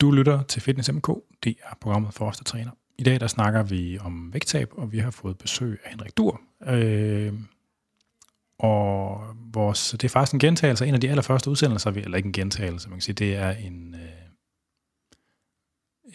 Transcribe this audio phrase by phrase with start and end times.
[0.00, 1.08] Du lytter til Fitness MK.
[1.44, 2.70] Det er programmet for os, der træner.
[2.98, 6.40] I dag der snakker vi om vægttab, og vi har fået besøg af Henrik Dur.
[6.66, 7.32] Øh,
[8.58, 9.20] og
[9.52, 12.26] vores, det er faktisk en gentagelse af en af de allerførste udsendelser, vi, eller ikke
[12.26, 14.00] en gentagelse, man kan sige, det er en, øh,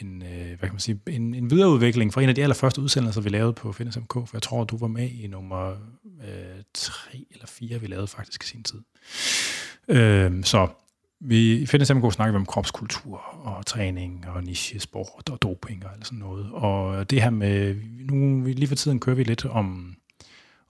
[0.01, 3.21] en, øh, hvad kan man sige, en, en videreudvikling fra en af de allerførste udsendelser,
[3.21, 5.69] vi lavede på Fitness MK, for jeg tror, du var med i nummer
[6.21, 8.81] øh, 3 eller 4, vi lavede faktisk i sin tid.
[9.87, 10.67] Øh, så
[11.19, 15.91] vi, i Fitness MK snakker vi om kropskultur og træning og niche-sport og doping og
[16.01, 16.51] sådan noget.
[16.51, 17.75] Og det her med,
[18.11, 19.95] nu lige for tiden kører vi lidt om,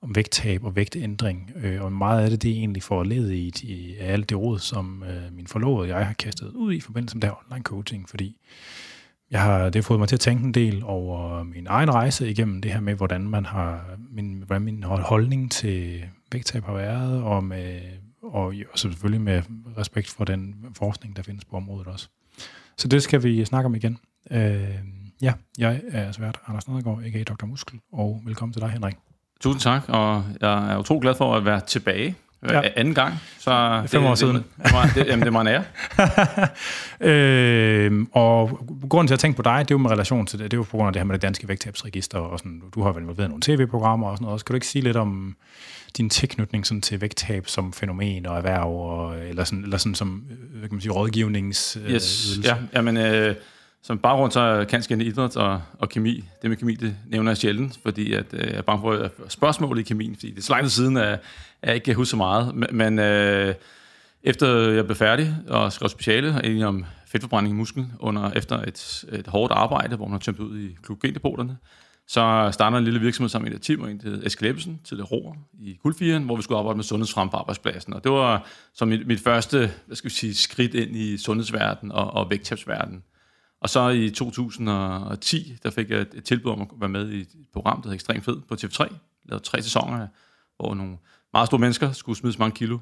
[0.02, 3.38] om vægttab og vægtændring, øh, og meget af det, det er egentlig for at lede
[3.38, 6.80] i, i alt det råd, som øh, min forlovede og jeg har kastet ud i
[6.80, 8.38] forbindelse med det her online coaching, fordi
[9.32, 12.30] jeg har, det har fået mig til at tænke en del over min egen rejse
[12.30, 17.21] igennem det her med, hvordan man har, min, hvordan min holdning til vægttab har været,
[17.23, 17.80] og med
[18.34, 19.41] og, og selvfølgelig med
[19.77, 22.09] respekt for den forskning, der findes på området også.
[22.77, 23.98] Så det skal vi snakke om igen.
[24.31, 24.75] Øh,
[25.21, 27.45] ja, jeg er svært Anders Nedergaard, ikke Dr.
[27.45, 28.95] Muskel, og velkommen til dig, Henrik.
[29.41, 32.15] Tusind tak, og jeg er utrolig glad for at være tilbage
[32.49, 32.62] ja.
[32.76, 33.13] anden gang.
[33.40, 34.35] Så Fem det, år siden.
[34.35, 35.63] Det, det, det, jamen, det er mig en ære.
[37.91, 40.51] øh, og grunden til at tænke på dig, det er jo med relation til det,
[40.51, 42.82] det er jo på grund af det her med det danske vægttabsregister, og sådan, du
[42.82, 44.39] har været involveret i nogle tv-programmer og sådan noget.
[44.39, 45.35] Skal du ikke sige lidt om
[45.98, 50.10] din tilknytning sådan til vægttab som fænomen og erhverv, og, eller, sådan, eller sådan som
[50.49, 52.40] hvad kan man sige, rådgivnings øh, yes.
[52.43, 53.35] Ja, jamen, øh,
[53.82, 56.23] som baggrund så er kanskende idræt og, og kemi.
[56.41, 59.79] Det med kemi, det nævner jeg sjældent, fordi at, øh, jeg er bange for spørgsmål
[59.79, 61.20] i kemien, fordi det er så lang tid siden, at
[61.63, 62.55] jeg ikke kan huske så meget.
[62.71, 63.55] Men øh,
[64.23, 69.06] efter jeg blev færdig og skrev speciale egentlig om fedtforbrænding i musklen, under, efter et,
[69.12, 71.57] et hårdt arbejde, hvor man har tømt ud i glukogendepoterne,
[72.07, 75.35] så startede en lille virksomhed sammen med et team, en til Eske til det Roer
[75.59, 77.94] i Guldfiren, hvor vi skulle arbejde med sundhedsfrem på arbejdspladsen.
[77.94, 81.91] Og det var som mit, mit første hvad skal vi sige, skridt ind i sundhedsverdenen
[81.91, 83.03] og, og vægttabsverdenen.
[83.61, 87.28] Og så i 2010, der fik jeg et tilbud om at være med i et
[87.53, 88.95] program, der hedder Ekstrem Fed på TV3.
[89.25, 90.07] Lavede tre sæsoner,
[90.57, 90.97] hvor nogle
[91.33, 92.79] meget store mennesker skulle smide så mange kilo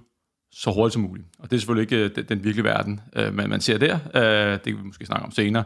[0.52, 1.28] så hurtigt som muligt.
[1.40, 4.00] Og det er selvfølgelig ikke øh, den, den virkelige verden, øh, man, man ser der.
[4.16, 5.64] Øh, det kan vi måske snakke om senere.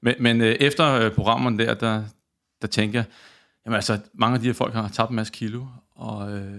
[0.00, 2.04] Men, men øh, efter øh, programmerne der, der,
[2.66, 3.06] der tænker jeg,
[3.66, 5.66] jamen altså, mange af de her folk har tabt en masse kilo,
[5.96, 6.52] og øh,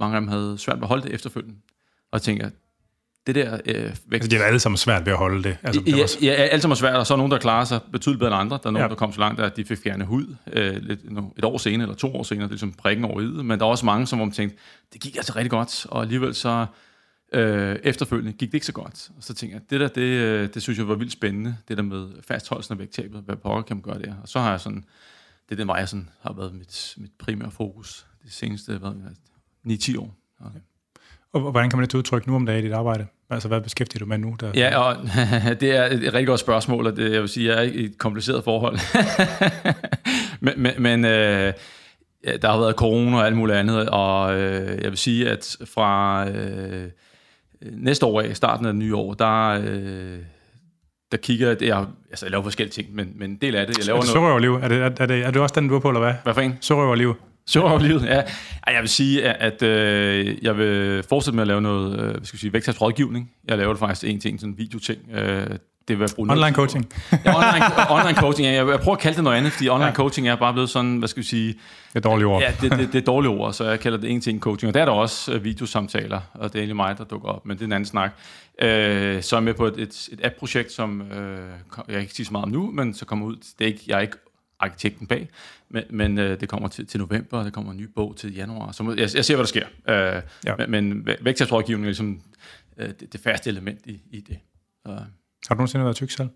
[0.00, 1.56] mange af dem havde svært ved at holde det efterfølgende.
[2.12, 2.50] Og jeg tænker,
[3.26, 4.06] det der øh, vækst...
[4.12, 5.56] Altså, det er alle sammen svært ved at holde det.
[5.62, 8.18] Altså, ja, ja, alle sammen er svært, og så er nogen, der klarer sig betydeligt
[8.18, 8.58] bedre end andre.
[8.62, 8.88] Der er nogen, ja.
[8.88, 11.00] der kom så langt, at de fik fjernet hud øh, lidt,
[11.38, 13.66] et år senere, eller to år senere, det er ligesom prikken over i Men der
[13.66, 14.58] er også mange, som man tænkte,
[14.92, 16.66] det gik altså rigtig godt, og alligevel så
[17.34, 19.10] øh, efterfølgende gik det ikke så godt.
[19.16, 21.76] Og så tænkte jeg, det der, det, øh, det synes jeg var vildt spændende, det
[21.76, 24.14] der med fastholdelsen af vægttabet, hvad pokker kan man gøre der.
[24.22, 24.84] Og så har jeg sådan,
[25.48, 28.80] det er den vej, jeg sådan, har været mit, mit primære fokus de seneste
[29.66, 30.16] 9-10 år.
[30.40, 30.60] Okay.
[31.32, 33.06] Og hvordan kan man det udtrykke nu om dagen i dit arbejde?
[33.30, 34.36] Altså, hvad beskæftiger du med nu?
[34.40, 34.52] Der...
[34.54, 34.96] Ja, og
[35.60, 37.98] det er et rigtig godt spørgsmål, og det, jeg vil sige, jeg er i et
[37.98, 38.78] kompliceret forhold.
[40.44, 41.52] men men, men øh,
[42.42, 46.28] der har været corona og alt muligt andet, og øh, jeg vil sige, at fra
[46.28, 46.90] øh,
[47.72, 49.48] næste år af, starten af det nye år, der...
[49.64, 50.18] Øh,
[51.12, 53.78] der kigger jeg, jeg, altså jeg laver forskellige ting, men, men en del af det,
[53.78, 54.64] jeg laver er det noget...
[54.64, 56.14] Er det, er, er, det, er det også den, du er på, eller hvad?
[56.22, 56.58] Hvad for en?
[56.60, 57.14] Sørøverliv.
[57.88, 58.22] livet, ja.
[58.72, 62.52] Jeg vil sige, at øh, jeg vil fortsætte med at lave noget øh, skal sige,
[62.52, 63.30] vægttabsrådgivning.
[63.48, 65.00] Jeg laver det faktisk en ting, sådan en videoting.
[65.14, 65.46] Øh,
[65.88, 66.92] det vil bruge online coaching.
[67.24, 68.48] ja, online, online coaching.
[68.48, 68.66] Ja.
[68.66, 69.92] Jeg, prøver at kalde det noget andet, fordi online ja.
[69.92, 71.48] coaching er bare blevet sådan, hvad skal vi sige...
[71.48, 72.42] Det er dårlige ord.
[72.42, 74.68] Ja, det, det, det er dårlige ord, så jeg kalder det en coaching.
[74.68, 77.46] Og der er der også øh, videosamtaler, og det er egentlig mig, der dukker op,
[77.46, 78.12] men det er en anden snak.
[78.62, 81.38] Øh, så er jeg med på et, et, et app-projekt, som øh,
[81.76, 83.36] jeg kan ikke sige så meget om nu, men så kommer ud.
[83.36, 84.16] Det er ikke, jeg er ikke
[84.58, 85.28] arkitekten bag,
[85.68, 88.34] men, men øh, det kommer til, til november, og der kommer en ny bog til
[88.34, 88.72] januar.
[88.72, 89.66] Så jeg, jeg ser, hvad der sker.
[89.88, 90.66] Øh, ja.
[90.66, 92.20] Men, men vægttabsrådgivning er ligesom
[92.78, 94.38] øh, det, det faste element i, i det.
[94.86, 94.98] Så.
[95.48, 96.28] Har du nogensinde været tyk selv?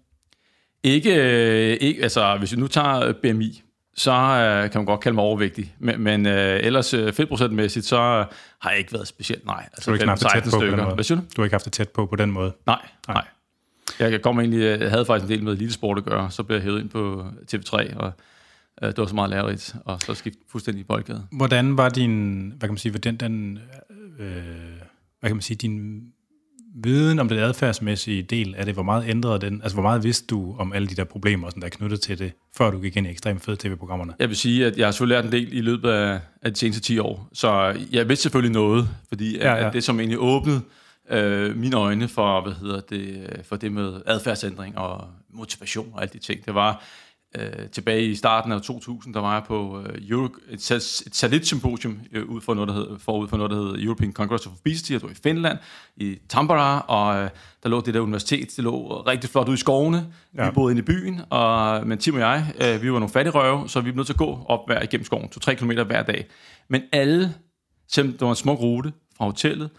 [0.83, 3.63] Ikke, øh, ikke, altså hvis vi nu tager BMI,
[3.95, 5.75] så øh, kan man godt kalde mig overvægtig.
[5.79, 7.99] Men, men øh, ellers øh, fedtprocentmæssigt, så
[8.61, 9.69] har jeg ikke været specielt, nej.
[9.73, 10.67] Altså, du har ikke haft det tæt på stykker.
[10.67, 10.95] på den måde?
[10.95, 11.25] Hvad siger du?
[11.37, 12.53] Du har ikke haft det tæt på på den måde?
[12.67, 13.15] Nej, nej.
[14.01, 14.11] nej.
[14.11, 16.65] Jeg, kom egentlig, jeg havde faktisk en del med elitesport at gøre, så blev jeg
[16.65, 18.13] hævet ind på TV3, og
[18.83, 21.27] øh, det var så meget lærerigt, og så skift fuldstændig boldgade.
[21.33, 23.59] Hvordan var din, hvad kan man sige, den, den
[24.19, 24.33] øh,
[25.21, 26.03] hvad kan man sige, din
[26.85, 30.27] viden om den adfærdsmæssige del af det, hvor meget ændrede den, altså hvor meget vidste
[30.27, 32.97] du om alle de der problemer, som der er knyttet til det, før du gik
[32.97, 34.15] ind i ekstremt fede tv-programmerne?
[34.19, 36.59] Jeg vil sige, at jeg har selvfølgelig lært en del i løbet af, af de
[36.59, 39.67] seneste 10 år, så jeg vidste selvfølgelig noget, fordi ja, ja.
[39.67, 40.61] At det som egentlig åbnede
[41.11, 46.13] øh, mine øjne for, hvad hedder det, for det med adfærdsændring og motivation og alle
[46.13, 46.85] de ting, det var,
[47.39, 52.01] øh, tilbage i starten af 2000, der var jeg på øh, Euro, et, et satellitsymposium
[52.13, 54.93] øh, ud for noget, der hed, forud for noget, der hed European Congress of Obesity,
[54.93, 55.59] jeg var i Finland,
[55.97, 57.31] i Tampere, og øh,
[57.63, 60.45] der lå det der universitet, det lå rigtig flot ude i skovene, ja.
[60.45, 63.35] vi boede inde i byen, og, men Tim og jeg, øh, vi var nogle fattige
[63.35, 66.03] røve, så vi var nødt til at gå op hver igennem skoven, 2-3 km hver
[66.03, 66.27] dag.
[66.69, 67.35] Men alle,
[67.89, 69.71] selvom det var en smuk rute fra hotellet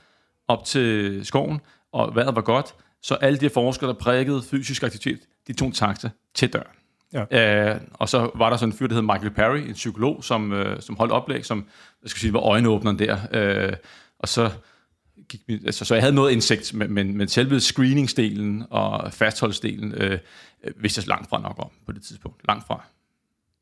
[0.47, 1.59] op til skoven,
[1.93, 5.73] og vejret var godt, så alle de forskere, der prædikede fysisk aktivitet, de tog en
[5.73, 6.76] taxa til døren.
[7.13, 7.73] Ja.
[7.73, 10.53] Øh, og så var der sådan en fyr, der hed Michael Perry, en psykolog, som,
[10.53, 11.65] øh, som holdt oplæg, som
[12.03, 13.17] jeg skal sige, var øjenåbneren der.
[13.33, 13.73] Øh,
[14.19, 14.51] og så
[15.29, 19.93] gik vi, altså, så jeg havde noget indsigt, men, men, men selve screeningsdelen og fastholdsdelen
[19.93, 20.19] øh,
[20.75, 22.47] vidste jeg langt fra nok om på det tidspunkt.
[22.47, 22.85] Langt fra.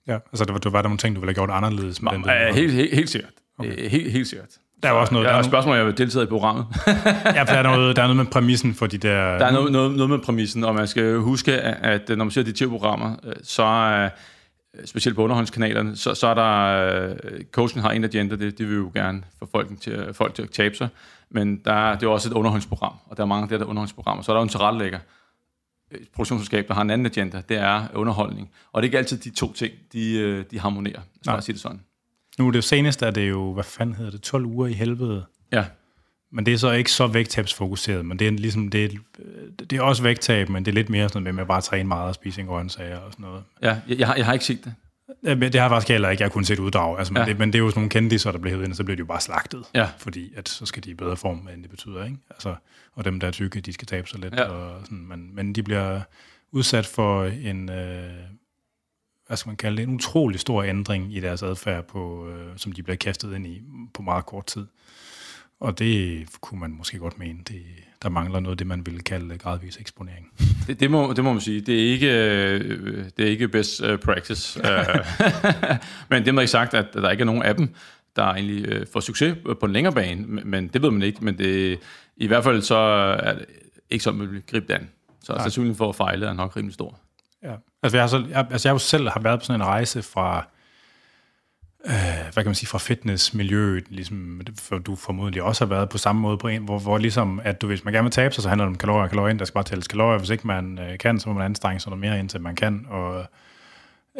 [0.08, 2.12] Ja, altså der var, der var der nogle ting, du ville have gjort anderledes med
[2.12, 2.54] Ma, den der?
[2.54, 3.34] Helt, helt, helt sikkert.
[3.58, 3.90] Okay.
[3.90, 4.58] Helt, helt sikkert.
[4.84, 5.26] Der er også noget...
[5.26, 5.46] Der er nogle...
[5.46, 6.66] spørgsmål, jeg vil deltage i programmet.
[6.88, 9.38] ja, for der er, noget, der er noget med præmissen for de der...
[9.38, 12.32] Der er noget, noget, noget med præmissen, og man skal huske, at, at når man
[12.32, 14.10] ser de tv-programmer, øh, så er
[14.86, 17.16] specielt på underholdningskanalerne, så, så er der...
[17.52, 20.50] Coaching har en agenda, det, det vil jo gerne få folk til, folk til at
[20.50, 20.88] tabe sig,
[21.30, 23.66] men der er, det er også et underholdningsprogram, og der er mange af de der
[23.66, 24.24] underholdningsprogrammer.
[24.24, 25.00] Så er der jo en tilrettelægger,
[25.92, 28.52] et produktionsselskab, der har en anden agenda, det er underholdning.
[28.74, 31.54] Og det er ikke altid de to ting, de, øh, de harmonerer, så jeg sige
[31.54, 31.82] det sådan.
[32.40, 35.26] Nu er det senest, er det jo, hvad fanden hedder det, 12 uger i helvede.
[35.52, 35.66] Ja.
[36.32, 38.90] Men det er så ikke så vægttabsfokuseret, men det er ligesom, det er,
[39.60, 41.88] det er også vægttab, men det er lidt mere sådan med, med at bare træne
[41.88, 43.44] meget og spise en grøntsager og sådan noget.
[43.62, 44.74] Ja, jeg, jeg, har, jeg har ikke set det.
[45.24, 46.22] Ja, det har jeg faktisk heller ikke.
[46.22, 46.98] Jeg har kun set uddrag.
[46.98, 47.30] Altså, men, ja.
[47.30, 48.96] det, men det er jo sådan nogle kendiser, der bliver hævet ind, og så bliver
[48.96, 49.64] de jo bare slagtet.
[49.74, 49.90] Ja.
[49.98, 52.04] Fordi at, så skal de i bedre form, end det betyder.
[52.04, 52.18] Ikke?
[52.30, 52.56] Altså,
[52.94, 54.34] og dem, der er tykke, de skal tabe sig lidt.
[54.34, 54.44] Ja.
[54.44, 56.02] Og sådan, men, men de bliver
[56.52, 58.10] udsat for en, øh,
[59.28, 62.72] hvad skal man kalde det, en utrolig stor ændring i deres adfærd, på, øh, som
[62.72, 63.62] de bliver kastet ind i
[63.94, 64.66] på meget kort tid.
[65.60, 67.40] Og det kunne man måske godt mene.
[67.48, 67.62] Det,
[68.04, 70.32] der mangler noget af det, man ville kalde gradvis eksponering.
[70.68, 71.62] Det, det, må, det må man sige.
[71.62, 74.62] Det er ikke, øh, det er ikke best øh, practice.
[76.10, 77.76] men det må ikke sagt, at der ikke er nogen af dem,
[78.16, 80.26] der egentlig får succes på en længere bane.
[80.28, 81.26] Men det ved man ikke.
[81.26, 81.80] Men det,
[82.18, 83.46] i hvert fald så er det
[83.90, 84.90] ikke sådan, man vil gribe det an.
[85.24, 87.00] Så sandsynligheden for at fejle er nok rimelig stor.
[87.46, 87.56] Ja.
[87.84, 89.68] Altså, jeg har, så, jeg, altså jeg har jo selv har været på sådan en
[89.68, 90.48] rejse fra,
[91.86, 95.98] øh, hvad kan man sige, fra fitnessmiljøet, ligesom for du formodentlig også har været på
[95.98, 98.44] samme måde på en, hvor, hvor ligesom, at du, hvis man gerne vil tabe sig,
[98.44, 100.18] så handler det om kalorier og kalorier ind, der skal bare tælles kalorier.
[100.18, 102.86] Hvis ikke man øh, kan, så må man anstrenge sig noget mere, indtil man kan.
[102.90, 103.26] Og,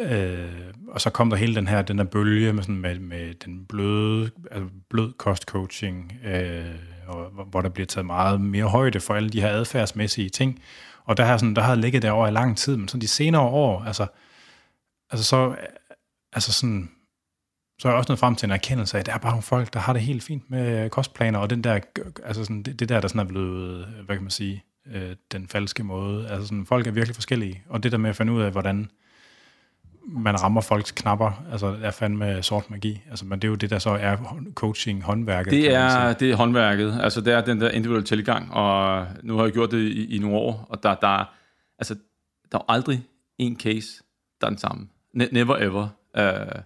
[0.00, 0.50] øh,
[0.88, 3.64] og så kom der hele den her, den der bølge med, sådan, med, med den
[3.64, 6.64] bløde, altså blød kostcoaching, øh,
[7.06, 10.60] og, hvor der bliver taget meget mere højde for alle de her adfærdsmæssige ting.
[11.06, 13.42] Og der har, sådan, der har ligget derovre i lang tid, men sådan de senere
[13.42, 14.06] år, altså,
[15.10, 15.56] altså så,
[16.32, 16.90] altså sådan,
[17.80, 19.42] så er jeg også nået frem til en erkendelse af, at der er bare nogle
[19.42, 21.80] folk, der har det helt fint med kostplaner, og den der,
[22.24, 25.48] altså sådan, det, det der, der sådan er blevet, hvad kan man sige, øh, den
[25.48, 26.28] falske måde.
[26.28, 28.90] Altså sådan, folk er virkelig forskellige, og det der med at finde ud af, hvordan
[30.08, 33.02] man rammer folks knapper, altså er fandme sort magi.
[33.10, 34.16] Altså, men det er jo det, der så er
[34.54, 35.50] coaching, håndværket.
[35.50, 39.44] Det er, det er håndværket, altså det er den der individuelle tilgang, og nu har
[39.44, 41.24] jeg gjort det i, i nogle år, og der, der,
[41.78, 41.96] altså,
[42.52, 43.02] der er aldrig
[43.38, 44.02] en case,
[44.40, 44.88] der er den samme.
[45.12, 45.88] Ne- never ever.
[46.18, 46.62] Uh,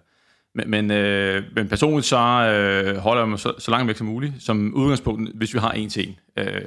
[0.55, 4.07] men, men, øh, men personligt så øh, holder jeg mig så, så langt væk som
[4.07, 6.15] muligt, som udgangspunkt, hvis vi har en til en.
[6.37, 6.61] Øh,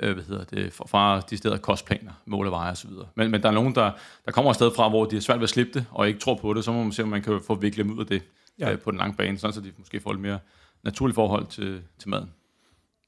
[0.00, 3.06] øh, hvad hedder det, fra de steder kostplaner, måleveje videre.
[3.14, 3.90] Men, men der er nogen, der,
[4.24, 6.20] der kommer et sted fra, hvor de er svært ved at slippe det, og ikke
[6.20, 8.06] tror på det, så må man se, om man kan få viklet dem ud af
[8.06, 8.22] det
[8.58, 8.72] ja.
[8.72, 10.38] øh, på den lange bane, sådan så de måske får et mere
[10.82, 12.30] naturligt forhold til, til maden.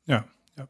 [0.08, 0.20] Ja,
[0.58, 0.62] ja.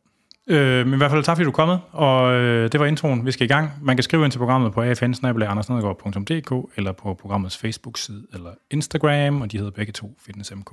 [0.55, 3.27] Øh, men i hvert fald tak, fordi du er kommet, og øh, det var introen.
[3.27, 3.71] Vi skal i gang.
[3.83, 9.53] Man kan skrive ind til programmet på afn eller på programmets Facebook-side eller Instagram, og
[9.53, 10.71] de hedder begge to FitnessMK.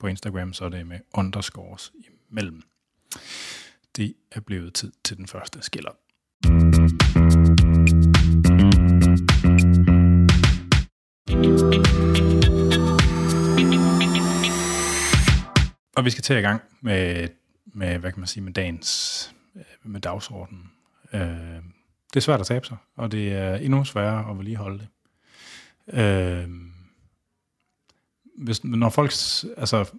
[0.00, 1.92] På Instagram så er det med underscores
[2.30, 2.62] imellem
[3.96, 5.90] det er blevet tid til den første skiller.
[15.96, 17.28] Og vi skal til i gang med,
[17.66, 20.70] med, hvad kan man sige, med dagens, øh, med dagsordenen.
[21.12, 21.20] Øh,
[22.10, 24.88] det er svært at tabe sig, og det er endnu sværere at vedligeholde det.
[26.00, 26.50] Øh,
[28.38, 29.10] hvis, når folk,
[29.56, 29.90] altså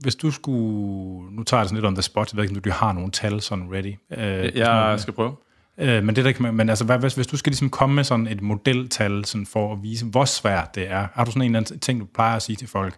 [0.00, 2.62] hvis du skulle, nu tager jeg sådan lidt on the spot, jeg ved ikke, om
[2.62, 3.94] du har nogle tal sådan ready.
[4.18, 5.36] Øh, jeg skal prøve.
[5.78, 8.04] Øh, men det der kan men altså, hvad, hvis, hvis du skal ligesom komme med
[8.04, 11.46] sådan et modeltal sådan for at vise, hvor svært det er, har du sådan en
[11.46, 12.96] eller anden ting, du plejer at sige til folk?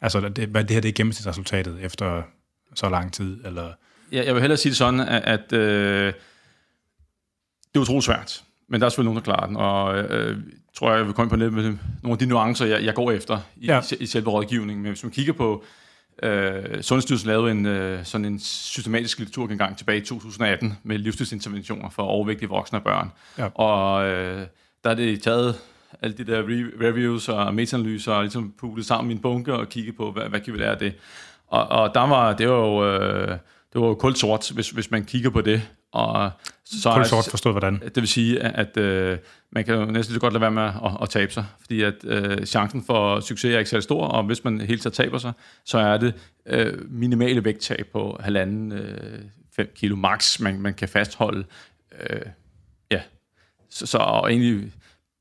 [0.00, 2.22] Altså, det, hvad det her det er gennemsnitsresultatet efter
[2.74, 3.72] så lang tid, eller...
[4.12, 6.12] Ja, jeg vil hellere sige det sådan, at, at øh,
[7.68, 10.38] det er utroligt svært, men der er selvfølgelig nogen, der klarer den, og øh,
[10.74, 11.62] tror jeg, jeg vil komme på lidt med
[12.02, 13.80] nogle af de nuancer, jeg, jeg går efter i, ja.
[13.92, 14.82] i, i selve rådgivningen.
[14.82, 15.64] Men hvis man kigger på
[16.22, 22.02] Øh, Sundhedsstyrelsen lavede en, øh, sådan en systematisk litteraturgengang tilbage i 2018 med livsstilsinterventioner for
[22.02, 23.12] overvægtige voksne og børn.
[23.38, 23.48] Ja.
[23.54, 24.46] Og øh,
[24.84, 25.56] der er det taget
[26.02, 29.68] alle de der re- reviews og meta-analyser, og ligesom puttet sammen i en bunke og
[29.68, 30.94] kigge på, hvad, hvad kan vi lære af det.
[31.46, 33.28] Og, og der var, det var jo, øh,
[33.72, 35.62] det var jo kuldt sort, hvis, hvis man kigger på det.
[35.94, 36.30] Og
[36.64, 37.80] så kuldt sort forstået hvordan?
[37.80, 39.18] Det vil sige, at, øh,
[39.52, 41.94] man kan jo næsten lige godt lade være med at, at tabe sig, fordi at
[42.04, 45.32] øh, chancen for succes er ikke særlig stor, og hvis man helt taget taber sig,
[45.64, 46.14] så er det
[46.46, 49.18] øh, minimale vægttab på halvanden, øh,
[49.56, 51.44] 5 kilo max, man, man kan fastholde.
[52.00, 52.20] Øh,
[52.90, 53.00] ja,
[53.70, 54.72] så, så og egentlig,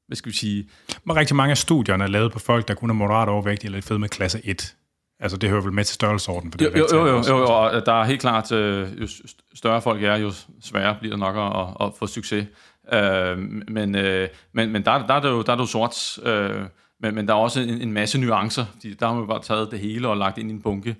[0.08, 0.70] hvad skal vi sige...
[1.04, 3.78] Men rigtig mange af studierne er lavet på folk, der kun er moderat overvægtige eller
[3.78, 4.76] lidt fed med klasse 1.
[5.24, 7.86] Altså, det hører vel med til størrelsesorden på det jo, jo, jo, jo, jo, og
[7.86, 9.08] der er helt klart, øh, jo
[9.54, 12.48] større folk er, jo sværere bliver det nok at, at få succes.
[12.94, 13.38] Øh,
[13.68, 16.66] men, øh, men, men der, der, er det jo, der er det jo sort, øh,
[17.00, 19.72] men, men der er også en, en masse nuancer, fordi der har man bare taget
[19.72, 20.96] det hele og lagt ind i en bunke,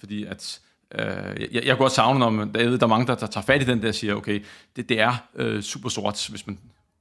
[0.00, 0.60] fordi at
[0.94, 3.62] Øh, jeg, jeg kunne godt savne, om ved, der er mange, der, der tager fat
[3.62, 4.44] i den der og siger, okay,
[4.76, 6.58] det, det er øh, super sort, hvis man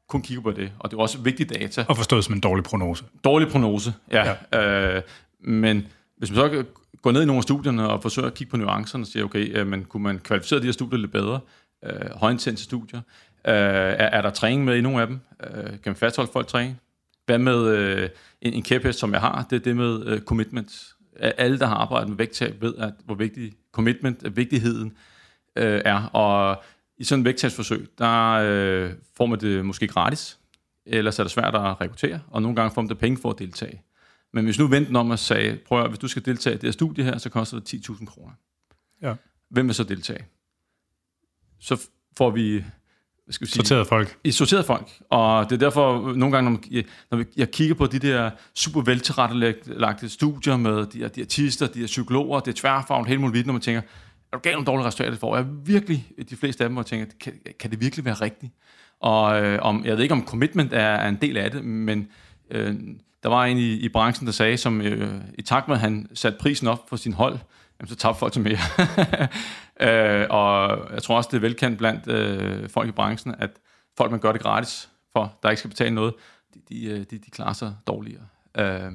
[0.07, 1.85] kun kigger på det, og det er også vigtig data.
[1.88, 3.03] Og forstået som en dårlig prognose.
[3.23, 4.35] Dårlig prognose, ja.
[4.53, 4.95] ja.
[4.95, 5.01] Øh,
[5.39, 5.88] men
[6.19, 6.63] hvis man så
[7.01, 9.59] går ned i nogle af studierne og forsøger at kigge på nuancerne og siger, okay,
[9.59, 11.39] øh, men kunne man kvalificere de her studier lidt bedre?
[11.85, 12.99] Øh, højintense studier.
[13.47, 15.19] Øh, er, er der træning med i nogle af dem?
[15.43, 16.79] Øh, kan man fastholde folk træning?
[17.25, 18.09] Hvad med øh,
[18.41, 19.45] en, en kæphest, som jeg har?
[19.49, 20.71] Det er det med øh, commitment.
[21.19, 24.93] Alle, der har arbejdet med vægttab, ved, at, hvor vigtig commitment, at vigtigheden
[25.55, 26.03] øh, er.
[26.03, 26.63] Og
[26.97, 30.39] i sådan et vægttabsforsøg, der øh, får man det måske gratis,
[30.85, 33.39] ellers er det svært at rekruttere, og nogle gange får man det penge for at
[33.39, 33.81] deltage.
[34.33, 36.67] Men hvis nu venten om og sagde, prøv at, hvis du skal deltage i det
[36.67, 38.33] her studie her, så koster det 10.000 kroner.
[39.01, 39.15] Ja.
[39.50, 40.25] Hvem vil så deltage?
[41.59, 42.63] Så får vi
[43.29, 44.17] hvad skal vi sige, sorteret folk.
[44.24, 44.89] I sorteret folk.
[45.09, 48.81] Og det er derfor, nogle gange, når, man, når jeg kigger på de der super
[48.81, 53.53] veltilrettelagte studier med de her diætister, de her psykologer, det er tværfagligt, hele muligt, når
[53.53, 53.81] man tænker,
[54.31, 55.36] er du galt nogle dårlige resultater, får?
[55.36, 58.53] Jeg virkelig, de fleste af dem, jeg tænker, kan, kan det virkelig være rigtigt?
[59.00, 62.07] Og øh, om, jeg ved ikke, om commitment er, er en del af det, men
[62.51, 62.75] øh,
[63.23, 66.07] der var en i, i branchen, der sagde, som øh, i takt med, at han
[66.13, 67.39] satte prisen op for sin hold,
[67.79, 68.57] jamen, så tabte folk til mere.
[70.21, 73.49] øh, og jeg tror også, det er velkendt blandt øh, folk i branchen, at
[73.97, 76.13] folk, man gør det gratis for, der ikke skal betale noget,
[76.53, 78.23] de, de, øh, de, de klarer sig dårligere.
[78.57, 78.91] Øh,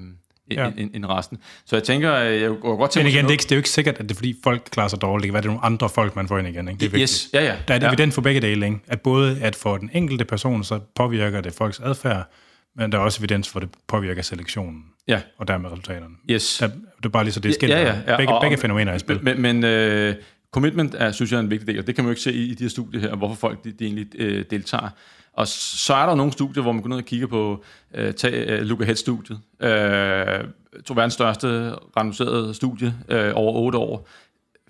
[0.51, 0.71] ja.
[0.77, 1.39] end, end resten.
[1.65, 3.59] Så jeg tænker, jeg kunne godt tænke Men igen, det er, ikke, det er jo
[3.59, 5.23] ikke sikkert, at det er fordi folk klarer sig dårligt.
[5.23, 6.69] Det kan være, det er nogle andre folk, man får ind igen.
[6.69, 6.81] Ikke?
[6.81, 7.11] Det er vigtigt.
[7.11, 7.31] Yes.
[7.33, 7.57] Ja, ja.
[7.69, 7.91] Der er det ja.
[7.91, 8.67] evident for begge dele.
[8.67, 8.79] Ikke?
[8.87, 12.31] At både at for den enkelte person, så påvirker det folks adfærd,
[12.77, 14.85] men der er også evidens for, at det påvirker selektionen.
[15.09, 15.21] Ja.
[15.39, 16.15] Og dermed resultaterne.
[16.31, 16.63] Yes.
[16.97, 17.73] Det er bare lige så det er skilt.
[17.73, 18.17] Ja, ja, ja.
[18.17, 19.25] Begge, og, begge fænomener er i spil.
[19.25, 19.65] Men, men
[20.09, 20.15] uh,
[20.51, 22.33] commitment er, synes jeg, er en vigtig del, og det kan man jo ikke se
[22.33, 24.89] i, i de her studier her, hvorfor folk de, de egentlig uh, deltager.
[25.33, 27.65] Og så er der nogle studier, hvor man går ned og kigger på,
[27.99, 29.39] uh, tag uh, Look Ahead-studiet.
[29.61, 30.51] Uh,
[30.85, 34.09] to verdens største randomiserede studie uh, over 8 år.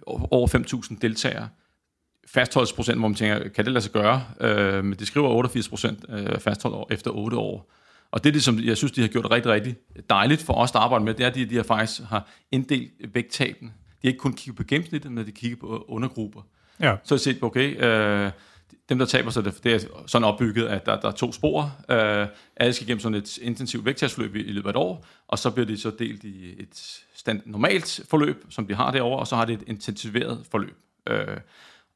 [0.06, 0.48] Over
[0.92, 1.48] 5.000 deltagere
[2.34, 4.24] fastholdelsesprocent, hvor man tænker, kan det lade sig gøre?
[4.40, 7.70] Uh, men det skriver 88 procent uh, fasthold efter 8 år.
[8.14, 9.76] Og det, det, som jeg synes, de har gjort rigtig, rigtig
[10.10, 12.90] dejligt for os, der arbejder med, det er, at de, de har faktisk har inddelt
[13.14, 13.70] vægttabene.
[13.70, 16.40] De har ikke kun kigget på gennemsnittet, men de kigger på undergrupper.
[16.80, 16.96] Ja.
[17.04, 18.30] Så har set, okay, øh,
[18.88, 21.76] dem, der taber sig, det, det er sådan opbygget, at der, der er to spor.
[21.90, 25.38] Øh, alle skal igennem sådan et intensivt vægttabsforløb i, i løbet af et år, og
[25.38, 29.26] så bliver de så delt i et stand, normalt forløb, som de har derovre, og
[29.26, 30.76] så har det et intensiveret forløb.
[31.08, 31.36] Øh,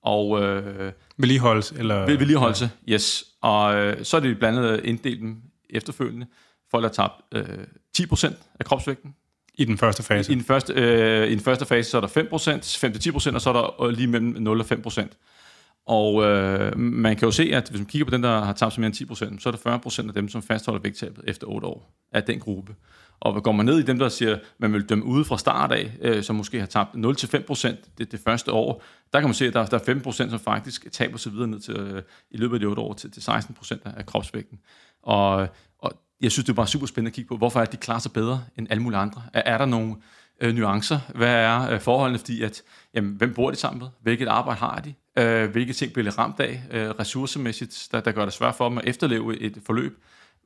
[0.03, 1.75] og, øh, vedligeholdelse?
[1.79, 2.07] Eller?
[2.07, 2.93] Vedligeholdelse, ja.
[2.93, 3.25] yes.
[3.41, 6.27] Og øh, så er det blandt andet inddelt dem efterfølgende.
[6.71, 7.59] Folk har tabt øh,
[7.99, 9.15] 10% af kropsvægten.
[9.55, 10.31] I den første fase?
[10.31, 13.41] I, i, den, første, øh, I den første fase, så er der 5%, 5-10%, og
[13.41, 15.09] så er der øh, lige mellem 0 og 5%.
[15.87, 18.79] Og øh, man kan jo se, at hvis man kigger på den, der har tabt
[18.79, 21.93] mere end 10%, så er der 40% af dem, som fastholder vægttabet efter 8 år
[22.13, 22.75] af den gruppe.
[23.21, 25.93] Og går man ned i dem, der siger, man vil dømme ude fra start af,
[26.01, 28.83] øh, som måske har tabt 0-5% det, det første år,
[29.13, 31.61] der kan man se, at der, der er 15%, som faktisk taber sig videre ned
[31.61, 34.59] til, øh, i løbet af de 8 år til, til 16% af kropsvægten.
[35.09, 35.49] Og,
[35.79, 37.99] og jeg synes, det er bare super spændende at kigge på, hvorfor er de klarer
[37.99, 39.23] sig bedre end alle mulige andre?
[39.33, 39.97] Er, er der nogle
[40.41, 40.99] øh, nuancer?
[41.15, 42.19] Hvad er øh, forholdene?
[42.19, 42.63] Fordi at,
[42.95, 43.89] jamen, hvem bor de sammen med?
[44.01, 44.95] Hvilket arbejde har de?
[45.19, 48.69] Øh, hvilke ting bliver de ramt af øh, ressourcemæssigt, der, der gør det svært for
[48.69, 50.03] dem at efterleve et forløb?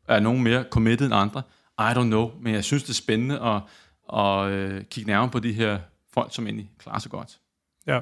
[0.08, 1.42] Er nogen mere committed end andre?
[1.78, 3.60] I don't know, men jeg synes, det er spændende at,
[4.18, 5.78] at øh, kigge nærmere på de her
[6.14, 7.38] folk, som egentlig klarer sig godt.
[7.86, 8.00] Ja.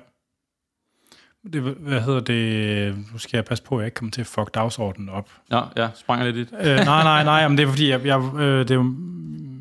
[1.53, 2.97] Det, hvad hedder det?
[3.13, 5.31] Nu skal jeg passe på, at jeg ikke kommer til at fuck dagsordenen op.
[5.51, 8.69] Ja, ja, springer lidt øh, Nej, nej, nej, men det er fordi, jeg, jeg, øh,
[8.69, 8.81] det er,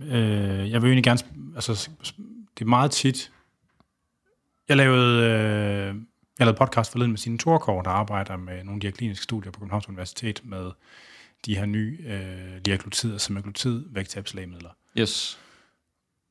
[0.06, 1.20] øh, jeg vil egentlig gerne...
[1.56, 1.90] Altså,
[2.58, 3.32] det er meget tit...
[4.70, 5.96] Jeg lavede, øh,
[6.40, 9.24] jeg lavede podcast forleden med sine Torkår, der arbejder med nogle af de her kliniske
[9.24, 10.72] studier på Københavns Universitet med
[11.46, 14.70] de her nye øh, liaglutid og semaglutid vægttabslægemidler.
[15.00, 15.40] Yes.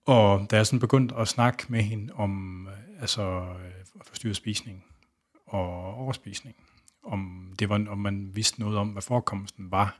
[0.06, 4.84] Og da jeg sådan begyndte at snakke med hende om øh, altså, øh, forstyrret spisning,
[5.48, 6.56] og overspisning.
[7.02, 9.98] Om, det var, om man vidste noget om, hvad forekomsten var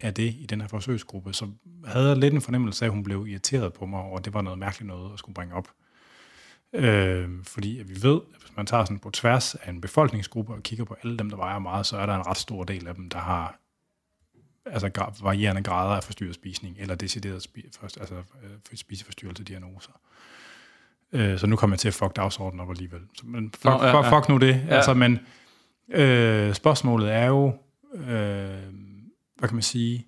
[0.00, 1.50] af det i den her forsøgsgruppe, så
[1.86, 4.42] havde jeg lidt en fornemmelse af, at hun blev irriteret på mig, og det var
[4.42, 5.68] noget mærkeligt noget at skulle bringe op.
[6.72, 10.54] Øh, fordi at vi ved, at hvis man tager sådan på tværs af en befolkningsgruppe
[10.54, 12.86] og kigger på alle dem, der vejer meget, så er der en ret stor del
[12.86, 13.58] af dem, der har
[14.66, 14.90] altså
[15.22, 19.92] varierende grader af forstyrret spisning, eller decideret spi- først, altså, øh, spiseforstyrrelse diagnoser.
[21.12, 23.00] Øh, så nu kommer jeg til at fuck dagsordenen op alligevel.
[23.14, 24.18] Så, men fuck, Nå, ja, fuck, ja.
[24.18, 24.62] fuck nu det.
[24.68, 24.74] Ja.
[24.74, 25.18] Altså, men
[25.88, 27.52] øh, spørgsmålet er jo,
[27.94, 28.04] øh,
[29.38, 30.06] hvad kan man sige,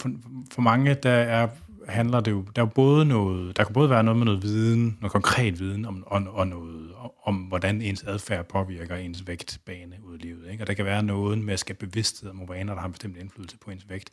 [0.00, 0.10] for,
[0.52, 1.48] for mange, der er,
[1.88, 4.42] handler det jo, der er jo både noget, der kan både være noget med noget
[4.42, 6.93] viden, noget konkret viden om, og, og noget
[7.24, 10.50] om, hvordan ens adfærd påvirker ens vægtbane ud i livet.
[10.50, 10.62] Ikke?
[10.62, 13.16] Og der kan være noget med at skabe bevidsthed om vaner, der har en bestemt
[13.16, 14.10] indflydelse på ens vægt.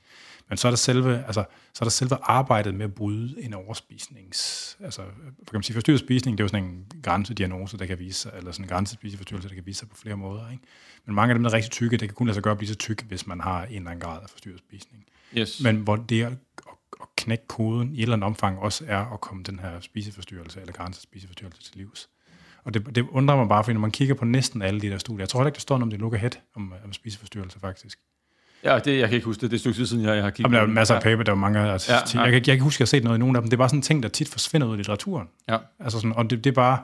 [0.50, 1.44] Men så er der selve, altså,
[1.74, 4.78] så er der selve arbejdet med at bryde en overspisnings...
[4.80, 5.02] Altså,
[5.38, 8.20] for kan man sige, forstyrret spisning, det er jo sådan en grænsediagnose, der kan vise
[8.20, 10.52] sig, eller sådan en grænsespiseforstyrrelse, der kan vise sig på flere måder.
[10.52, 10.64] Ikke?
[11.06, 12.58] Men mange af dem, der er rigtig tykke, det kan kun lade sig gøre at
[12.58, 15.06] blive så tykke, hvis man har en eller anden grad af forstyrret spisning.
[15.38, 15.62] Yes.
[15.64, 16.32] Men hvor det at,
[17.02, 20.62] at knække koden i et eller andet omfang også er at komme den her spiseforstyrrelse
[20.62, 22.10] eller grænsespiseforstyrrelse til livs.
[22.64, 24.98] Og det, det undrer mig bare, fordi når man kigger på næsten alle de der
[24.98, 27.60] studier, jeg tror heller ikke, der står noget om det look ahead om, om spiseforstyrrelse
[27.60, 28.00] faktisk.
[28.64, 29.52] Ja, det, jeg kan ikke huske det.
[29.52, 30.44] Det er et stykke tid siden, jeg, jeg har kigget.
[30.44, 32.20] Jamen, der er masser af paper, der er mange altså, Ja, ja.
[32.22, 33.50] Jeg, kan, jeg kan ikke huske, at jeg har set noget i nogen af dem.
[33.50, 35.28] Det er bare sådan en ting, der tit forsvinder ud i litteraturen.
[35.50, 35.58] Ja.
[35.80, 36.80] Altså sådan, og det, det er bare,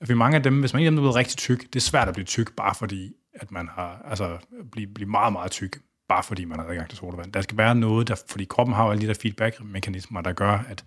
[0.00, 2.08] at vi mange af dem, hvis man ikke er blevet rigtig tyk, det er svært
[2.08, 4.38] at blive tyk, bare fordi, at man har, altså,
[4.72, 7.32] blive, blive meget, meget tyk, bare fordi man har adgang til sodavand.
[7.32, 10.64] Der skal være noget, der, fordi kroppen har jo alle de der feedback-mekanismer, der gør,
[10.68, 10.84] at,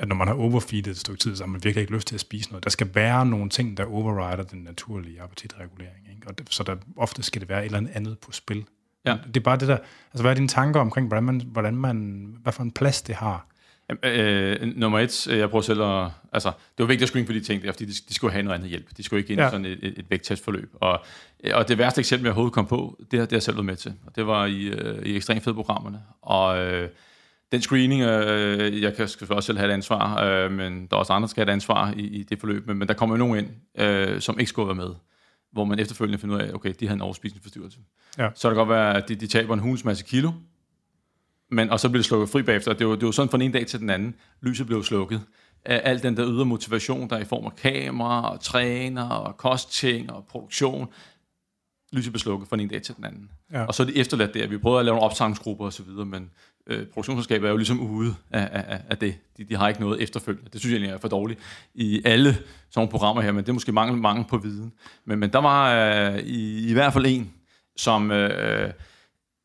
[0.00, 2.14] at når man har overfeedet et stykke tid, så har man virkelig ikke lyst til
[2.14, 2.64] at spise noget.
[2.64, 6.08] Der skal være nogle ting, der overrider den naturlige appetitregulering.
[6.14, 6.28] Ikke?
[6.28, 8.64] Og det, så der, ofte skal det være et eller andet på spil.
[9.06, 9.16] Ja.
[9.26, 9.78] Det er bare det der,
[10.12, 13.14] altså hvad er dine tanker omkring, hvordan man, hvordan man hvad for en plads det
[13.14, 13.46] har?
[13.88, 16.10] Jamen, Øh, nummer et, øh, jeg prøver selv at...
[16.32, 18.42] Altså, det var vigtigt at screene for de ting der, fordi de, de skulle have
[18.42, 18.96] noget andet hjælp.
[18.96, 19.44] De skulle ikke ind ja.
[19.44, 19.48] Ja.
[19.48, 20.74] i sådan et, et, et vægttestforløb.
[20.80, 21.04] Og,
[21.52, 23.94] og det værste eksempel, jeg overhovedet kom på, det har jeg selv været med til.
[24.06, 26.02] Og det var i, øh, i ekstremfedprogrammerne.
[26.22, 26.88] Og øh,
[27.52, 30.98] den screening, øh, jeg kan selvfølgelig også selv have et ansvar, øh, men der er
[30.98, 32.66] også andre, der skal have et ansvar i, i det forløb.
[32.66, 34.94] Men, men der kommer jo nogen ind, øh, som ikke skulle være med
[35.56, 37.78] hvor man efterfølgende finder ud af, okay, de har en overspisningsforstyrrelse.
[38.18, 38.28] Ja.
[38.34, 40.32] Så kan det godt være, at de, de taber en hulens masse kilo,
[41.50, 42.72] men, og så bliver det slukket fri bagefter.
[42.72, 44.14] Det var, det var sådan fra en dag til den anden.
[44.42, 45.22] Lyset blev slukket.
[45.64, 50.12] Al den der ydre motivation, der er i form af kamera, og træner, og kostting,
[50.12, 50.88] og produktion,
[51.92, 53.30] lyset blev slukket fra en dag til den anden.
[53.52, 53.64] Ja.
[53.64, 54.46] Og så er det efterladt der.
[54.46, 56.30] Vi prøvede at lave nogle opsamlingsgrupper videre, men
[56.66, 59.14] øh, produktionsselskabet er jo ligesom ude af, af, af det.
[59.36, 60.50] De, de har ikke noget efterfølgende.
[60.52, 61.40] Det synes jeg egentlig er for dårligt
[61.74, 62.44] i alle sådan
[62.76, 64.72] nogle programmer her, men det er måske mangel, mangel på viden.
[65.04, 67.32] Men, men der var øh, i, i hvert fald en,
[67.76, 68.72] som, øh,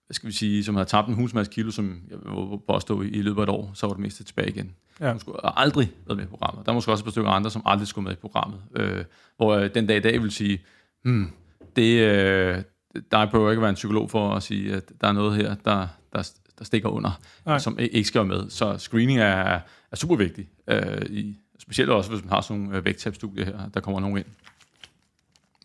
[0.06, 3.22] hvad skal vi sige, som havde tabt en hulsmasse kilo, som jeg vil påstå i,
[3.22, 4.76] løbet af et år, så var det meste tilbage igen.
[5.00, 5.12] Ja.
[5.12, 6.66] Hun skulle aldrig været med i programmet.
[6.66, 8.60] Der er måske også et par stykker andre, som aldrig skulle med i programmet.
[8.76, 9.04] Øh,
[9.38, 10.62] hvor øh, den dag i dag vil sige,
[11.04, 11.32] hmm,
[11.76, 12.64] det, øh,
[13.12, 15.56] der behøver ikke at være en psykolog for at sige, at der er noget her,
[15.56, 16.32] der, der,
[16.62, 17.60] der stikker under, Nej.
[17.60, 18.50] som ikke skal med.
[18.50, 19.60] Så screening er,
[19.92, 20.48] er super vigtig.
[20.68, 24.18] Øh, i, specielt også, hvis man har sådan nogle øh, vægttabstudier her, der kommer nogen
[24.18, 24.26] ind.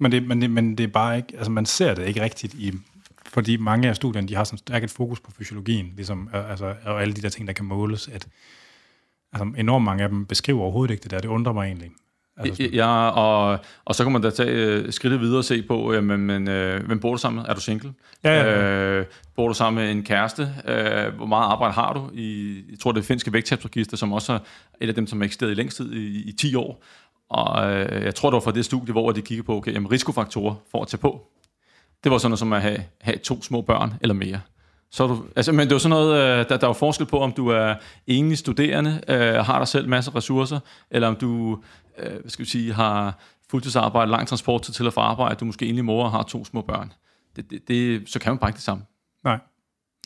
[0.01, 2.55] Men det, men, det, men det er bare ikke, altså man ser det ikke rigtigt
[2.55, 2.73] i,
[3.27, 6.75] fordi mange af studierne, de har sådan stærkt et fokus på fysiologien, ligesom, øh, altså,
[6.85, 8.29] og alle de der ting, der kan måles, at
[9.33, 11.91] altså, enormt mange af dem beskriver overhovedet ikke det der, det undrer mig egentlig.
[12.37, 15.93] Altså, Ja, og, og så kan man da tage øh, skridtet videre og se på,
[15.93, 17.51] jamen, men, øh, hvem bor du sammen med?
[17.51, 17.93] Er du single?
[18.25, 18.99] Ja, ja, ja.
[18.99, 20.43] Øh, bor du sammen med en kæreste?
[20.69, 22.11] Øh, hvor meget arbejde har du?
[22.15, 24.39] I, jeg tror, det er finske vægttabsregister, som også er
[24.81, 26.83] et af dem, som har eksisteret i længst tid, i, i 10 år.
[27.31, 29.91] Og øh, jeg tror, det var fra det studie, hvor de kigger på, okay, jamen,
[29.91, 31.27] risikofaktorer for at tage på.
[32.05, 34.41] Det var sådan noget som at have, have to små børn eller mere.
[34.97, 36.73] Så er du, altså, men det er jo sådan noget, øh, der, der er jo
[36.73, 37.75] forskel på, om du er
[38.07, 41.59] enlig studerende, øh, har dig selv masser af ressourcer, eller om du
[41.99, 43.19] øh, hvad skal vi sige, har
[43.51, 46.23] fuldtidsarbejde, lang transport til til og fra arbejde, du er måske enlig mor og har
[46.23, 46.93] to små børn.
[47.37, 48.85] Det, det, det, så kan man bare ikke det samme.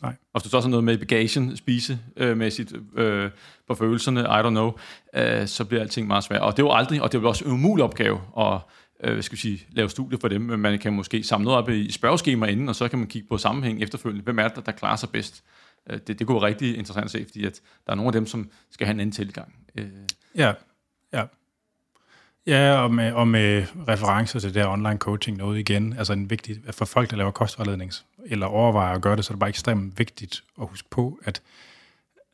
[0.01, 0.13] nej.
[0.33, 3.31] Og hvis du så også har noget med bagagen, spise øh, med sit, øh,
[3.67, 4.71] på følelserne, I don't know,
[5.15, 6.41] øh, så bliver alting meget svært.
[6.41, 8.59] Og det er jo aldrig, og det er jo også en umulig opgave at
[9.03, 11.57] øh, hvad skal vi sige, lave studier for dem, men man kan måske samle noget
[11.57, 14.23] op i spørgeskemaer inden, og så kan man kigge på sammenhæng efterfølgende.
[14.23, 15.43] Hvem er det, der klarer sig bedst?
[15.89, 18.13] Øh, det, det kunne være rigtig interessant at se, fordi at der er nogle af
[18.13, 19.55] dem, som skal have en anden tilgang.
[19.77, 19.87] Øh,
[20.35, 20.53] Ja,
[21.13, 21.23] ja.
[22.47, 26.29] Ja, og med, og med referencer til det der online coaching noget igen, altså en
[26.29, 27.91] vigtig, for folk, der laver kostvejledning,
[28.25, 31.41] eller overvejer at gøre det, så er det bare ekstremt vigtigt at huske på, at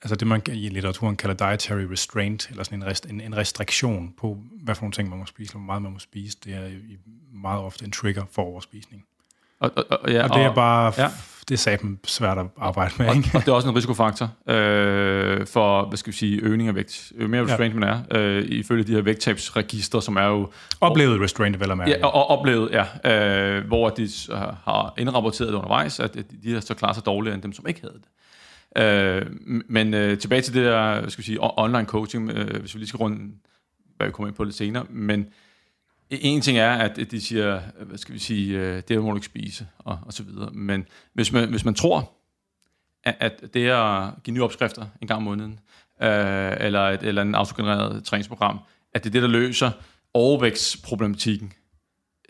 [0.02, 4.14] altså det, man i litteraturen kalder dietary restraint, eller sådan en, rest, en, en restriktion
[4.18, 6.54] på, hvad for nogle ting man må spise, og hvor meget man må spise, det
[6.54, 6.70] er
[7.34, 9.04] meget ofte en trigger for overspisning.
[9.60, 11.08] og, og, og, ja, Og det er bare, ja.
[11.48, 13.30] det er sammen svært at arbejde med, ikke?
[13.34, 16.76] Og, og det er også en risikofaktor øh, for, hvad skal vi sige, øgning af
[16.76, 17.12] vægt.
[17.22, 17.80] Jo mere restraint ja.
[17.80, 20.52] man er, øh, ifølge de her vægttabsregister, som er jo...
[20.82, 21.92] Oplevet restraint, vel at mærke.
[21.92, 23.12] Ja, og, og oplevet, ja.
[23.14, 24.10] Øh, hvor de
[24.64, 27.94] har indrapporteret undervejs, at de har så klaret sig dårligere end dem, som ikke havde
[27.94, 28.06] det.
[28.78, 29.26] Øh,
[29.68, 32.80] men øh, tilbage til det der, hvad skal vi sige, online coaching, øh, hvis vi
[32.80, 33.34] lige skal runde,
[33.98, 35.28] hvad vi kommer ind på lidt senere, men
[36.10, 39.26] en ting er, at de siger, hvad skal vi sige, øh, det må du ikke
[39.26, 40.52] spise, og, og så videre.
[40.52, 42.12] Men hvis man, hvis man tror,
[43.04, 45.60] at, at det er at give nye opskrifter en gang om måneden,
[46.02, 48.60] øh, eller et eller en autogenereret træningsprogram,
[48.94, 49.72] at det er det, der løser
[50.14, 51.54] overvægtsproblematikken,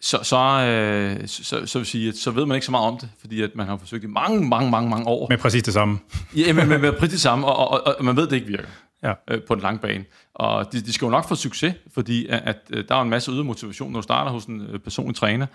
[0.02, 2.98] så, så, øh, så, så, vil sige, at så ved man ikke så meget om
[2.98, 5.30] det, fordi at man har forsøgt i mange, mange, mange, mange år.
[5.30, 6.00] Med præcis det samme.
[6.36, 8.48] ja, men med, med præcis det samme, og, og, og man ved, at det ikke
[8.48, 8.68] virker
[9.04, 9.14] ja.
[9.28, 10.06] øh, på den lange bane.
[10.34, 13.10] Og de, de skal jo nok få succes, fordi at, at øh, der er en
[13.10, 15.48] masse ydre motivation, når du starter hos en øh, personlig træner,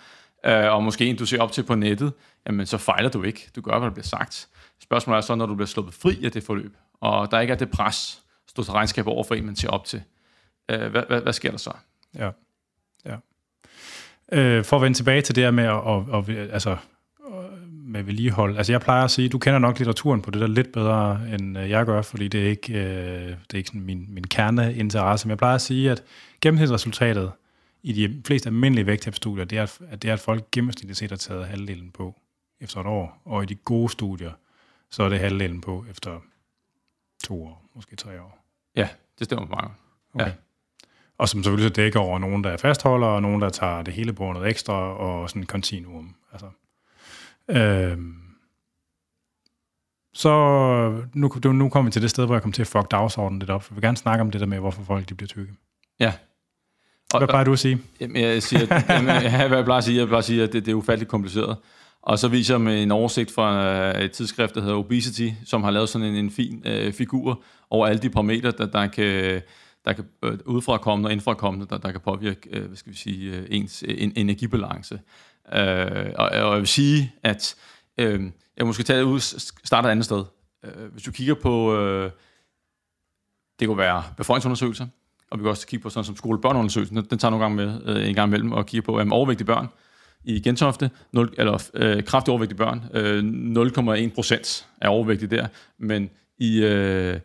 [0.46, 2.12] øh, og måske en, du ser op til på nettet,
[2.46, 3.50] jamen så fejler du ikke.
[3.56, 4.48] Du gør, hvad der bliver sagt.
[4.82, 7.58] Spørgsmålet er så, når du bliver sluppet fri af det forløb, og der ikke er
[7.58, 10.02] det pres, stå til regnskab over for en, man ser op til.
[10.70, 11.72] Øh, hvad, hvad, hvad sker der så?
[12.14, 12.30] Ja,
[13.04, 13.16] ja.
[14.32, 16.76] Øh, for at vende tilbage til det her med at, at, at altså,
[17.92, 18.56] med vedligehold.
[18.56, 21.58] Altså jeg plejer at sige, du kender nok litteraturen på det der lidt bedre, end
[21.58, 25.26] øh, jeg gør, fordi det er ikke, øh, det er ikke sådan min, min kerneinteresse.
[25.26, 26.04] Men jeg plejer at sige, at
[26.40, 27.32] gennemsnitsresultatet
[27.82, 31.16] i de fleste almindelige vægttabstudier, det er, at det er, at folk gennemsnitligt set har
[31.16, 32.20] taget halvdelen på
[32.60, 33.22] efter et år.
[33.24, 34.32] Og i de gode studier,
[34.90, 36.20] så er det halvdelen på efter
[37.24, 38.44] to år, måske tre år.
[38.76, 39.70] Ja, det stemmer for mig.
[40.14, 40.26] Okay.
[40.26, 40.32] Ja.
[41.22, 43.94] Og som selvfølgelig så dækker over nogen, der er fastholder, og nogen, der tager det
[43.94, 46.14] hele på noget ekstra, og sådan kontinuum.
[46.32, 46.46] Altså,
[47.48, 47.98] Øh,
[50.14, 50.30] så
[51.14, 53.50] nu, nu kommer vi til det sted, hvor jeg kommer til at fuck dagsordenen lidt
[53.50, 53.62] op.
[53.62, 55.52] For jeg vil gerne snakke om det der med, hvorfor folk de bliver tykke.
[56.00, 56.12] Ja.
[57.14, 57.78] Og, Hvad plejer du at sige?
[58.00, 60.52] Jamen, jeg siger, jamen, jeg, hvad jeg plejer at sige, jeg plejer at sige, at
[60.52, 61.56] det, det er ufatteligt kompliceret.
[62.02, 65.62] Og så viser jeg med en oversigt fra øh, et tidsskrift, der hedder Obesity, som
[65.62, 69.42] har lavet sådan en, en fin øh, figur over alle de parametre, der, der kan,
[69.84, 73.36] der kan øh, udefrakommende og indfrakommende, der, der kan påvirke øh, hvad skal vi sige,
[73.36, 75.00] øh, ens øh, en, energibalance.
[75.54, 77.54] Øh, og, og jeg vil sige, at
[77.98, 79.20] øh, jeg måske tage ud
[79.64, 80.24] starte et andet sted.
[80.64, 82.10] Øh, hvis du kigger på, øh,
[83.60, 84.86] det kunne være befolkningsundersøgelser,
[85.30, 87.96] og vi kan også kigge på sådan som skolebørneundersøgelsen, den, den tager nogle gange med
[87.96, 89.68] øh, en gang imellem, og kigger på øh, overvægtige børn
[90.24, 95.46] i Gentofte, 0, eller øh, kraftigt overvægtige børn, øh, 0,1 procent er overvægtige der,
[95.78, 97.20] men i øh,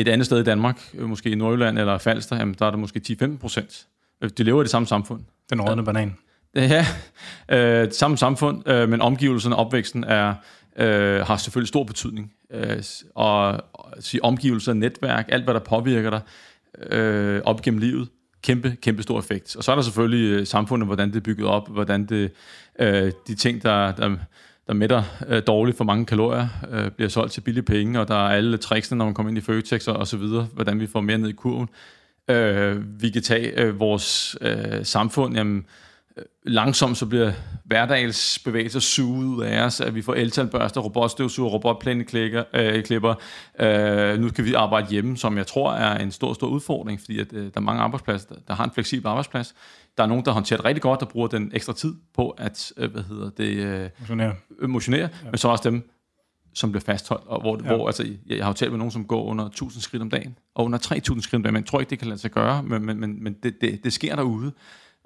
[0.00, 2.78] et andet sted i Danmark, øh, måske i Nordjylland eller Falster, jamen, der er der
[2.78, 3.86] måske 10-15 procent.
[4.22, 5.20] Øh, de lever i det samme samfund.
[5.50, 6.16] Den rådne banan.
[6.54, 6.86] Ja,
[7.48, 10.34] øh, samme samfund, øh, men omgivelserne, opvæksten er,
[10.78, 12.32] øh, har selvfølgelig stor betydning.
[12.50, 12.82] Øh,
[13.14, 16.20] og, og sige, omgivelser, netværk, alt hvad der påvirker dig
[16.92, 18.08] øh, op gennem livet,
[18.42, 19.56] kæmpe, kæmpe stor effekt.
[19.56, 22.30] Og så er der selvfølgelig øh, samfundet, hvordan det er bygget op, hvordan det,
[22.78, 24.16] øh, de ting, der, der,
[24.68, 28.14] der mætter øh, dårligt for mange kalorier, øh, bliver solgt til billige penge, og der
[28.14, 30.86] er alle tricksene, når man kommer ind i Føtex og, og så videre, hvordan vi
[30.86, 31.68] får mere ned i kurven.
[32.30, 35.66] Øh, vi kan tage øh, vores øh, samfund, jamen,
[36.42, 37.32] langsomt så bliver
[37.64, 42.44] hverdagsbevægelser suget ud af os, at vi får eltalbørster, robotstøvsuger, robotplæneklipper.
[42.54, 43.14] Øh, klipper.
[43.60, 47.18] øh, nu kan vi arbejde hjemme, som jeg tror er en stor, stor udfordring, fordi
[47.18, 49.54] at, øh, der er mange arbejdspladser, der, der har en fleksibel arbejdsplads.
[49.96, 52.72] Der er nogen, der håndterer det rigtig godt, der bruger den ekstra tid på at,
[52.76, 54.34] øh, hvad hedder det, øh, motionere,
[54.68, 55.30] motionere ja.
[55.30, 55.90] men så også dem,
[56.54, 57.74] som bliver fastholdt, og hvor, ja.
[57.74, 60.38] hvor altså, jeg har jo talt med nogen, som går under 1000 skridt om dagen,
[60.54, 62.86] og under 3000 skridt om dagen, jeg tror ikke, det kan lade sig gøre, men,
[62.86, 64.52] men, men, men det, det, det sker derude.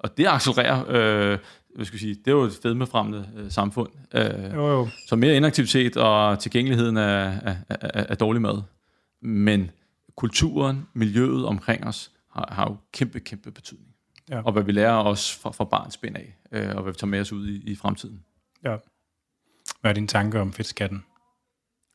[0.03, 1.39] Og det accelererer, øh,
[1.75, 3.89] hvad skal jeg sige, det er jo et fedmefremmende øh, samfund.
[4.13, 4.87] Øh, jo, jo.
[5.07, 8.61] Så mere inaktivitet og tilgængeligheden af, af, af, af dårlig mad.
[9.21, 9.71] Men
[10.15, 13.87] kulturen, miljøet omkring os, har, har jo kæmpe, kæmpe betydning.
[14.29, 14.41] Ja.
[14.41, 17.09] Og hvad vi lærer os fra, fra barns ben af, øh, og hvad vi tager
[17.09, 18.23] med os ud i, i fremtiden.
[18.63, 18.75] Ja.
[19.81, 21.03] Hvad er dine tanker om fedtskatten?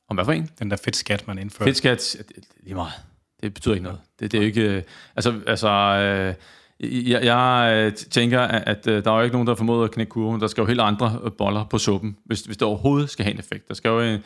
[0.08, 0.50] Om hvad for en?
[0.58, 1.66] Den der fedtskat, man indfører.
[1.66, 2.92] Fedtskat, det, det, lige meget.
[3.42, 4.00] Det betyder ikke noget.
[4.20, 4.62] Det, det er jo ikke...
[4.62, 4.82] Øh,
[5.16, 6.34] altså, altså øh,
[6.80, 10.10] jeg, øh, jeg tænker, at øh, der er jo ikke nogen, der formoder at knække
[10.10, 10.40] kurven.
[10.40, 13.32] Der skal jo helt andre øh, boller på suppen, hvis, hvis det overhovedet skal have
[13.32, 13.68] en effekt.
[13.68, 14.18] Der skal jo,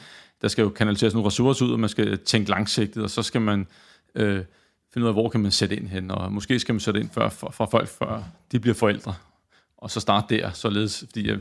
[0.42, 3.40] der skal jo kanaliseres nogle ressourcer ud, og man skal tænke langsigtet, og så skal
[3.40, 3.66] man
[4.14, 4.44] øh,
[4.92, 6.10] finde ud af, hvor kan man sætte ind hen.
[6.10, 9.14] Og måske skal man sætte ind for, for, for folk, før de bliver forældre.
[9.76, 11.38] Og så starte der, således, fordi øh,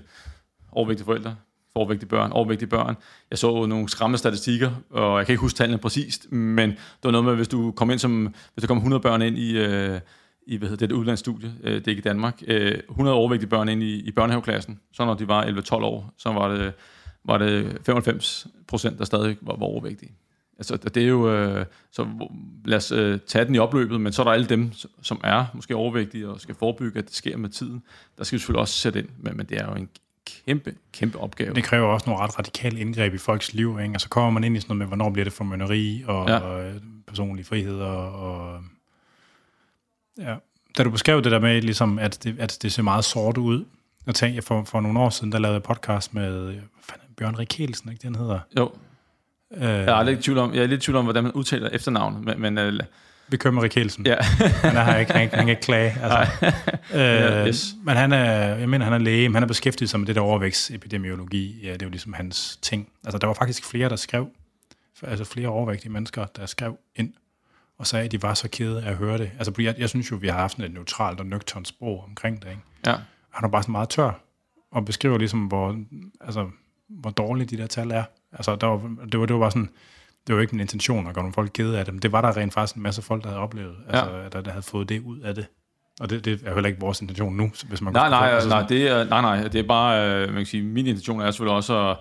[0.72, 1.36] overvægtige forældre,
[1.76, 2.98] overvægtige børn, overvægtige børn.
[3.30, 7.12] Jeg så nogle skræmmende statistikker, og jeg kan ikke huske tallene præcist, men det var
[7.12, 10.00] noget med, hvis du kom ind som, hvis der kom 100 børn ind i, øh,
[10.48, 13.50] i hvad hedder det, et udlandsstudie, øh, det er ikke i Danmark, øh, 100 overvægtige
[13.50, 16.74] børn ind i, i børnehaveklassen, så når de var 11-12 år, så var det,
[17.26, 20.12] var det 95 procent, der stadig var, var overvægtige.
[20.58, 22.08] Altså, det er jo, øh, så
[22.66, 25.46] lad os øh, tage den i opløbet, men så er der alle dem, som er
[25.54, 27.84] måske overvægtige og skal forebygge, at det sker med tiden.
[28.18, 29.90] Der skal vi selvfølgelig også sætte ind, men, men det er jo en
[30.46, 31.54] kæmpe, kæmpe opgave.
[31.54, 33.96] Det kræver også nogle ret radikale indgreb i folks liv, ikke?
[33.96, 36.38] Og så kommer man ind i sådan noget med, hvornår bliver det formønneri og, ja.
[36.38, 36.76] og øh,
[37.08, 38.60] personlige friheder og...
[40.18, 40.36] Ja.
[40.78, 43.66] Da du beskrev det der med, ligesom, at, det, at det ser meget sort ud,
[44.06, 47.90] jeg tænkte, for, for nogle år siden, der lavede jeg podcast med fanden, Bjørn Rikelsen,
[47.90, 48.40] ikke det, han hedder?
[48.58, 48.72] Jo.
[49.54, 51.70] Øh, jeg, er lidt tvivl om, jeg er lidt i tvivl om, hvordan man udtaler
[51.70, 52.56] efternavnet, men...
[52.56, 52.80] men uh,
[53.32, 54.06] vi kører med Rikelsen.
[54.06, 54.16] Ja.
[54.64, 55.98] han, er ikke, han, han kan ikke klage.
[56.02, 56.46] Altså.
[57.00, 57.76] øh, yes.
[57.84, 60.16] Men han er, jeg mener, han er læge, men han er beskæftiget sig med det
[60.16, 61.60] der overvækstepidemiologi.
[61.64, 62.88] Ja, det er jo ligesom hans ting.
[63.04, 64.30] Altså, der var faktisk flere, der skrev,
[65.04, 67.14] altså flere overvægtige mennesker, der skrev ind
[67.82, 69.32] og sagde, at de var så kede af at høre det.
[69.38, 72.50] Altså, jeg, jeg synes jo, vi har haft et neutralt og nøgternt sprog omkring det.
[72.50, 72.62] Ikke?
[72.86, 72.96] Ja.
[73.30, 74.12] Han er bare så meget tør
[74.72, 75.76] og beskriver ligesom, hvor,
[76.22, 76.50] altså,
[76.90, 78.04] hvor dårlige de der tal er.
[78.32, 78.78] Altså, der var,
[79.12, 79.70] det, var, det var bare sådan,
[80.28, 82.22] det var ikke min intention at gøre nogle folk kede af det, men det var
[82.22, 84.30] der rent faktisk en masse folk, der havde oplevet, altså, ja.
[84.30, 85.46] der, der havde fået det ud af det.
[86.00, 88.68] Og det, det er heller ikke vores intention nu, hvis man nej, nej, altså nej,
[88.68, 91.56] det er, nej, nej, det er bare, øh, man kan sige, min intention er selvfølgelig
[91.56, 91.98] også at,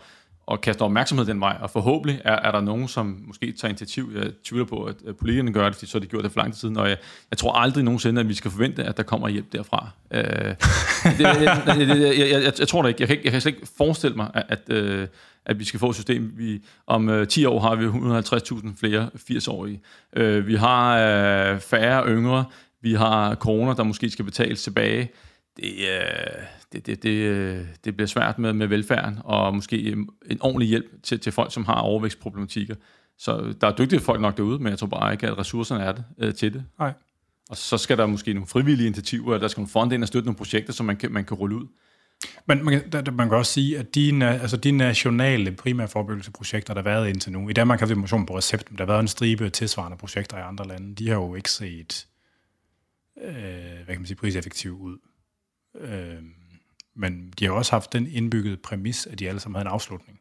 [0.53, 4.13] at kaste opmærksomhed den vej, og forhåbentlig er, er der nogen, som måske tager initiativ.
[4.15, 6.53] Jeg tvivler på, at politikerne gør det, fordi så har de gjort det for lang
[6.53, 6.97] tid siden, og jeg,
[7.31, 9.91] jeg tror aldrig nogensinde, at vi skal forvente, at der kommer hjælp derfra.
[10.11, 10.55] Øh, det,
[11.21, 13.01] jeg, jeg, jeg, jeg, jeg tror det ikke.
[13.01, 15.09] Jeg kan, jeg kan slet ikke forestille mig, at, at, øh,
[15.47, 16.33] at vi skal få et system.
[16.37, 19.81] Vi, om øh, 10 år har vi 150.000 flere 80-årige.
[20.17, 22.45] Øh, vi har øh, færre yngre.
[22.83, 25.11] Vi har corona, der måske skal betales tilbage.
[25.57, 25.75] Det,
[26.73, 29.93] det, det, det, det bliver svært med, med velfærden, og måske
[30.31, 32.75] en ordentlig hjælp til, til folk, som har overvækstproblematikker.
[33.19, 35.93] Så der er dygtige folk nok derude, men jeg tror bare ikke, at ressourcerne er
[35.93, 36.65] det, øh, til det.
[36.79, 36.93] Nej.
[37.51, 40.27] Og så skal der måske nogle frivillige initiativer, der skal nogle fonde ind og støtte
[40.27, 41.67] nogle projekter, som man kan, man kan rulle ud.
[42.47, 46.83] Men man, der, man kan også sige, at de, altså de nationale primære forebyggelseprojekter, der
[46.83, 49.01] har været indtil nu, i Danmark har vi motion på recept, men der har været
[49.01, 52.07] en stribe tilsvarende projekter i andre lande, de har jo ikke set,
[53.23, 53.35] øh,
[53.85, 54.99] hvad kan man sige, priseffektiv ud.
[55.75, 56.23] Øh,
[56.95, 60.21] men de har også haft den indbyggede præmis, at de alle sammen havde en afslutning.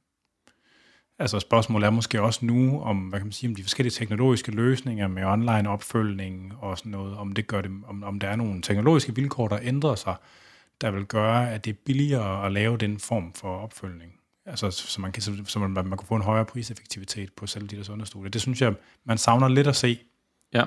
[1.19, 4.51] Altså spørgsmålet er måske også nu, om, hvad kan man sige, om de forskellige teknologiske
[4.51, 8.35] løsninger med online opfølgning og sådan noget, om det gør det, om, om der er
[8.35, 10.15] nogle teknologiske vilkår, der ændrer sig,
[10.81, 14.13] der vil gøre, at det er billigere at lave den form for opfølgning.
[14.45, 17.75] Altså, så man kan, så man, man kan få en højere priseffektivitet på selv de
[17.75, 18.29] der sundhedsstudier.
[18.29, 19.99] Det synes jeg, man savner lidt at se.
[20.53, 20.63] Ja.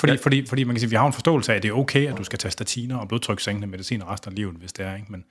[0.00, 0.18] Fordi, ja.
[0.22, 2.18] fordi, fordi man kan sige, vi har en forståelse af, at det er okay, at
[2.18, 4.94] du skal tage statiner og blodtrykssænkende medicin resten af livet, hvis det er.
[4.94, 5.06] Ikke?
[5.08, 5.24] Men,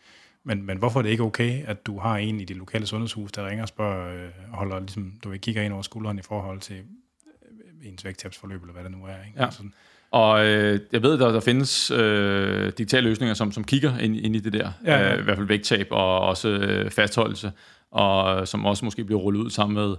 [0.44, 3.32] men, men hvorfor er det ikke okay, at du har en i det lokale sundhedshus,
[3.32, 6.76] der ringer og spørger, øh, holder, ligesom, du kigger ind over skulderen i forhold til
[6.76, 9.26] øh, ens vægttabsforløb, eller hvad det nu er.
[9.28, 9.44] Ikke?
[9.44, 9.52] Ja.
[9.52, 9.74] Sådan.
[10.12, 14.36] Og øh, jeg ved, der, der findes øh, digitale løsninger, som, som kigger ind, ind
[14.36, 14.72] i det der.
[14.86, 15.14] Ja, ja.
[15.14, 17.52] Øh, I hvert fald vægttab og også øh, fastholdelse,
[17.92, 19.96] og som også måske bliver rullet ud sammen med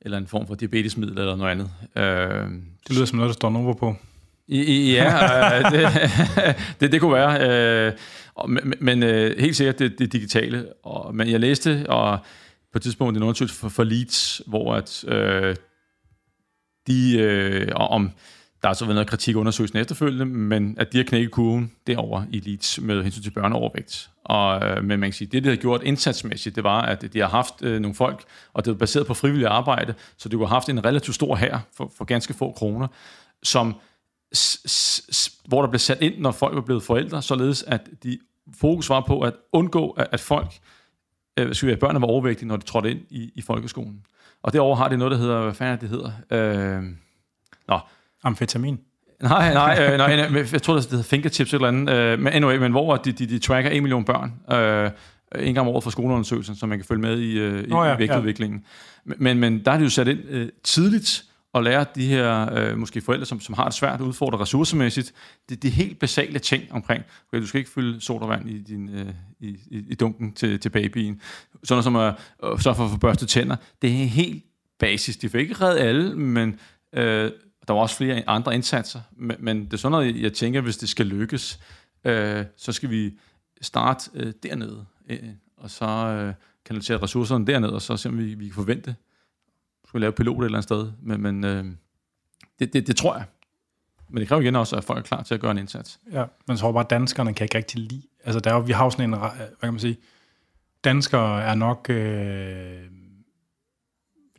[0.00, 1.70] eller en form for diabetesmiddel eller noget andet.
[1.96, 2.50] Øh,
[2.88, 3.96] det lyder som noget, der står Novo på.
[4.48, 5.88] I, i, ja, øh, det,
[6.80, 7.88] det, det kunne være.
[7.88, 7.92] Øh,
[8.48, 10.66] men men øh, helt sikkert det, det digitale.
[10.82, 12.18] Og, men jeg læste og
[12.72, 15.56] på et tidspunkt en undersøgelse for, for Leeds, hvor at, øh,
[16.86, 18.10] de øh, om
[18.62, 21.72] der er så været noget kritik af undersøgelsen efterfølgende, men at de har knækket kurven
[21.86, 24.10] derover i Leeds med hensyn til børneovervægt.
[24.24, 27.20] Og, øh, men man kan sige, det, de har gjort indsatsmæssigt, det var, at de
[27.20, 30.46] har haft øh, nogle folk, og det er baseret på frivillig arbejde, så de har
[30.46, 32.88] haft en relativt stor her for, for ganske få kroner,
[33.42, 33.74] som,
[34.34, 34.58] s,
[35.10, 38.18] s, hvor der blev sat ind, når folk var blevet forældre, således at de
[38.60, 40.52] fokus var på at undgå, at, at folk,
[41.36, 44.04] øh, skal vi, at børnene var overvægtige, når de trådte ind i, i folkeskolen.
[44.42, 46.12] Og derover har det noget, der hedder, hvad fanden det hedder?
[46.30, 46.82] Øh,
[47.68, 47.78] nå,
[48.24, 48.78] Amfetamin?
[49.22, 51.94] Nej, nej, øh, nej, jeg tror, det hedder fingertips eller andet.
[51.94, 54.90] Øh, men anyway, men hvor de, de, de tracker 1 million børn øh,
[55.46, 57.86] en gang om året for skoleundersøgelsen, så man kan følge med i, øh, i, oh,
[57.86, 58.64] ja, i vægtudviklingen.
[59.06, 59.12] Ja.
[59.18, 62.78] Men, men der er det jo sat ind øh, tidligt og lære de her øh,
[62.78, 65.12] måske forældre, som, som har det svært at udfordre ressourcemæssigt,
[65.48, 69.06] det, det helt basale ting omkring, okay, du skal ikke fylde sodavand i, din, øh,
[69.40, 71.20] i, i, dunken til, til babyen,
[71.64, 74.44] sådan som at øh, sørge for at få børstet tænder, det er helt
[74.78, 75.16] basis.
[75.16, 76.58] De får ikke redde alle, men
[76.94, 77.30] øh,
[77.68, 80.76] der var også flere andre indsatser, men, men det er sådan noget, jeg tænker, hvis
[80.76, 81.60] det skal lykkes,
[82.04, 83.18] øh, så skal vi
[83.60, 88.34] starte øh, dernede, øh, og så øh, kanalisere ressourcerne dernede, og så se, om vi,
[88.34, 88.96] vi kan forvente,
[89.88, 91.64] skulle lave pilot et eller andet sted, men, men øh,
[92.58, 93.24] det, det, det tror jeg.
[94.08, 96.00] Men det kræver igen også, at folk er klar til at gøre en indsats.
[96.12, 98.02] Ja, men så tror bare, at danskerne kan ikke rigtig lide.
[98.24, 99.96] Altså, der er jo, vi har jo sådan en, hvad kan man sige,
[100.84, 102.82] danskere er nok øh,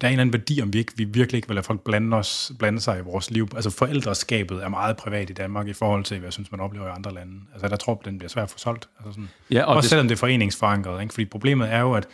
[0.01, 1.81] der er en eller anden værdi, om vi, ikke, vi virkelig ikke vil lade folk
[1.81, 3.47] blande, os, blande sig i vores liv.
[3.55, 6.87] Altså forældreskabet er meget privat i Danmark i forhold til, hvad jeg synes, man oplever
[6.87, 7.33] i andre lande.
[7.53, 8.89] Altså der tror den bliver svært at få solgt.
[8.97, 9.29] Altså sådan.
[9.51, 9.89] Ja, og Også det...
[9.89, 11.01] selvom det er foreningsforankret.
[11.01, 11.13] Ikke?
[11.13, 12.07] Fordi problemet er jo, at,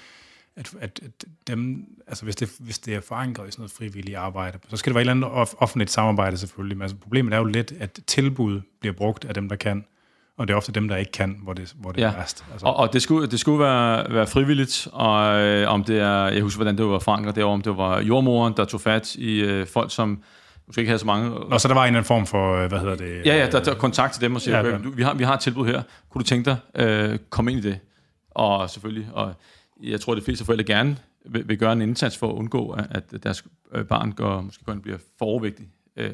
[0.56, 4.18] at, at, at dem, altså hvis, det, hvis det er forankret i sådan noget frivilligt
[4.18, 6.78] arbejde, så skal det være et eller andet offentligt samarbejde selvfølgelig.
[6.78, 9.86] Men altså problemet er jo lidt, at tilbud bliver brugt af dem, der kan.
[10.38, 12.08] Og det er ofte dem, der ikke kan, hvor det, hvor det ja.
[12.08, 12.46] er værst.
[12.52, 12.66] Altså.
[12.66, 16.42] Og, og det skulle, det skulle være, være frivilligt, og øh, om det er, jeg
[16.42, 19.68] husker, hvordan det var forankret derovre, om det var jordmoren, der tog fat i øh,
[19.68, 20.24] folk, som
[20.68, 21.50] måske ikke havde så mange.
[21.50, 23.26] Nå, så der var en eller anden form for, øh, hvad hedder det?
[23.26, 25.34] Ja, ja, der, der kontakt til dem og siger, ja, okay, vi, har, vi har
[25.34, 27.80] et tilbud her, kunne du tænke dig, øh, komme ind i det?
[28.32, 29.34] Og selvfølgelig, og
[29.84, 32.78] jeg tror, at de fleste forældre gerne vil, vil gøre en indsats for at undgå,
[32.90, 35.68] at deres øh, barn går, måske går bliver for overvægtig.
[35.98, 36.12] Øh,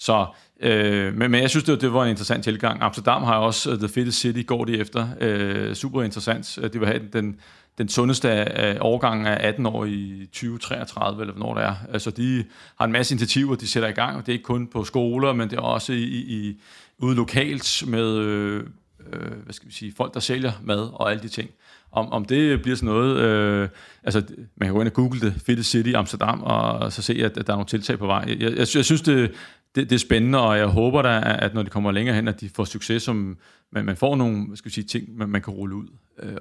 [0.00, 0.26] så,
[0.60, 2.82] øh, men, men jeg synes, det, det var en interessant tilgang.
[2.82, 5.08] Amsterdam har også uh, The Fittest City, går de efter.
[5.20, 6.58] Øh, super interessant.
[6.62, 7.36] Øh, de vil have den,
[7.78, 11.74] den sundeste af af 18 år i 2033, eller hvornår det er.
[11.92, 12.44] Altså, de
[12.78, 15.32] har en masse initiativer, de sætter i gang, og det er ikke kun på skoler,
[15.32, 16.60] men det er også i, i,
[16.98, 18.64] ude lokalt med øh,
[19.12, 21.50] øh, hvad skal vi sige, folk, der sælger mad og alle de ting.
[21.92, 23.68] Om, om det bliver sådan noget, øh,
[24.04, 24.22] altså
[24.56, 27.46] man kan gå ind og google det, Fittest City Amsterdam, og så se, at, at
[27.46, 28.24] der er nogle tiltag på vej.
[28.28, 29.32] Jeg, jeg, jeg synes, det,
[29.74, 32.40] det, det er spændende, og jeg håber da, at når de kommer længere hen, at
[32.40, 33.38] de får succes, som
[33.72, 35.86] man, man får nogle hvad skal vi sige, ting, man, man kan rulle ud
[36.22, 36.36] øh,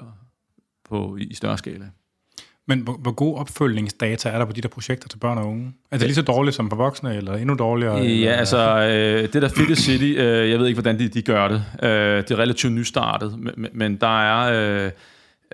[0.89, 1.85] på, i, større skala.
[2.67, 5.73] Men hvor, hvor god opfølgningsdata er der på de der projekter til børn og unge?
[5.91, 7.95] Er det lige så dårligt som for voksne, eller endnu dårligere?
[7.95, 8.33] Ja, eller?
[8.33, 11.63] altså, øh, det der Fit City, øh, jeg ved ikke, hvordan de, de gør det.
[11.83, 14.91] Øh, det er relativt nystartet, men, men der er,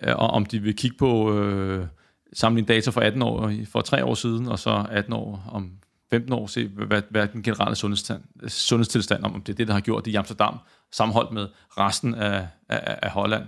[0.01, 1.85] øh, om de vil kigge på øh,
[2.33, 5.71] sammenligne data for 18 år, for 3 år siden, og så 18 år om
[6.10, 9.74] 15 år, se, hvad, hvad den generelle sundhedstilstand, sundhedstilstand om, om det er det, der
[9.74, 10.58] har gjort det i Amsterdam,
[10.91, 13.44] sammenholdt med resten af, af, af Holland.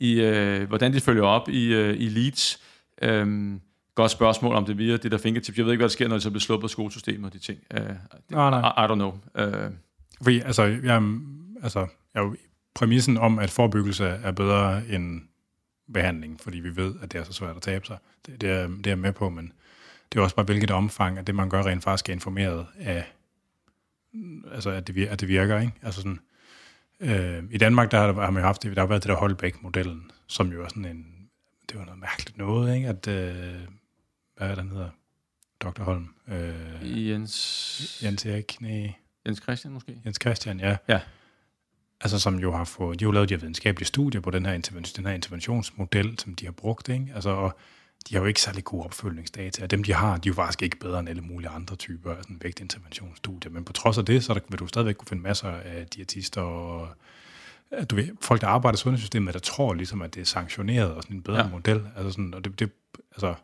[0.00, 2.60] I, øh, hvordan de følger op i, øh, i Leeds,
[3.02, 3.54] øh,
[3.94, 5.58] godt spørgsmål, om det via det der fingertips.
[5.58, 7.38] Jeg ved ikke, hvad der sker, når det så bliver slået på skolesystemet og de
[7.38, 7.58] ting.
[7.74, 7.96] Uh, det,
[8.30, 8.60] nej, nej.
[8.60, 9.18] I, I don't know.
[9.38, 9.72] Uh,
[10.22, 11.02] Fordi, altså, jeg,
[11.62, 12.30] altså, jeg,
[12.74, 15.20] præmissen om, at forebyggelse er bedre end
[15.94, 17.98] behandling, fordi vi ved, at det er så svært at tabe sig.
[18.26, 19.52] Det, det, er, det er jeg med på, men
[20.12, 23.12] det er også bare, hvilket omfang, at det, man gør rent faktisk er informeret af,
[24.52, 25.72] altså, at det, at det virker, ikke?
[25.82, 26.20] Altså sådan,
[27.00, 29.16] øh, I Danmark, der har, har man jo haft det, der har været det der
[29.16, 31.06] Holbæk-modellen, som jo er sådan en,
[31.68, 32.88] det var noget mærkeligt noget, ikke?
[32.88, 33.60] At, øh,
[34.36, 34.88] hvad er den hedder?
[35.60, 35.82] Dr.
[35.82, 36.08] Holm.
[36.28, 38.00] Øh, Jens...
[38.02, 38.92] Jens Erik, nej.
[39.26, 40.00] Jens Christian måske?
[40.04, 40.76] Jens Christian, ja.
[40.88, 41.00] Ja.
[42.00, 44.46] Altså som jo har fået, de har jo lavet de her videnskabelige studier på den
[44.46, 47.12] her, intervention, den her interventionsmodel, som de har brugt, ikke?
[47.14, 47.58] Altså, og
[48.08, 50.62] de har jo ikke særlig gode opfølgningsdata, og dem de har, de er jo faktisk
[50.62, 54.24] ikke bedre end alle mulige andre typer af sådan vægtinterventionsstudier, men på trods af det,
[54.24, 56.88] så der, vil du stadigvæk kunne finde masser af diætister og
[57.90, 61.02] du ved, folk, der arbejder i sundhedssystemet, der tror ligesom, at det er sanktioneret og
[61.02, 61.48] sådan en bedre ja.
[61.48, 61.82] model.
[61.96, 62.70] Altså sådan, og det, det,
[63.12, 63.34] altså,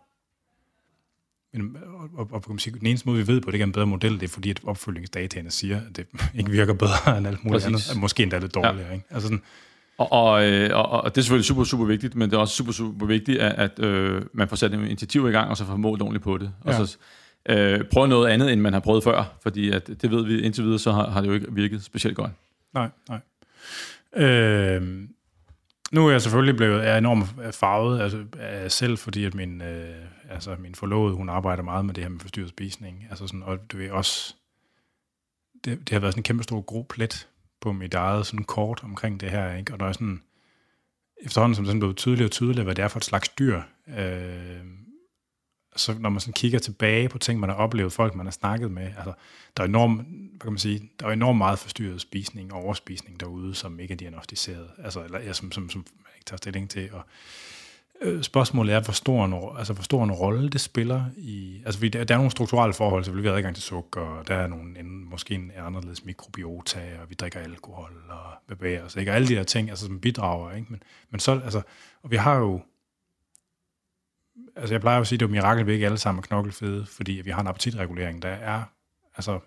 [1.52, 1.76] men,
[2.16, 3.86] og, og, og, sige, den eneste måde, vi ved på, at det er en bedre
[3.86, 6.06] model, det er fordi, at opfølgningsdataene siger, at det
[6.38, 7.88] ikke virker bedre end alt muligt Præcis.
[7.88, 8.00] andet.
[8.00, 8.86] Måske endda lidt dårligere.
[8.88, 8.92] Ja.
[8.92, 9.06] Ikke?
[9.10, 9.42] Altså sådan,
[9.98, 12.54] og, og, øh, og, og det er selvfølgelig super, super vigtigt, men det er også
[12.54, 15.64] super, super vigtigt, at, at øh, man får sat en initiativ i gang, og så
[15.64, 16.52] får målt ordentligt på det.
[16.60, 16.86] Og ja.
[16.86, 16.96] så
[17.48, 20.64] øh, prøve noget andet, end man har prøvet før, fordi at, det ved vi indtil
[20.64, 22.30] videre, så har, har det jo ikke virket specielt godt.
[22.74, 23.20] Nej, nej.
[24.26, 25.08] Øh,
[25.92, 29.94] nu er jeg selvfølgelig blevet er enormt farvet altså, af selv, fordi at min, øh,
[30.30, 33.06] altså, min forlovede, hun arbejder meget med det her med forstyrret spisning.
[33.10, 34.34] Altså sådan, og du ved også,
[35.64, 37.28] det, det har været sådan en kæmpe stor grå plet
[37.60, 39.72] på mit eget sådan kort omkring det her, ikke?
[39.72, 40.22] og der er sådan,
[41.20, 43.62] efterhånden som det sådan blev tydeligere og tydeligere, hvad det er for et slags dyr,
[43.98, 44.60] øh,
[45.76, 48.70] så når man sådan kigger tilbage på ting, man har oplevet, folk man har snakket
[48.70, 49.12] med, altså,
[49.56, 49.96] der er enormt,
[50.30, 53.92] hvad kan man sige, der er enormt meget forstyrret spisning og overspisning derude, som ikke
[53.92, 57.04] er diagnostiseret, altså, eller ja, som, som, som man ikke tager stilling til, og øh,
[58.22, 61.62] spørgsmålet er, hvor stor, en, altså, hvor stor en rolle det spiller i...
[61.66, 64.34] Altså, der, der er nogle strukturelle forhold, så vi har adgang til sukker, og der
[64.34, 69.10] er nogle, en, måske en anderledes mikrobiota, og vi drikker alkohol og bevæger os, ikke?
[69.10, 70.66] Og alle de her ting, altså, som bidrager, ikke?
[70.70, 71.62] Men, men så, altså,
[72.02, 72.60] og vi har jo...
[74.56, 76.22] Altså, jeg plejer jo at sige, at det er jo mirakel, vi ikke alle sammen
[76.22, 78.62] er knoklefede, fordi vi har en appetitregulering, der er...
[79.16, 79.40] Altså,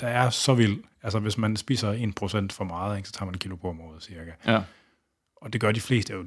[0.00, 0.82] der er så vild.
[1.02, 3.80] Altså, hvis man spiser 1% for meget, ikke, så tager man en kilo på om
[3.80, 4.32] året, cirka.
[4.46, 4.62] Ja.
[5.36, 6.26] Og det gør de fleste jo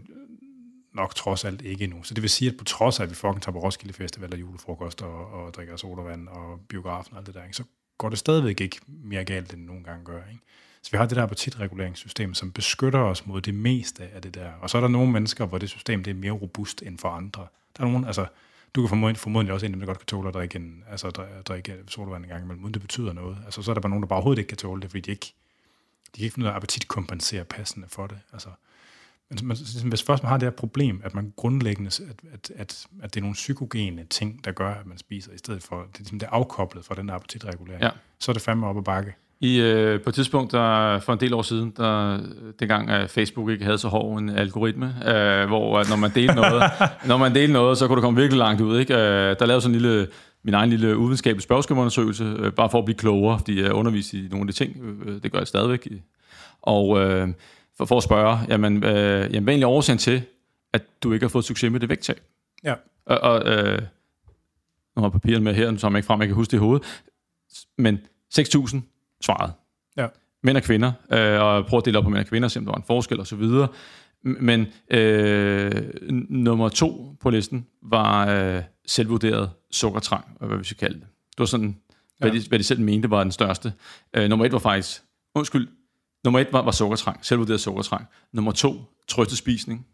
[0.94, 2.04] nok trods alt ikke endnu.
[2.04, 4.34] Så det vil sige, at på trods af, at vi fucking tager på Roskilde Festival
[4.34, 7.64] og julefrokost og, og drikker sodavand og biografen og alt det der, ikke, så
[7.98, 10.18] går det stadigvæk ikke mere galt, end det nogle gange gør.
[10.32, 10.42] Ikke?
[10.82, 14.52] Så vi har det der appetitreguleringssystem, som beskytter os mod det meste af det der.
[14.62, 17.10] Og så er der nogle mennesker, hvor det system det er mere robust end for
[17.10, 17.48] andre.
[17.78, 18.26] Der er nogen, altså,
[18.76, 21.10] du kan formodentlig, formodentlig også en, der godt kan tåle at drikke, en, altså,
[21.46, 23.38] drikke sodavand en gang imellem, uden det betyder noget.
[23.46, 25.12] Altså, så er der bare nogen, der bare overhovedet ikke kan tåle det, fordi de
[25.12, 25.34] ikke,
[26.06, 28.20] de kan ikke finde ud af at appetitkompensere passende for det.
[28.34, 28.50] Altså,
[29.44, 29.58] men
[29.90, 33.20] hvis først man har det her problem, at man grundlæggende, at, at, at, at det
[33.20, 36.20] er nogle psykogene ting, der gør, at man spiser, i stedet for, det er, ligesom,
[36.20, 37.90] det er afkoblet fra den der appetitregulering, ja.
[38.20, 39.14] så er det fandme op ad bakke.
[39.44, 42.20] I, øh, på et tidspunkt, der, for en del år siden, der,
[42.60, 46.36] dengang at Facebook ikke havde så hård en algoritme, øh, hvor at når man delte
[46.36, 46.64] noget,
[47.08, 48.80] når man delte noget, så kunne det komme virkelig langt ud.
[48.80, 48.94] Ikke?
[48.94, 50.08] Øh, der lavede sådan en lille,
[50.44, 54.28] min egen lille uvidenskabelig spørgeskemaundersøgelse, øh, bare for at blive klogere, fordi jeg underviser i
[54.32, 54.78] nogle af de ting.
[55.06, 55.88] Øh, det gør jeg stadigvæk
[56.62, 57.28] Og øh,
[57.78, 58.94] for, for at spørge, jamen, øh,
[59.34, 60.22] jamen, hvad er egentlig årsagen til,
[60.74, 62.22] at du ikke har fået succes med det vægttab?
[62.64, 62.74] Ja.
[63.06, 63.82] Og, og øh,
[64.96, 66.60] nu har jeg papiret med her, så jeg ikke frem, jeg kan huske det i
[66.60, 67.04] hovedet.
[67.78, 68.00] Men
[68.40, 68.78] 6.000
[69.22, 69.54] svarede.
[69.98, 70.08] Ja.
[70.44, 72.66] Mænd og kvinder, øh, og prøv at dele op på mænd og kvinder, se om
[72.66, 73.68] der var en forskel og så videre.
[74.24, 75.72] Men øh,
[76.30, 81.08] nummer to på listen var øh, selvvurderet sukkertrang, hvad vi skal kalde det.
[81.32, 81.78] Det var sådan,
[82.20, 82.38] hvad, Ja.
[82.40, 83.74] de, hvad de selv mente var den største.
[84.14, 85.02] Øh, nummer et var faktisk,
[85.36, 85.68] undskyld,
[86.24, 88.06] nummer et var, var sukkertrang, selvvurderet sukkertrang.
[88.32, 89.88] Nummer to, trøstespisning.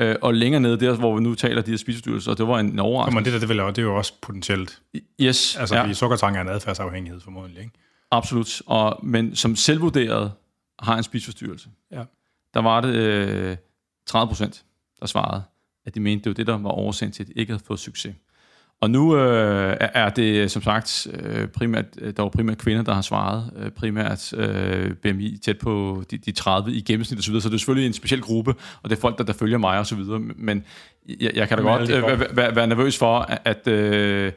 [0.00, 2.66] Øh, og længere nede der, hvor vi nu taler de her spiseforstyrrelser, det var en
[2.66, 3.24] Men overraskelse.
[3.24, 4.82] det der, det, vil, det er jo også potentielt.
[5.20, 5.92] Yes, Altså, ja.
[5.92, 7.72] sukkertrang er en adfærdsafhængighed formodentlig, ikke?
[8.10, 8.62] Absolut.
[8.66, 10.32] Og, men som selvvurderet
[10.78, 12.02] har en spiseforstyrrelse, Ja.
[12.54, 13.56] der var det øh,
[14.06, 14.64] 30 procent,
[15.00, 15.42] der svarede,
[15.86, 17.80] at de mente, det var det, der var årsagen til, at de ikke havde fået
[17.80, 18.14] succes.
[18.80, 22.94] Og nu øh, er- det som sagt øh, primært, øh, der var primært kvinder, der
[22.94, 27.48] har svaret, øh, primært øh, BMI tæt på de, de 30 i gennemsnit osv., så
[27.48, 29.98] det er selvfølgelig en speciel gruppe, og det er folk, der, der følger mig osv.,
[30.36, 30.64] men
[31.20, 34.32] jeg, jeg kan da godt øh, være, være, være nervøs for, at, øh,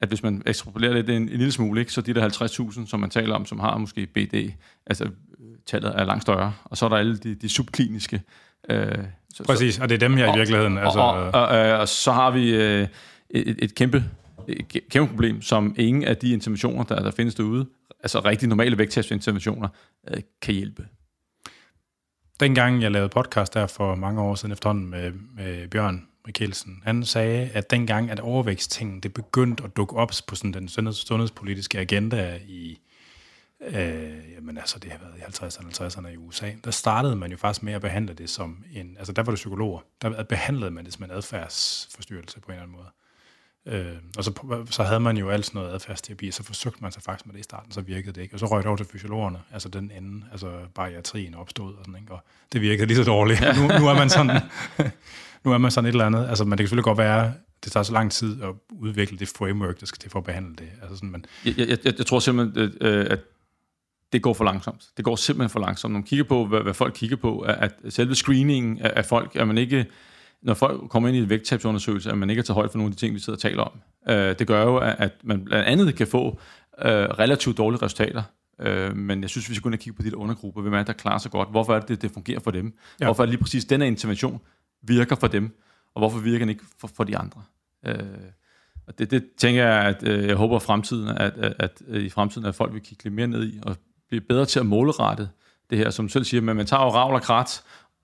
[0.00, 2.28] at hvis man ekstrapolerer lidt en, en lille smule, ikke, så de der
[2.80, 4.50] 50.000, som man taler om, som har måske BD,
[4.86, 5.10] altså øh,
[5.66, 8.22] tallet er langt større, og så er der alle de, de subkliniske.
[8.70, 8.86] Øh,
[9.34, 10.78] så, Præcis, og det er dem her i virkeligheden.
[10.78, 12.86] Altså, og, og, og, øh, og så har vi øh,
[13.30, 14.04] et, et kæmpe,
[14.48, 17.66] et kæmpe problem, som ingen af de interventioner, der, der findes derude,
[18.00, 19.68] altså rigtig normale vægttabsinterventioner,
[20.10, 20.86] øh, kan hjælpe.
[22.40, 27.04] dengang jeg lavede podcast der for mange år siden efterhånden med, med Bjørn Mikkelsen, han
[27.04, 31.78] sagde, at dengang, at overvægtstingen, det begyndte at dukke op på sådan den sundheds- sundhedspolitiske
[31.78, 32.78] agenda i,
[33.60, 37.30] øh, jamen altså det har været i 50'erne og 50'erne i USA, der startede man
[37.30, 40.70] jo faktisk med at behandle det som en, altså der var det psykologer, der behandlede
[40.70, 42.88] man det som en adfærdsforstyrrelse på en eller anden måde.
[43.66, 43.86] Øh,
[44.18, 47.02] og så, så havde man jo alt sådan noget adfærdsterapi, og så forsøgte man sig
[47.02, 48.34] faktisk med det i starten, så virkede det ikke.
[48.34, 52.00] Og så røg det over til fysiologerne, altså den ende, altså bariatrien opstod og sådan,
[52.00, 52.12] ikke?
[52.12, 52.20] og
[52.52, 53.40] det virkede lige så dårligt.
[53.40, 53.52] Ja.
[53.52, 54.40] Nu, nu, er man sådan,
[55.44, 57.32] nu er man sådan et eller andet, altså men det kan selvfølgelig godt være,
[57.64, 60.54] det tager så lang tid at udvikle det framework, der skal til for at behandle
[60.56, 60.68] det.
[60.82, 63.20] Altså sådan, men, Jeg, jeg, jeg, jeg tror simpelthen, at, øh, at
[64.12, 64.84] det går for langsomt.
[64.96, 65.92] Det går simpelthen for langsomt.
[65.92, 69.36] Når man kigger på, hvad, hvad folk kigger på, at selve screeningen af, af folk,
[69.36, 69.86] er man ikke,
[70.46, 72.90] når folk kommer ind i en vægttabsundersøgelse, at man ikke er til højde for nogle
[72.90, 73.72] af de ting, vi sidder og taler om.
[74.08, 76.38] Øh, det gør jo, at, at man blandt andet kan få
[76.84, 78.22] øh, relativt dårlige resultater.
[78.60, 80.62] Øh, men jeg synes, vi skal gå ind og kigge på de der undergrupper.
[80.62, 81.50] Hvem er det, der klarer sig godt?
[81.50, 82.78] Hvorfor er det, det, fungerer for dem?
[83.00, 83.04] Ja.
[83.04, 84.40] Hvorfor er det lige præcis denne intervention
[84.82, 85.58] virker for dem?
[85.94, 87.42] Og hvorfor virker den ikke for, for de andre?
[87.86, 87.96] Øh,
[88.86, 92.02] og det, det tænker jeg, at øh, jeg håber at fremtiden, at, at, at øh,
[92.02, 93.76] i fremtiden, at folk vil kigge lidt mere ned i, og
[94.08, 95.28] blive bedre til at målrette
[95.70, 97.62] det her, som du selv siger, men man tager jo ravl og krat,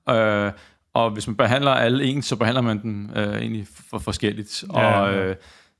[0.09, 0.53] øh,
[0.95, 4.65] og hvis man behandler alle ens, så behandler man dem øh, egentlig for forskelligt.
[4.73, 5.01] Ja.
[5.01, 5.37] Og, øh,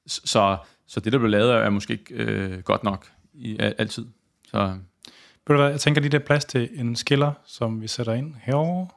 [0.07, 0.57] så,
[0.87, 4.07] så det, der bliver lavet, er måske ikke øh, godt nok i, altid.
[4.47, 4.59] Så
[5.47, 8.13] ved du hvad, jeg tænker lige, der er plads til en skiller, som vi sætter
[8.13, 8.89] ind herovre.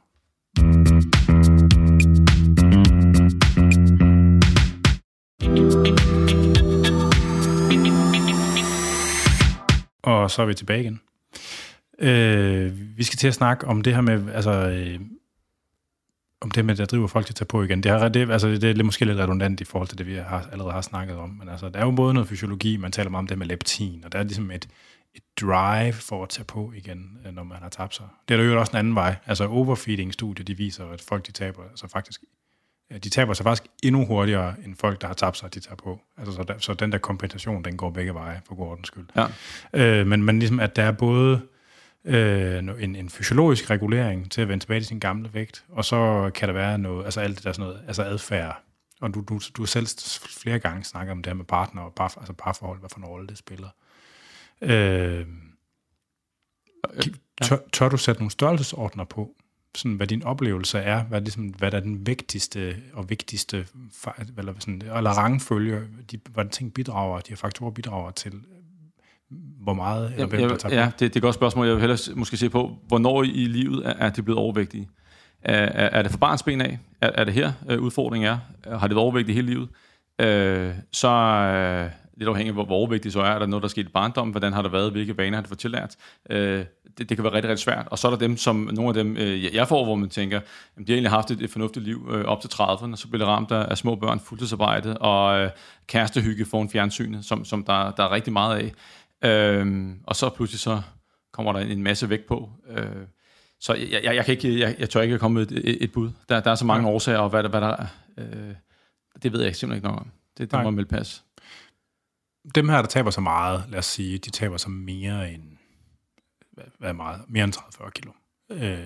[10.03, 11.01] Og så er vi tilbage igen.
[11.99, 14.99] Øh, vi skal til at snakke om det her med, altså, øh,
[16.41, 17.83] om det med, der driver folk til at tage på igen.
[17.83, 20.15] Det, har, det, altså, det er lidt- måske lidt redundant i forhold til det, vi
[20.15, 21.29] har, allerede har snakket om.
[21.29, 24.01] Men altså, der er jo både noget fysiologi, man taler meget om det med leptin,
[24.05, 24.67] og der er ligesom et,
[25.15, 28.05] et drive for at tage på igen, øh, når man har tabt sig.
[28.27, 29.15] Det er der jo også en anden vej.
[29.25, 32.21] Altså overfeeding-studier, de viser, at folk, de taber altså faktisk
[32.91, 35.75] ja, de taber sig faktisk endnu hurtigere, end folk, der har tabt sig, de tager
[35.75, 36.01] på.
[36.17, 39.05] Altså, så, der, så den der kompensation, den går begge veje, for god ordens skyld.
[39.15, 39.25] ja.
[39.73, 41.41] Øh, men, men ligesom, at der er både
[42.05, 46.31] øh, en, en fysiologisk regulering til at vende tilbage til sin gamle vægt, og så
[46.35, 48.61] kan der være noget, altså alt det der sådan noget, altså adfærd.
[49.01, 49.87] Og du, du, du har selv
[50.41, 53.05] flere gange snakket om det her med partner og par, altså parforhold, hvad for en
[53.05, 53.69] rolle det spiller.
[54.61, 55.25] Øh,
[57.41, 59.35] tør, tør du sætte nogle størrelsesordner på,
[59.75, 63.67] sådan, hvad din oplevelse er, hvad, ligesom, hvad der er den vigtigste og vigtigste,
[64.37, 65.81] eller, sådan, eller rangfølge,
[66.11, 68.43] de, hvordan ting bidrager, de her faktorer bidrager til,
[69.63, 71.65] hvor meget, eller hvem jeg, der tager ja, det, det er et godt spørgsmål.
[71.65, 74.89] Jeg vil hellere måske se på, hvornår i livet er, er de blevet overvægtige?
[75.41, 76.80] Er, er, er det for barns ben af?
[77.01, 78.38] Er, er det her, øh, udfordringen er?
[78.78, 79.69] Har det været overvægtigt hele livet?
[80.21, 83.26] Øh, så øh, lidt afhængig af, hvor, hvor overvægtig så er.
[83.26, 84.32] Er der noget, der er sket i barndommen?
[84.32, 84.91] Hvordan har det været?
[84.91, 85.95] Hvilke vaner har det fået tillært?
[86.30, 86.65] Øh,
[86.97, 87.88] det, det kan være rigtig, rigtig svært.
[87.91, 90.39] Og så er der dem, som nogle af dem, øh, jeg- får, hvor man tænker,
[90.78, 93.17] jamen, de har egentlig haft et, et fornuftigt liv øh, op til 30'erne, så bliver
[93.26, 95.49] det ramt af, af små børn, fuldtidsarbejde og øh,
[95.88, 98.71] kærestehygge foran fjernsynet, som, som der, der er rigtig meget af.
[99.26, 100.82] Øhm, og så pludselig så
[101.34, 102.49] kommer der en masse vægt på.
[102.67, 102.86] Øh,
[103.59, 106.11] så jeg, jeg, jeg, kan ikke, jeg, jeg tør ikke komme med et, et, bud.
[106.30, 107.88] Der, der er så mange årsager, og hvad, der- hvad der er.
[108.17, 108.55] Øh,
[109.23, 110.11] det ved jeg simpelthen ikke nok om.
[110.38, 111.21] Det, det må vel passe.
[112.55, 115.43] Dem her, der taber sig meget, lad os sige, de taber sig mere end
[116.51, 118.11] hvad, hvad meget, mere end 30-40 kilo.
[118.51, 118.80] Øh,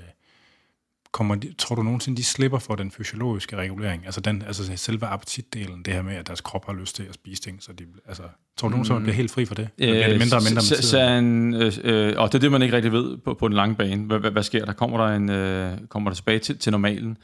[1.12, 4.05] kommer de, tror du nogensinde, de slipper for den fysiologiske regulering?
[4.05, 7.14] Altså, den, altså selve appetitdelen, det her med, at deres krop har lyst til at
[7.14, 8.24] spise ting, så de, altså,
[8.57, 9.03] tror du nogensinde, mm.
[9.03, 9.70] bliver helt fri for det?
[9.78, 11.53] Eller bliver det mindre og mindre med tiden?
[11.53, 14.05] Øh, øh, og det er det, man ikke rigtig ved på, på den lange bane.
[14.05, 14.74] Hvad, hvad, hvad sker der?
[14.74, 17.18] Kommer der, en, øh, kommer der tilbage til, til normalen?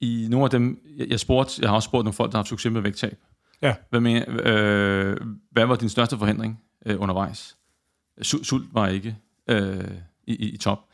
[0.00, 2.42] I nogle af dem, jeg, jeg, spurgte, jeg har også spurgt nogle folk, der har
[2.42, 3.18] haft succes med vægttab.
[3.62, 3.74] Ja.
[3.90, 5.16] Hvad, mener, øh,
[5.50, 7.56] hvad var din største forhindring øh, undervejs?
[8.22, 9.16] Sult var ikke
[9.48, 9.84] øh,
[10.26, 10.87] i, i, i top.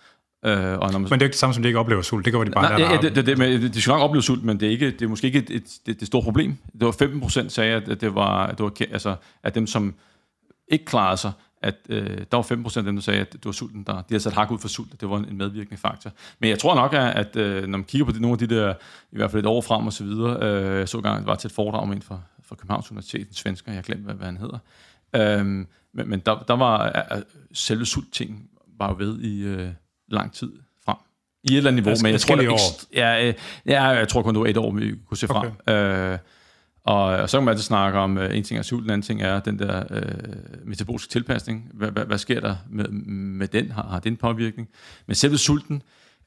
[0.45, 2.25] Øh, og når man, men det er ikke det samme som, de ikke oplever sult.
[2.25, 4.23] Det går de bare nej, der, ja, det, det, det, men de skal nok opleve
[4.23, 6.57] sult, men det er, ikke, det er måske ikke et, et, det, det store problem.
[6.73, 9.95] Det var 15 procent sagde, at det var, at det var altså, at dem, som
[10.69, 11.33] ikke klarede sig,
[11.63, 13.93] at øh, der var 15 procent af dem, der sagde, at det var sulten, der,
[13.93, 16.11] de havde sat hak ud for sult, det var en, en medvirkende faktor.
[16.39, 18.75] Men jeg tror nok, at, øh, når man kigger på de, nogle af de der,
[19.13, 21.55] i hvert fald et år frem og så videre, øh, så gang var til et
[21.55, 24.37] foredrag med en fra, fra Københavns Universitet, en svensker, jeg har glemt, hvad, hvad han
[24.37, 24.59] hedder.
[25.17, 27.23] Øh, men, men der, der var uh,
[27.53, 29.69] selve sult-ting var jo ved i øh,
[30.09, 30.53] lang tid
[31.45, 32.95] i et eller andet niveau, altså, men jeg tror, år.
[32.95, 33.35] Ja, øh,
[33.67, 35.53] ja, jeg tror kun, det var et år, vi kunne se frem.
[35.67, 36.13] Okay.
[36.13, 36.19] Øh,
[36.85, 39.03] og, og så kan man altid snakke om, uh, en ting er sult, en anden
[39.03, 41.71] ting er den der uh, metaboliske tilpasning.
[41.75, 43.71] Hvad, hvad, hvad sker der med, med den?
[43.71, 44.69] Har, har den påvirkning?
[45.07, 45.83] Men selve sulten,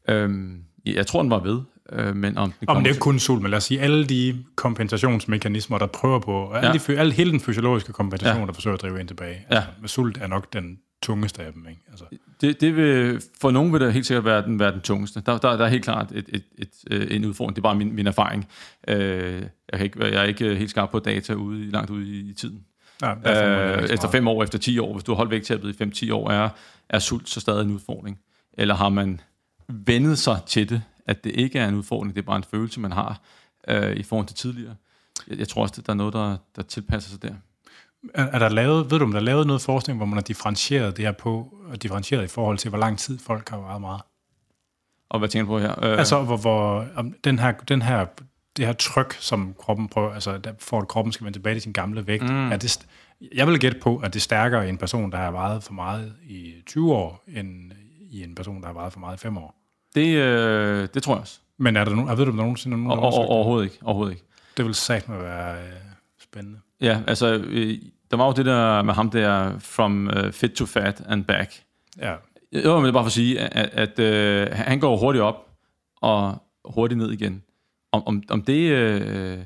[0.10, 0.50] øh,
[0.86, 1.62] jeg tror, den var ved.
[1.92, 4.06] Øh, men om den om det er ikke kun sult, men lad os sige, alle
[4.06, 6.60] de kompensationsmekanismer, der prøver på, ja.
[6.60, 8.48] alle, de, alle, hele den fysiologiske kompensation, ja.
[8.48, 9.46] der forsøger at drive ind tilbage.
[9.50, 9.88] Altså, ja.
[9.88, 11.68] Sult er nok den tungeste af dem.
[11.68, 11.82] Ikke?
[11.92, 12.06] Altså.
[12.42, 15.22] Det, det vil, for nogen vil det helt sikkert være den, være den tungeste.
[15.26, 17.56] Der, der, der er helt klart et, et, et, et, øh, en udfordring.
[17.56, 18.48] Det er bare min, min erfaring.
[18.88, 19.42] Øh,
[19.72, 22.34] jeg, kan ikke, jeg er ikke helt skarp på data ude, langt ude i, i
[22.34, 22.66] tiden.
[23.02, 26.14] Ja, øh, efter fem år, efter 10 år, hvis du har holdt vægttabet i 5-10
[26.14, 26.50] år, er,
[26.90, 28.20] er sult så stadig en udfordring?
[28.54, 29.22] Eller har man
[29.68, 32.80] vendet sig til det, at det ikke er en udfordring, det er bare en følelse,
[32.80, 33.22] man har
[33.68, 34.76] øh, i forhold til tidligere?
[35.28, 37.34] Jeg, jeg tror også, at der er noget, der, der tilpasser sig der.
[38.14, 40.22] Er, er der lavet, ved du, om der er lavet noget forskning, hvor man har
[40.22, 43.82] differentieret det her på, og differentieret i forhold til, hvor lang tid folk har været
[43.82, 44.02] meget?
[45.10, 45.84] Og hvad tænker du på her?
[45.84, 48.06] Øh, altså, hvor, hvor om den her, den her,
[48.58, 51.74] det her tryk, som kroppen prøver, altså for at kroppen skal vende tilbage til sin
[51.74, 52.52] gamle vægt, mm.
[52.52, 52.88] er det,
[53.36, 55.74] jeg vil gætte på, at det er stærkere i en person, der har vejet for
[55.74, 59.38] meget i 20 år, end i en person, der har vejet for meget i 5
[59.38, 59.56] år.
[59.96, 61.40] Det, øh, det tror jeg også.
[61.58, 63.78] Men er der nogen, ved du, om der nogensinde nogen, der overhovedet ikke.
[63.84, 64.24] Overhovedet ikke.
[64.58, 65.74] Det vil satme være øh,
[66.20, 66.60] spændende.
[66.82, 67.78] Ja, altså, øh,
[68.12, 71.64] der var jo det der med ham der, from uh, fit to fat and back.
[71.98, 72.16] Ja.
[72.52, 75.50] Jeg vil bare for at sige, at, at uh, han går hurtigt op
[76.02, 77.44] og hurtigt ned igen.
[77.92, 79.38] Om, om, om det...
[79.38, 79.44] Uh,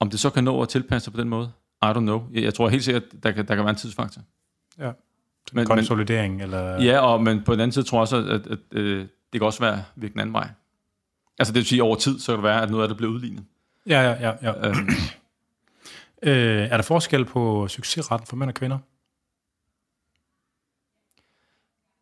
[0.00, 1.50] om det så kan nå at tilpasse sig på den måde,
[1.82, 2.22] I don't know.
[2.32, 4.22] Jeg, jeg tror helt sikkert, der kan, der kan være en tidsfaktor.
[4.78, 4.90] Ja.
[5.52, 6.82] Men, Konsolidering, men, eller...
[6.82, 9.40] Ja, og, men på den anden side tror jeg også, at, at, at, at det
[9.40, 10.48] kan også være virkelig anden vej.
[11.38, 13.12] Altså det vil sige, over tid, så kan det være, at noget af det bliver
[13.12, 13.44] udlignet.
[13.86, 14.32] Ja, ja, ja.
[14.42, 14.68] ja.
[14.68, 14.88] Øhm,
[16.22, 18.78] Øh, er der forskel på succesretten for mænd og kvinder?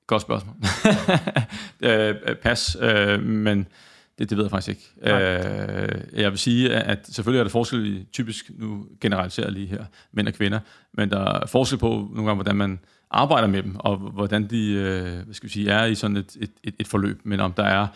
[0.07, 0.57] Godt spørgsmål.
[1.91, 3.69] øh, pas, øh, men
[4.19, 5.13] det, det ved jeg faktisk ikke.
[5.15, 9.85] Øh, jeg vil sige, at selvfølgelig er der forskel i, typisk, nu generaliserer lige her,
[10.13, 10.61] mænd og kvinder,
[10.93, 14.73] men der er forskel på nogle gange, hvordan man arbejder med dem, og hvordan de
[14.73, 17.21] øh, hvad skal vi sige, er i sådan et, et, et, et forløb.
[17.25, 17.87] Men om der er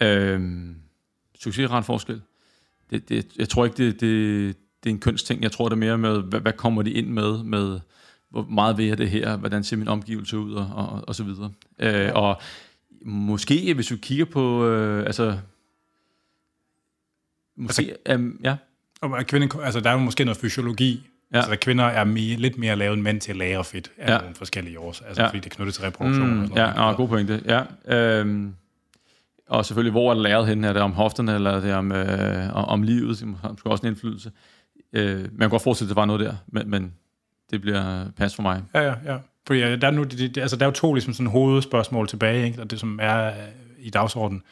[0.00, 0.70] øh,
[1.38, 2.22] succesret forskel,
[2.90, 5.42] det, det, jeg tror ikke, det, det, det er en kønsting.
[5.42, 7.80] Jeg tror det er mere med, hvad, hvad kommer de ind med, med
[8.30, 11.24] hvor meget vil jeg det her, hvordan ser min omgivelse ud, og, og, og så
[11.24, 11.50] videre.
[11.78, 12.40] Øh, og
[13.02, 15.38] måske, hvis vi kigger på, øh, altså,
[17.56, 18.56] måske, altså, um, ja.
[19.00, 21.36] Og kvinde, altså, der er jo måske noget fysiologi, Ja.
[21.36, 24.12] Altså, at kvinder er mere, lidt mere lavet end mænd til at lære fedt af
[24.12, 24.18] ja.
[24.18, 25.28] nogle forskellige års, altså ja.
[25.28, 26.34] fordi det er knyttet til reproduktion.
[26.34, 26.90] Mm, og sådan ja, noget.
[26.90, 27.42] ja, god pointe.
[27.46, 27.62] Ja.
[27.96, 28.54] Øhm,
[29.48, 30.64] og selvfølgelig, hvor er det læret hen?
[30.64, 33.18] Er det om hofterne, eller er det om, øh, om livet?
[33.20, 34.30] Det har også en indflydelse.
[34.92, 36.94] Øh, man kan godt forestille, at det var noget der, men, men
[37.50, 38.62] det bliver pas for mig.
[38.74, 39.18] Ja, ja, ja.
[39.46, 42.46] Fordi der er, nu, det, det, altså, der er jo to ligesom sådan hovedspørgsmål tilbage,
[42.46, 42.62] ikke?
[42.62, 43.34] og det som er øh,
[43.78, 44.42] i dagsordenen,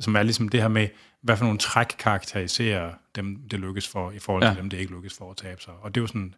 [0.00, 0.88] som er ligesom det her med,
[1.20, 4.60] hvad for nogle træk karakteriserer dem, det lykkes for, i forhold til ja.
[4.60, 5.74] dem, det ikke lykkes for at tabe sig.
[5.80, 6.34] Og det er jo sådan,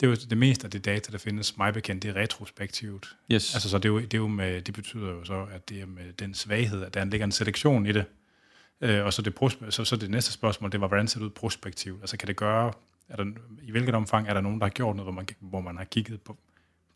[0.00, 3.16] det er jo det meste af det data, der findes mig bekendt, det er retrospektivt.
[3.32, 3.54] Yes.
[3.54, 5.80] Altså, så det, er jo, det, er jo med, det betyder jo så, at det
[5.80, 8.04] er med den svaghed, at der ligger en selektion i det,
[8.80, 9.34] Øh, og så det,
[9.70, 12.00] så, så det næste spørgsmål, det var, hvordan ser det ud prospektivt?
[12.00, 12.72] Altså kan det gøre,
[13.08, 13.24] er der,
[13.62, 15.84] i hvilket omfang er der nogen, der har gjort noget, hvor man, hvor man har
[15.84, 16.36] kigget på,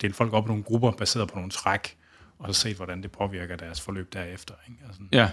[0.01, 1.97] delt folk op i nogle grupper, baseret på nogle træk,
[2.39, 4.55] og så set, hvordan det påvirker deres forløb derefter.
[4.69, 4.81] Ikke?
[4.87, 5.31] Altså, ja.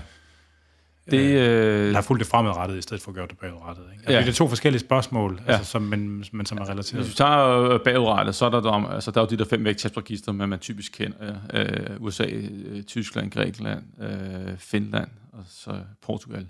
[1.11, 3.83] Det, øh, der har fulgt det fremadrettet, i stedet for at gøre det bagudrettet.
[3.83, 4.01] Ikke?
[4.01, 4.19] Altså, ja.
[4.19, 5.51] Det er to forskellige spørgsmål, ja.
[5.51, 7.03] altså, som, men, men som er relateret.
[7.03, 9.45] Hvis vi tager øh, bagudrettet, så er der, der, altså, der er jo de der
[9.49, 11.35] fem vægttabsregister, man, man typisk kender.
[11.53, 15.07] Øh, USA, øh, Tyskland, Grækenland, øh, Finland
[15.37, 16.47] og så Portugal.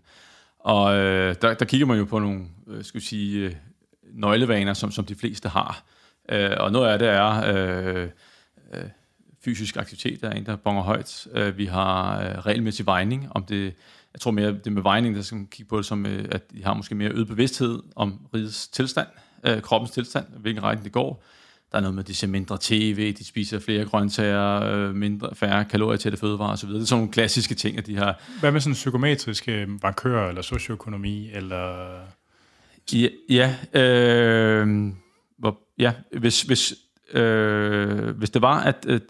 [0.59, 3.55] Og øh, der, der kigger man jo på nogle, øh, skal vi sige, øh,
[4.13, 5.83] nøglevaner, som, som de fleste har.
[6.29, 8.09] Øh, og noget af det er øh,
[8.73, 8.83] øh,
[9.43, 11.27] fysisk aktivitet, der er en, der bonger højt.
[11.31, 13.73] Øh, vi har øh, regelmæssig vejning, om det,
[14.13, 16.51] jeg tror mere, det med vejning, der skal man kigge på det som, øh, at
[16.51, 19.07] de har måske mere øget bevidsthed om rigets tilstand,
[19.43, 21.23] øh, kroppens tilstand, hvilken retning det går.
[21.71, 25.35] Der er noget med, at de ser mindre tv, de spiser flere grøntsager, øh, mindre,
[25.35, 26.69] færre kalorier til det fødevarer osv.
[26.69, 28.21] Det er sådan nogle klassiske ting, at de har...
[28.39, 31.87] Hvad med sådan psykometriske markører, eller socioøkonomi, eller...
[32.93, 34.67] Ja, ja, øh,
[35.37, 36.73] hvor, ja hvis, hvis,
[37.13, 39.01] øh, hvis det var, at, at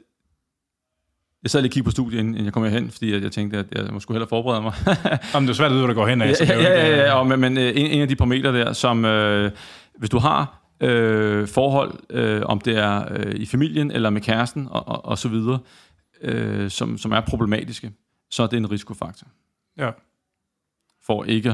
[1.43, 3.57] jeg sad lige og kiggede på studiet, inden jeg kom herhen, fordi jeg, jeg tænkte,
[3.57, 4.73] at jeg måske hellere forberede mig.
[5.33, 6.35] Jamen, det er svært at vide, hvor det går hen af.
[6.41, 8.73] Ja, ja, ja, ja, ja, og, men, men øh, en, en af de parametre der,
[8.73, 9.51] som øh,
[9.97, 14.67] hvis du har øh, forhold, øh, om det er øh, i familien eller med kæresten
[14.71, 15.59] og, og, og så videre,
[16.21, 17.91] øh, som, som er problematiske,
[18.29, 19.27] så er det en risikofaktor.
[19.77, 19.91] Ja.
[21.05, 21.49] For ikke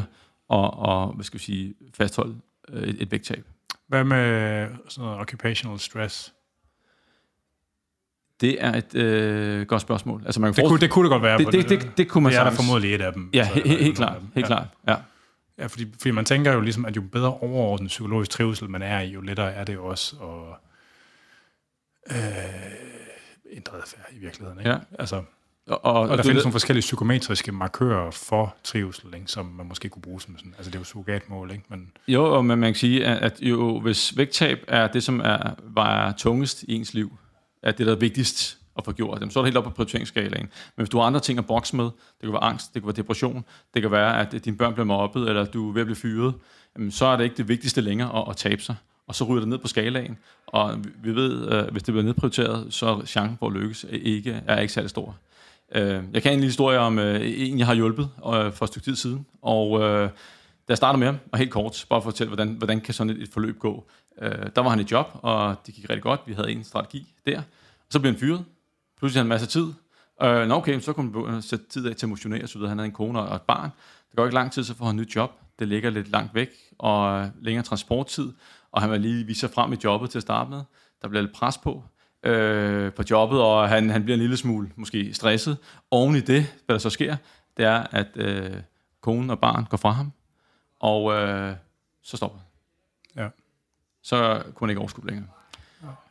[0.54, 2.36] at, at hvad skal vi sige, fastholde
[2.70, 3.46] øh, et, et vægttab.
[3.88, 6.34] Hvad med sådan noget occupational stress?
[8.42, 10.22] Det er et øh, godt spørgsmål.
[10.26, 11.38] Altså, man kan Det kunne, det kunne det godt være.
[11.38, 12.68] det, på det, det, det kunne man det er der sagtens.
[12.68, 13.30] formodentlig et af dem.
[13.34, 14.22] Ja, he, he, helt klart.
[14.22, 14.48] Helt ja.
[14.48, 14.68] klart.
[14.88, 14.96] Ja.
[15.62, 19.00] Ja, fordi, fordi man tænker jo ligesom, at jo bedre overordnet psykologisk trivsel man er
[19.00, 20.58] i, jo lettere er det jo også at
[22.18, 22.18] øh,
[23.56, 24.60] ændre adfærd i virkeligheden.
[24.60, 24.70] Ikke?
[24.70, 24.78] Ja.
[25.00, 25.24] Altså,
[25.68, 29.66] Og, og, og der findes ved- nogle forskellige psykometriske markører for trivsel, ikke, som man
[29.66, 30.54] måske kunne bruge som sådan.
[30.58, 31.64] Altså det er jo surrogatmål, ikke?
[31.70, 35.20] Men, Jo, og man, man kan sige, at, at jo, hvis vægttab er det, som
[35.20, 37.18] er, vejer tungest i ens liv,
[37.64, 39.70] er det, der er vigtigst at få gjort, jamen, så er det helt op på
[39.70, 40.42] prioriteringsskalaen.
[40.44, 40.50] Men
[40.84, 42.96] hvis du har andre ting at bokse med, det kan være angst, det kan være
[42.96, 45.96] depression, det kan være, at dine børn bliver mobbet, eller du er ved at blive
[45.96, 46.34] fyret,
[46.76, 48.76] jamen, så er det ikke det vigtigste længere at, at tabe sig.
[49.08, 50.18] Og så ryger det ned på skalaen.
[50.48, 54.42] Og vi- ved, at hvis det bliver nedprioriteret, så er chancen for at lykkes ikke,
[54.48, 55.16] er ikke særlig stor.
[55.76, 58.68] Øh, Jeg kan en lille historie om øh, en, jeg har hjulpet øh, for et
[58.68, 60.10] stykke tid siden, og øh, da
[60.70, 63.10] jeg startede med ham, og helt kort, bare for at fortælle, hvordan, hvordan kan sådan
[63.16, 63.86] et, et forløb gå.
[64.22, 66.22] Øh, der var han i job, og det gik rigtig godt.
[66.26, 67.38] Vi havde en strategi der.
[67.38, 67.44] Og
[67.90, 68.46] så blev han fyret.
[69.02, 69.74] Pludselig havde han en masse tid.
[70.22, 72.70] Øh, nå okay, så kunne han sætte tid af til at motionere, så videre.
[72.70, 73.70] Han havde en kone og et barn.
[74.10, 75.32] Det går ikke lang tid, så får han et nyt job.
[75.60, 76.50] Det ligger lidt langt væk,
[76.80, 78.34] og længere transporttid.
[78.72, 80.62] Og han vil lige vise sig frem i jobbet til at starte med.
[81.02, 81.84] Der bliver lidt pres på
[82.24, 85.58] øh, på jobbet, og han, han bliver en lille smule måske stresset.
[85.92, 87.16] Oven i det, hvad der så sker,
[87.58, 88.58] det er, at øh,
[89.02, 90.12] konen og barn går fra ham,
[90.80, 91.56] og øh,
[92.04, 92.48] så stopper han.
[93.24, 93.30] Ja.
[94.04, 95.28] Så kunne han ikke overskue længere.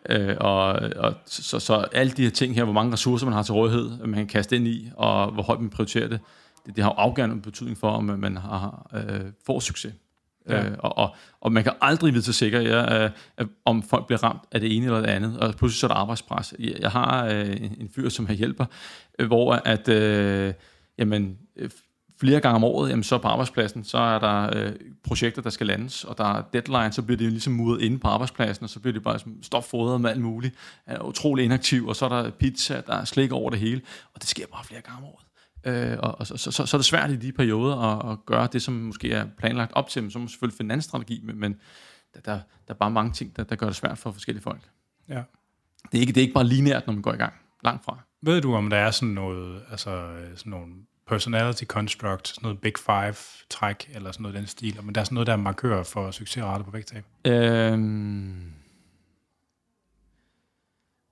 [0.08, 0.66] Øh, og,
[0.96, 3.98] og så, så alle de her ting her, hvor mange ressourcer man har til rådighed,
[3.98, 6.20] man kan kaste ind i, og hvor højt man prioriterer det,
[6.66, 9.94] det, det har jo afgørende betydning for, om man har, øh, får succes.
[10.48, 10.64] Ja.
[10.64, 14.06] Øh, og, og, og man kan aldrig vide til sikker, ja, øh, at, om folk
[14.06, 16.54] bliver ramt af det ene eller det andet, og pludselig så er der arbejdspres.
[16.58, 18.64] Jeg, jeg har øh, en, en fyr, som har hjælper,
[19.18, 20.54] øh, hvor at, øh,
[20.98, 21.70] jamen, øh,
[22.20, 24.72] flere gange om året, jamen, så på arbejdspladsen, så er der øh,
[25.04, 27.98] projekter, der skal landes, og der er deadline, så bliver det jo ligesom muret inde
[27.98, 30.54] på arbejdspladsen, og så bliver det bare sådan stopfodret med alt muligt.
[30.86, 33.80] Er utrolig inaktiv, og så er der pizza, der er slik over det hele,
[34.14, 35.26] og det sker bare flere gange om året.
[35.64, 38.18] Øh, og og så, så, så, så er det svært i de perioder at, at
[38.26, 40.70] gøre det, som måske er planlagt op til, men så må man selvfølgelig finde en
[40.70, 41.56] anden strategi, men, men
[42.14, 42.32] der, der,
[42.68, 44.70] der er bare mange ting, der, der gør det svært for forskellige folk.
[45.08, 45.22] ja.
[45.92, 47.32] Det er ikke, det er ikke bare lineært, når man går i gang.
[47.64, 47.98] Langt fra.
[48.22, 50.74] Ved du, om der er sådan noget, altså sådan nogle
[51.10, 53.14] personality construct, sådan noget big five
[53.50, 56.10] træk, eller sådan noget den stil, men der er sådan noget, der er markører for
[56.10, 57.04] succesrate på vægttab?
[57.26, 58.52] Øhm,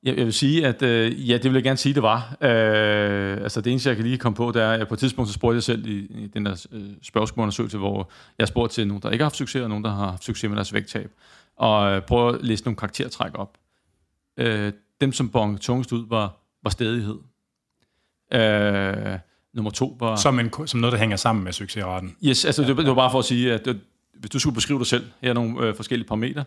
[0.03, 2.37] jeg, jeg vil sige, at øh, ja, det vil jeg gerne sige, det var.
[2.41, 5.29] Øh, altså det eneste, jeg kan lige komme på, det er, at på et tidspunkt
[5.29, 9.03] så spurgte jeg selv i, i den der øh, spørgsmålundersøgelse, hvor jeg spurgte til nogen,
[9.03, 11.11] der ikke har haft succes, og nogen, der har haft succes med deres vægttab.
[11.57, 13.59] Og øh, prøve at læse nogle karaktertræk op.
[14.37, 17.19] Øh, dem, som bongede tungest ud, var, var stedighed.
[18.33, 19.19] Øh,
[19.59, 20.17] nummer to var...
[20.17, 22.17] Som, en, som noget, der hænger sammen med succesraten.
[22.25, 23.81] Yes, altså det, det var bare for at sige, at det,
[24.19, 26.45] hvis du skulle beskrive dig selv, her er nogle øh, forskellige parametre,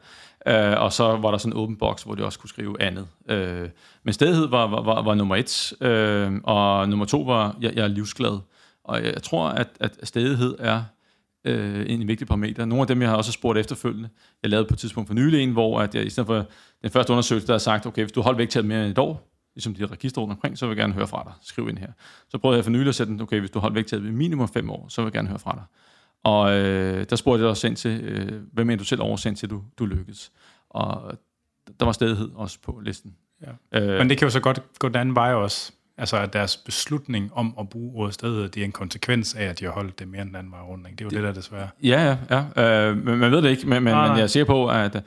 [0.47, 3.07] øh, og så var der sådan en åben boks, hvor du også kunne skrive andet.
[3.29, 3.69] Øh,
[4.03, 7.83] men stedighed var, var, var, var nummer et, øh, og nummer to var, jeg, jeg
[7.83, 8.39] er livsglad.
[8.83, 10.83] Og jeg, jeg tror, at, at stedighed er
[11.45, 12.65] øh, en vigtig parameter.
[12.65, 14.09] Nogle af dem, jeg har også spurgt efterfølgende,
[14.43, 16.45] jeg lavede på et tidspunkt for nylig en, hvor at jeg, i stedet for
[16.81, 19.30] den første undersøgelse, der har sagt, okay, hvis du holdt vægttabet mere end et år,
[19.55, 21.33] ligesom de register rundt omkring, så vil jeg gerne høre fra dig.
[21.41, 21.91] Skriv ind her.
[22.29, 24.47] Så prøvede jeg for nylig at sætte den, okay, hvis du holdt vægttabet i minimum
[24.47, 25.63] fem år, så vil jeg gerne høre fra dig.
[26.23, 29.49] Og øh, der spurgte jeg også ind til, øh, hvad mener du selv oversendt til,
[29.49, 30.31] du, du lykkedes?
[30.69, 31.17] Og
[31.79, 33.15] der var stedighed også på listen.
[33.41, 33.81] Ja.
[33.81, 35.71] Øh, Men det kan jo så godt gå den anden vej også.
[35.97, 39.59] Altså at deres beslutning om at bruge ordet stedet, det er en konsekvens af, at
[39.59, 40.87] de har holdt det mere end den anden vej rundt.
[40.87, 40.97] Ikke?
[40.97, 41.69] Det er jo det, det der desværre.
[41.83, 42.89] Ja, ja, ja.
[42.89, 45.03] Øh, man ved det ikke, men, men, Nej, men jeg er sikker på, at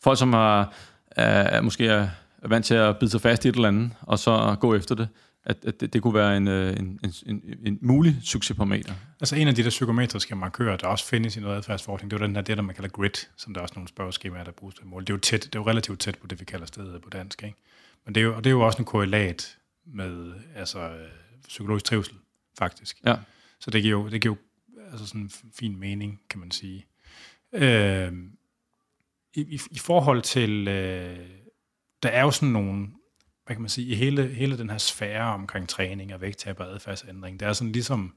[0.00, 0.72] folk, som har,
[1.18, 2.08] øh, måske er
[2.42, 5.08] vant til at bide sig fast i et eller andet, og så gå efter det,
[5.44, 8.94] at, at det, det kunne være en, øh, en, en, en, en mulig succesparameter.
[9.20, 12.20] Altså en af de der psykometriske markører, der også findes i noget adfærdsforskning, det er
[12.20, 14.52] jo den her, det, der man kalder grit, som der er også nogle spørgeskemaer, der
[14.52, 15.02] bruges til mål.
[15.02, 17.10] Det er jo, tæt, det er jo relativt tæt på det, vi kalder stedet på
[17.10, 17.42] dansk.
[17.42, 17.56] Ikke?
[18.04, 20.90] Men det er jo, og det er jo også en korrelat med altså,
[21.48, 22.14] psykologisk trivsel,
[22.58, 23.00] faktisk.
[23.06, 23.16] Ja.
[23.60, 24.38] Så det giver jo, det giver jo
[24.92, 26.86] altså sådan en fin mening, kan man sige.
[27.52, 28.12] Øh,
[29.34, 31.18] i, i, I forhold til, øh,
[32.02, 32.88] der er jo sådan nogle,
[33.46, 36.66] hvad kan man sige, i hele, hele den her sfære omkring træning og vægttab og
[36.66, 38.14] adfærdsændring, der er sådan ligesom,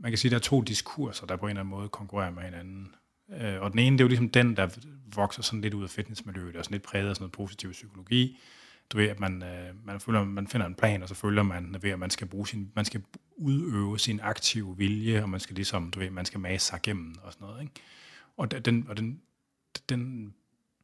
[0.00, 2.42] man kan sige, der er to diskurser, der på en eller anden måde konkurrerer med
[2.42, 2.94] hinanden.
[3.40, 4.68] Øh, og den ene, det er jo ligesom den, der
[5.14, 8.38] vokser sådan lidt ud af fitnessmiljøet, og sådan lidt præget af sådan noget positiv psykologi.
[8.92, 11.76] Du ved, at man, øh, man, føler, man finder en plan, og så følger man
[11.82, 13.02] ved, at man skal, bruge sin, man skal
[13.36, 17.14] udøve sin aktive vilje, og man skal ligesom, du ved, man skal mase sig igennem
[17.22, 17.62] og sådan noget.
[17.62, 17.74] Ikke?
[18.36, 19.20] Og den, og den,
[19.88, 20.34] den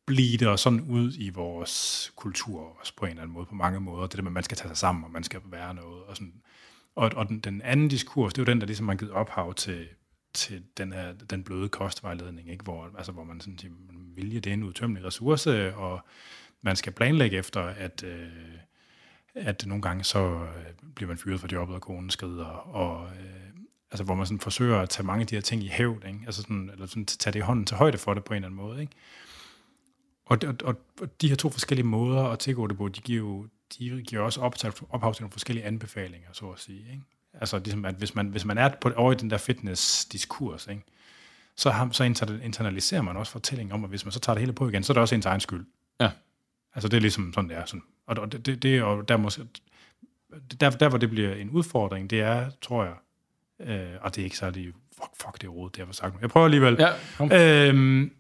[0.07, 4.07] blider sådan ud i vores kultur også på en eller anden måde, på mange måder.
[4.07, 6.03] Det der med, at man skal tage sig sammen, og man skal være noget.
[6.03, 6.35] Og, sådan.
[6.95, 9.55] og, og den, den anden diskurs, det er jo den, der ligesom har givet ophav
[9.55, 9.89] til,
[10.35, 12.65] til den her den bløde kostvejledning, ikke?
[12.65, 13.73] Hvor, altså, hvor man sådan siger,
[14.15, 16.01] vilje det er en udtømmelig ressource, og
[16.63, 18.29] man skal planlægge efter, at, øh,
[19.35, 23.43] at nogle gange så øh, bliver man fyret fra jobbet, og konen skrider, og øh,
[23.91, 26.21] altså, hvor man sådan forsøger at tage mange af de her ting i hævd, ikke?
[26.27, 28.49] Altså sådan, eller sådan tage det i hånden til højde for det på en eller
[28.49, 28.81] anden måde.
[28.81, 28.93] Ikke?
[30.25, 33.47] Og, og, og, de her to forskellige måder at tilgå det på, de giver jo
[33.79, 36.79] de giver også ophav, ophav til nogle forskellige anbefalinger, så at sige.
[36.79, 37.03] Ikke?
[37.33, 40.83] Altså ligesom, at hvis man, hvis man er på, over i den der fitness-diskurs, ikke?
[41.57, 42.05] så, har, så
[42.45, 44.93] internaliserer man også fortællingen om, at hvis man så tager det hele på igen, så
[44.93, 45.67] er det også ens egen skyld.
[46.01, 46.11] Ja.
[46.75, 47.65] Altså det er ligesom sådan, det er.
[47.65, 47.83] Sådan.
[48.07, 49.43] Og det, det, det og der, måske,
[50.61, 52.95] der, der, hvor det bliver en udfordring, det er, tror jeg,
[53.61, 56.21] øh, og det er ikke særlig, fuck, fuck det er rodet, det jeg har sagt.
[56.21, 56.77] Jeg prøver alligevel.
[57.21, 58.13] Ja, øhm,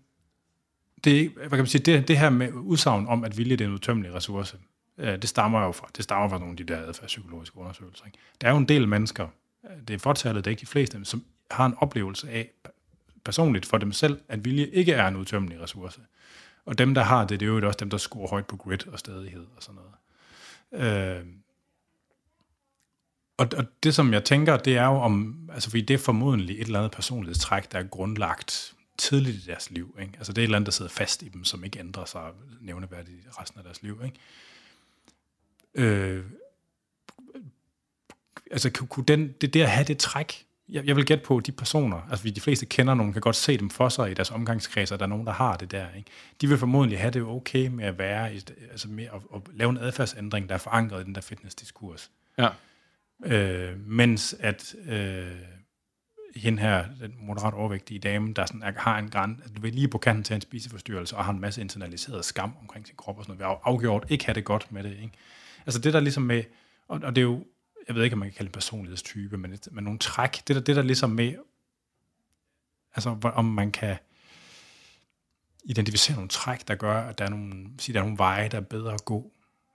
[1.04, 3.68] det, hvad kan man sige, det, det her med udsagn om, at vilje det er
[3.68, 4.56] en udtømmelig ressource,
[4.98, 8.06] øh, det stammer jo fra, det stammer fra nogle af de der adfærdspsykologiske undersøgelser.
[8.06, 8.18] Ikke?
[8.40, 9.28] Der er jo en del mennesker,
[9.64, 12.50] øh, det er fortallet, det er ikke de fleste, som har en oplevelse af,
[13.24, 16.00] personligt for dem selv, at vilje ikke er en udtømmelig ressource.
[16.64, 18.86] Og dem, der har det, det er jo også dem, der scorer højt på grit
[18.86, 21.18] og stadighed og sådan noget.
[21.18, 21.26] Øh,
[23.36, 26.60] og, og det, som jeg tænker, det er jo om, altså fordi det er formodentlig
[26.60, 29.96] et eller andet personlighedstræk, der er grundlagt tidligt i deres liv.
[30.00, 30.12] Ikke?
[30.16, 32.30] Altså det er et eller andet, der sidder fast i dem, som ikke ændrer sig
[32.60, 34.02] nævneværdigt resten af deres liv.
[34.04, 34.18] Ikke?
[35.74, 36.24] Øh,
[38.50, 42.00] altså kunne den, det der have det træk, jeg, jeg vil gætte på, de personer,
[42.10, 44.98] altså de fleste kender nogen, kan godt se dem for sig i deres omgangskreds, og
[44.98, 45.86] der er nogen, der har det der.
[45.96, 46.10] Ikke?
[46.40, 48.30] De vil formodentlig have det okay med at være,
[48.70, 52.10] altså med at, at lave en adfærdsændring, der er forankret i den der fitnessdiskurs.
[52.38, 52.48] Ja.
[53.24, 55.26] Øh, mens at øh,
[56.36, 59.88] hende her, den moderat overvægtige dame, der sådan, er, har en græn, du ved, lige
[59.88, 63.24] på kanten til en spiseforstyrrelse, og har en masse internaliseret skam omkring sin krop og
[63.24, 64.92] sådan noget, vil afgjort ikke have det godt med det.
[64.92, 65.12] Ikke?
[65.66, 66.44] Altså det der ligesom med,
[66.88, 67.44] og, og det er jo,
[67.88, 70.62] jeg ved ikke, om man kan kalde det personlighedstype, men, men nogle træk, det der,
[70.62, 71.34] det der ligesom med,
[72.94, 73.96] altså om man kan
[75.64, 78.56] identificere nogle træk, der gør, at der er nogle, sige, der er nogle veje, der
[78.56, 79.32] er bedre at gå.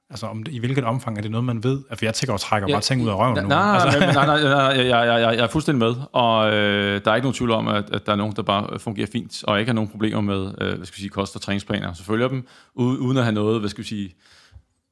[0.09, 1.81] Altså om det, i hvilket omfang er det noget, man ved?
[1.89, 3.49] Altså jeg tænker og trækker ja, bare ting ud af røven nej, nu.
[3.49, 3.99] Nej, altså.
[4.19, 7.25] nej, nej, nej, jeg, jeg, jeg, jeg er fuldstændig med, og øh, der er ikke
[7.25, 9.73] nogen tvivl om, at, at der er nogen, der bare fungerer fint, og ikke har
[9.73, 11.93] nogen problemer med, øh, hvad skal vi sige, kost- og træningsplaner.
[11.93, 14.15] Så følger dem, uden at have noget, hvad skal vi sige,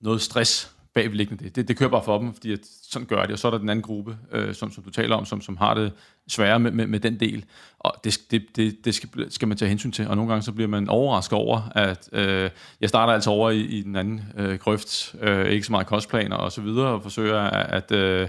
[0.02, 1.56] noget stress bagvedliggende det.
[1.56, 1.68] det.
[1.68, 3.32] Det kører bare for dem, fordi at sådan gør det.
[3.32, 5.58] Og så er der den anden gruppe, øh, som, som du taler om, som, som
[5.58, 5.92] har det
[6.28, 7.46] sværere med, med, med den del.
[7.80, 10.08] Og det, det, det, det skal, skal man tage hensyn til.
[10.08, 12.50] Og nogle gange så bliver man overrasket over, at øh,
[12.82, 16.36] jeg starter altså over i, i den anden øh, grøft, øh, ikke så meget kostplaner
[16.36, 17.92] og så videre, og forsøger at...
[17.92, 18.28] Øh,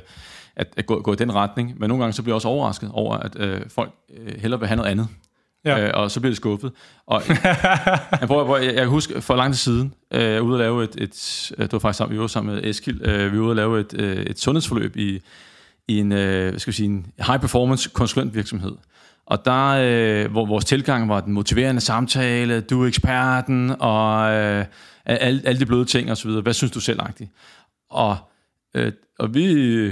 [0.59, 1.75] at, at gå, gå i den retning.
[1.79, 4.69] Men nogle gange så bliver jeg også overrasket over, at øh, folk øh, hellere vil
[4.69, 5.09] have noget andet.
[5.67, 5.87] Ja.
[5.87, 6.73] Øh, og så bliver det skuffet.
[7.07, 7.23] Og
[8.21, 10.85] jeg, prøver, jeg, jeg husker for lang tid siden, øh, jeg var ude at lave
[10.85, 13.45] et, et, øh, det var faktisk sammen, vi var sammen med Eskil, øh, vi var
[13.45, 15.21] ude at lave et, øh, et sundhedsforløb i,
[15.89, 18.73] i en, øh, hvad skal vi sige, en high performance konsulentvirksomhed.
[19.27, 24.65] Og der, øh, hvor vores tilgang var den motiverende samtale, du er eksperten, og øh,
[25.07, 26.31] alle, alle de bløde ting osv.
[26.31, 27.31] Hvad synes du selv, agtigt?
[27.91, 28.17] Og,
[28.75, 29.47] øh, og vi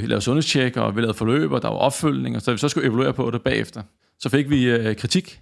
[0.06, 2.88] lavede sundhedstjek, og vi lavede forløb, og der var opfølgning, og så vi så skulle
[2.88, 3.82] evaluere på det bagefter.
[4.18, 5.40] Så fik vi øh, kritik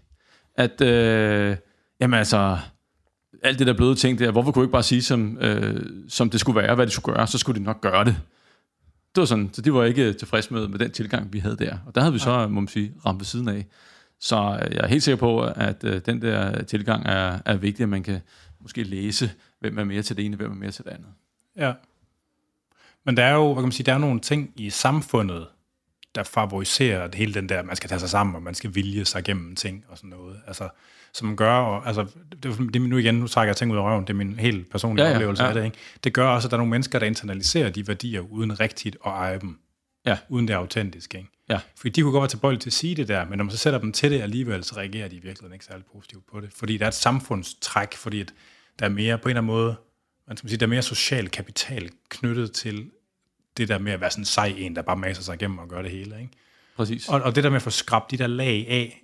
[0.54, 1.56] at, øh,
[2.00, 2.58] jamen altså,
[3.42, 6.40] alt det der bløde ting der, hvorfor kunne ikke bare sige, som, øh, som det
[6.40, 8.16] skulle være, hvad det skulle gøre, så skulle de nok gøre det.
[9.14, 11.78] Det var sådan, så de var ikke tilfredse med, med den tilgang, vi havde der.
[11.86, 13.66] Og der havde vi så, må man sige, ramt ved siden af.
[14.20, 14.36] Så
[14.70, 18.02] jeg er helt sikker på, at øh, den der tilgang er, er vigtig, at man
[18.02, 18.20] kan
[18.60, 19.30] måske læse,
[19.60, 21.08] hvem er mere til det ene, hvem er mere til det andet.
[21.56, 21.72] Ja.
[23.04, 25.46] Men der er jo, hvad kan man sige, der er nogle ting i samfundet,
[26.14, 29.24] der favoriserer hele den der, man skal tage sig sammen, og man skal vilje sig
[29.24, 30.40] gennem ting og sådan noget.
[30.46, 30.68] Altså,
[31.12, 32.06] som gør, og, altså,
[32.42, 34.70] det, det, nu igen, nu trækker jeg ting ud af røven, det er min helt
[34.70, 35.48] personlige ja, ja, oplevelse ja.
[35.48, 35.76] af det, ikke?
[36.04, 39.12] Det gør også, at der er nogle mennesker, der internaliserer de værdier, uden rigtigt at
[39.12, 39.58] eje dem.
[40.06, 40.18] Ja.
[40.28, 41.28] Uden det er autentisk, ikke?
[41.48, 41.60] Ja.
[41.76, 43.56] Fordi de kunne godt være tilbøjelige til at sige det der, men når man så
[43.56, 46.50] sætter dem til det alligevel, så reagerer de virkelig ikke særlig positivt på det.
[46.54, 48.24] Fordi der er et samfundstræk, fordi
[48.78, 49.76] der er mere på en eller anden måde,
[50.28, 52.90] man skal sige, der er mere social kapital knyttet til
[53.56, 55.68] det der med at være sådan en sej en, der bare maser sig igennem og
[55.68, 56.20] gør det hele.
[56.20, 56.32] Ikke?
[56.76, 57.08] Præcis.
[57.08, 59.02] Og, og det der med at få skrabt de der lag af,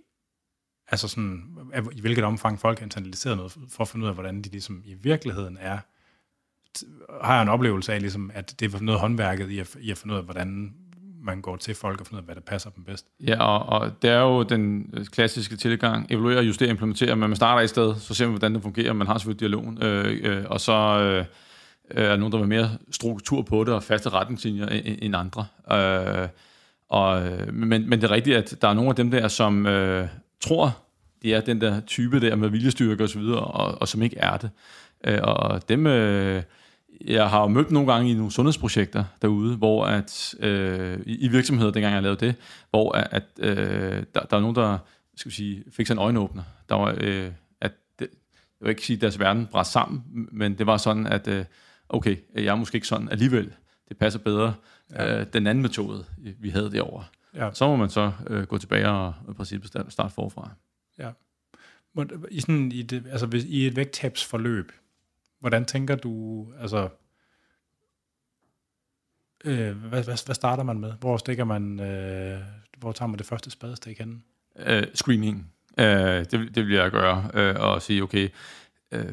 [0.89, 1.59] altså sådan,
[1.93, 4.83] i hvilket omfang folk har internaliseret noget, for at finde ud af, hvordan de ligesom
[4.85, 5.79] i virkeligheden er,
[7.23, 9.99] har jeg en oplevelse af, ligesom, at det er noget håndværket i at, i at
[9.99, 10.75] finde ud af, hvordan
[11.23, 13.07] man går til folk og finder ud af, hvad der passer dem bedst.
[13.21, 17.63] Ja, og, og det er jo den klassiske tilgang, evaluere, justere, implementere, men man starter
[17.63, 20.61] et sted, så ser man, hvordan det fungerer, man har selvfølgelig dialogen, øh, øh, og
[20.61, 21.25] så øh,
[21.91, 25.47] Øh, er nogen, der vil mere struktur på det og faste retningslinjer end, andre.
[25.73, 26.29] Øh,
[26.89, 29.67] og, øh, men, men det er rigtigt, at der er nogle af dem der, som
[29.67, 30.09] øh,
[30.41, 30.79] tror,
[31.23, 34.37] de er den der type der med viljestyrke og videre, og, og som ikke er
[34.37, 34.51] det.
[35.05, 35.87] Øh, og dem...
[35.87, 36.43] Øh,
[37.07, 41.29] jeg har jo mødt nogle gange i nogle sundhedsprojekter derude, hvor at, øh, i, i
[41.29, 42.35] virksomheder, dengang jeg lavede det,
[42.71, 44.79] hvor at, øh, der, der er nogen, der
[45.17, 46.43] skal vi sige, fik sig en øjenåbner.
[46.69, 47.31] Der var, øh,
[47.61, 48.09] at det,
[48.61, 51.45] jeg vil ikke sige, at deres verden brændte sammen, men det var sådan, at øh,
[51.89, 53.55] okay, jeg er måske ikke sådan alligevel.
[53.89, 54.55] Det passer bedre.
[54.91, 55.21] Ja.
[55.21, 57.05] Øh, den anden metode, vi havde derovre.
[57.35, 57.51] Ja.
[57.53, 60.51] Så må man så øh, gå tilbage og i princippet starte forfra.
[60.99, 61.11] Ja.
[62.31, 64.73] I, sådan, i, det, altså, hvis, I et vægttabsforløb,
[65.41, 66.89] Hvordan tænker du, altså,
[69.45, 70.93] øh, hvad, hvad, hvad starter man med?
[71.01, 72.41] Hvor stikker man, øh,
[72.79, 74.25] hvor tager man det første spadestik hen?
[74.57, 75.53] Øh, screening.
[75.79, 78.29] Øh, det, det vil jeg gøre, øh, og sige, okay,
[78.93, 79.13] øh,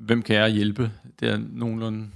[0.00, 0.92] hvem kan jeg hjælpe?
[1.20, 2.08] Det er nogenlunde,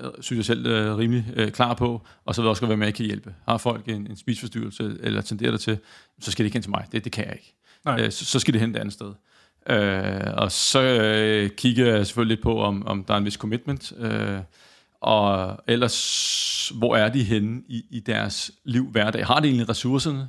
[0.00, 2.72] øh, synes jeg selv, øh, rimelig øh, klar på, og så vil jeg også med,
[2.72, 3.34] at jeg kan hjælpe.
[3.48, 5.78] Har folk en, en spiseforstyrrelse, eller tenderer det til,
[6.20, 6.86] så skal det ikke hen til mig.
[6.92, 7.54] Det, det kan jeg ikke.
[8.04, 9.12] Øh, så, så skal det hen et andet sted.
[9.70, 13.34] Øh, og så øh, kigger jeg selvfølgelig lidt på, om, om der er en vis
[13.34, 13.92] commitment.
[13.98, 14.38] Øh,
[15.00, 19.26] og ellers, hvor er de henne i, i deres liv hverdag?
[19.26, 20.28] Har de egentlig ressourcerne?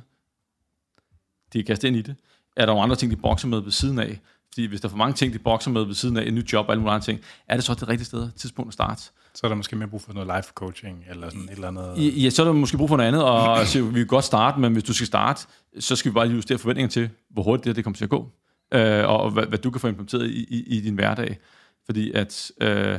[1.52, 2.16] De kan kaste ind i det.
[2.56, 4.20] Er der nogle andre ting, de bokser med ved siden af?
[4.56, 6.52] Fordi hvis der er for mange ting, de bokser med ved siden af, et nyt
[6.52, 9.02] job og alle mulige andre ting, er det så det rigtige sted, tidspunkt at starte?
[9.34, 12.24] Så er der måske mere brug for noget life coaching, eller sådan et eller andet?
[12.24, 14.60] Ja, så er der måske brug for noget andet, og så, vi kan godt starte,
[14.60, 15.46] men hvis du skal starte,
[15.80, 18.30] så skal vi bare justere forventninger til, hvor hurtigt det, det kommer til at gå
[18.74, 21.38] øh, og hvad, hvad du kan få implementeret i, i, i din hverdag.
[21.86, 22.98] Fordi at øh,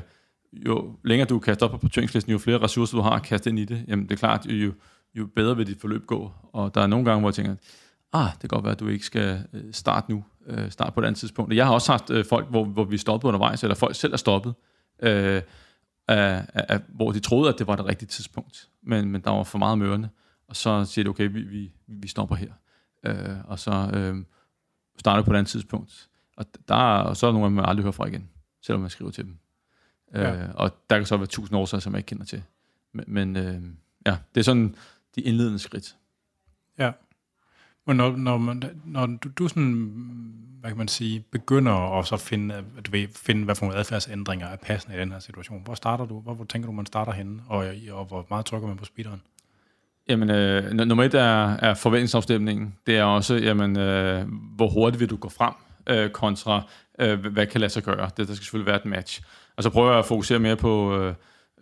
[0.54, 3.60] jo længere du kaster op på prioriteringslisten, jo flere ressourcer du har at kaste ind
[3.60, 4.74] i det, jamen det er klart, jo,
[5.16, 6.32] jo bedre vil dit forløb gå.
[6.54, 7.56] Og der er nogle gange, hvor jeg tænker,
[8.14, 11.00] ah, det kan godt være, at du ikke skal øh, starte nu, øh, starte på
[11.00, 11.54] et andet tidspunkt.
[11.54, 14.18] Jeg har også haft øh, folk, hvor, hvor vi stoppede undervejs, eller folk selv er
[14.18, 14.54] stoppet,
[15.00, 15.42] øh,
[16.08, 19.44] af, af, hvor de troede, at det var det rigtige tidspunkt, men, men der var
[19.44, 20.10] for meget mørende,
[20.48, 22.52] og så siger de, okay, vi, vi, vi stopper her.
[23.04, 24.26] Øh, og så øh,
[25.00, 26.10] starter på et andet tidspunkt.
[26.38, 28.30] Og, der, og så er der nogle, man aldrig hører fra igen,
[28.62, 29.38] selvom man skriver til dem.
[30.14, 30.44] Ja.
[30.44, 32.44] Øh, og der kan så være tusind årsager, som jeg ikke kender til.
[32.94, 33.62] Men, men øh,
[34.06, 34.76] ja, det er sådan
[35.16, 35.98] de indledende skridt.
[36.80, 36.92] Ja.
[37.88, 39.92] Men når, når, man, når du, du sådan,
[40.60, 44.48] hvad kan man sige, begynder at så finde, du ved, finde hvad for nogle adfærdsændringer
[44.48, 46.20] er passende i den her situation, hvor starter du?
[46.20, 47.42] Hvor, hvor tænker du, man starter henne?
[47.48, 49.22] Og, og hvor meget trykker man på speederen?
[50.10, 52.76] Jamen, øh, nummer et er, er forventningsafstemningen.
[52.88, 54.26] Det er også, jamen, øh,
[54.56, 55.54] hvor hurtigt vil du gå frem
[55.88, 56.62] øh, kontra,
[57.00, 58.10] øh, hvad kan lade sig gøre.
[58.18, 59.22] Det der skal selvfølgelig være et match.
[59.56, 61.14] Og så prøver jeg at fokusere mere på øh,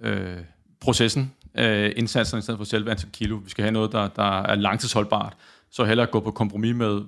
[0.02, 0.38] øh,
[0.80, 3.36] processen, øh, indsatsen i stedet for selve antal kilo.
[3.36, 5.34] Vi skal have noget, der, der er langtidsholdbart.
[5.72, 7.02] Så hellere gå på kompromis med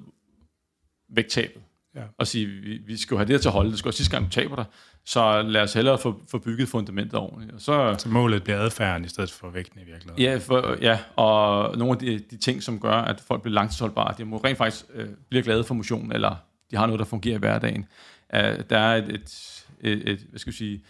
[1.10, 1.62] vægttabet.
[1.96, 2.02] Ja.
[2.18, 3.70] Og sige, vi, vi skal jo have det her til at holde.
[3.70, 4.66] Det skal også sidste gang, du taber dig.
[5.06, 7.54] Så lad os hellere få, få bygget fundamentet ordentligt.
[7.54, 10.24] Og så, så målet bliver adfærden i stedet for vægten i virkeligheden.
[10.24, 14.16] Ja, for, ja og nogle af de, de ting, som gør, at folk bliver langtidsholdbare,
[14.18, 16.36] de må rent faktisk øh, blive glade for motion, eller
[16.72, 17.86] de har noget, der fungerer i hverdagen.
[18.34, 18.40] Uh,
[18.70, 20.84] der er et, et, et, et, hvad skal jeg sige,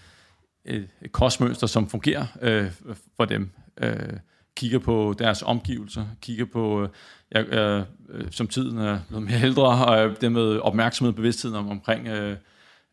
[0.66, 2.72] et, et kostmønster, som fungerer øh,
[3.18, 3.52] for dem.
[3.78, 4.14] Øh,
[4.58, 6.90] kigger på deres omgivelser, kigger på, øh,
[7.32, 7.84] jeg, øh,
[8.32, 12.08] som tiden er blevet mere ældre, og øh, det med opmærksomhed og bevidsthed om, omkring,
[12.08, 12.36] øh,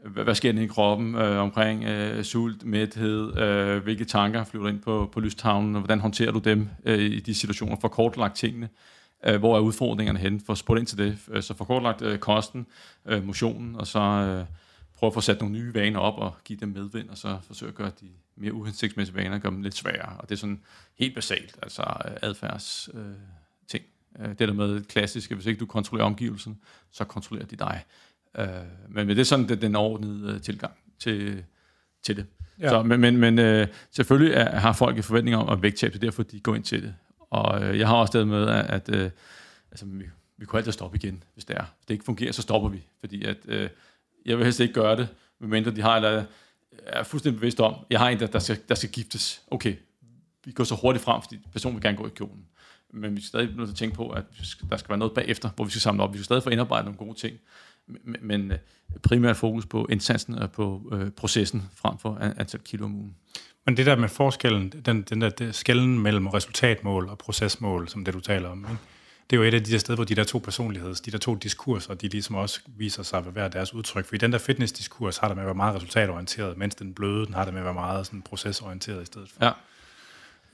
[0.05, 4.69] hvad, hvad sker der i kroppen, øh, omkring øh, sult, mæthed, øh, hvilke tanker flyver
[4.69, 8.37] ind på, på lysthavnen, og hvordan håndterer du dem øh, i de situationer, for kortlagt
[8.37, 8.69] tingene,
[9.27, 12.03] øh, hvor er udfordringerne hen, for at spurgt ind til det, øh, så for kortlagt
[12.03, 12.67] øh, kosten,
[13.07, 14.45] øh, motionen, og så øh,
[15.05, 17.68] prøve at få sat nogle nye vaner op og give dem medvind, og så forsøge
[17.68, 20.16] at gøre de mere uhensigtsmæssige vaner, gøre dem lidt sværere.
[20.18, 20.61] Og det er sådan
[20.98, 23.00] helt basalt, altså øh, adfærds øh,
[23.68, 23.84] ting.
[24.18, 26.61] Øh, det der med klassisk, hvis ikke du kontrollerer omgivelsen,
[26.92, 27.84] så kontrollerer de dig.
[28.38, 28.48] Øh,
[28.88, 31.44] men det er sådan det, den overordnede tilgang til,
[32.02, 32.26] til det.
[32.61, 32.68] Ja.
[32.68, 35.96] Så, men men, men øh, selvfølgelig er, har folk et forventning om at vægttab, det
[35.96, 36.94] er derfor, de går ind til det.
[37.30, 39.11] Og øh, jeg har også det med, at, at øh,
[39.70, 40.05] altså, vi,
[40.36, 41.64] vi kunne altid stoppe igen, hvis det er.
[41.76, 42.86] Hvis det ikke fungerer, så stopper vi.
[43.00, 43.68] Fordi at, øh,
[44.27, 45.09] jeg vil helst ikke gøre det,
[45.41, 46.25] medmindre de har, eller
[46.87, 49.43] er fuldstændig bevidst om, jeg har en, der, der, skal, der skal giftes.
[49.51, 49.77] Okay,
[50.45, 52.45] vi går så hurtigt frem, fordi personen vil gerne gå i kjolen.
[52.93, 54.25] Men vi skal stadig nødt til at tænke på, at
[54.70, 56.12] der skal være noget bagefter, hvor vi skal samle op.
[56.12, 57.39] Vi skal stadig få indarbejdet nogle gode ting.
[57.87, 58.53] men, men
[59.03, 63.16] primært fokus på indsatsen og på øh, processen frem for antal kilo om ugen.
[63.66, 68.14] Men det der med forskellen, den, den der skælden mellem resultatmål og procesmål, som det
[68.14, 68.77] du taler om, ikke?
[69.31, 71.18] Det er jo et af de der steder, hvor de der to personligheds, de der
[71.18, 74.07] to diskurser, de ligesom også viser sig ved hver deres udtryk.
[74.07, 77.27] For i den der fitness-diskurs har det med at være meget resultatorienteret, mens den bløde,
[77.27, 79.45] den har det med at være meget sådan procesorienteret i stedet for.
[79.45, 79.51] Ja.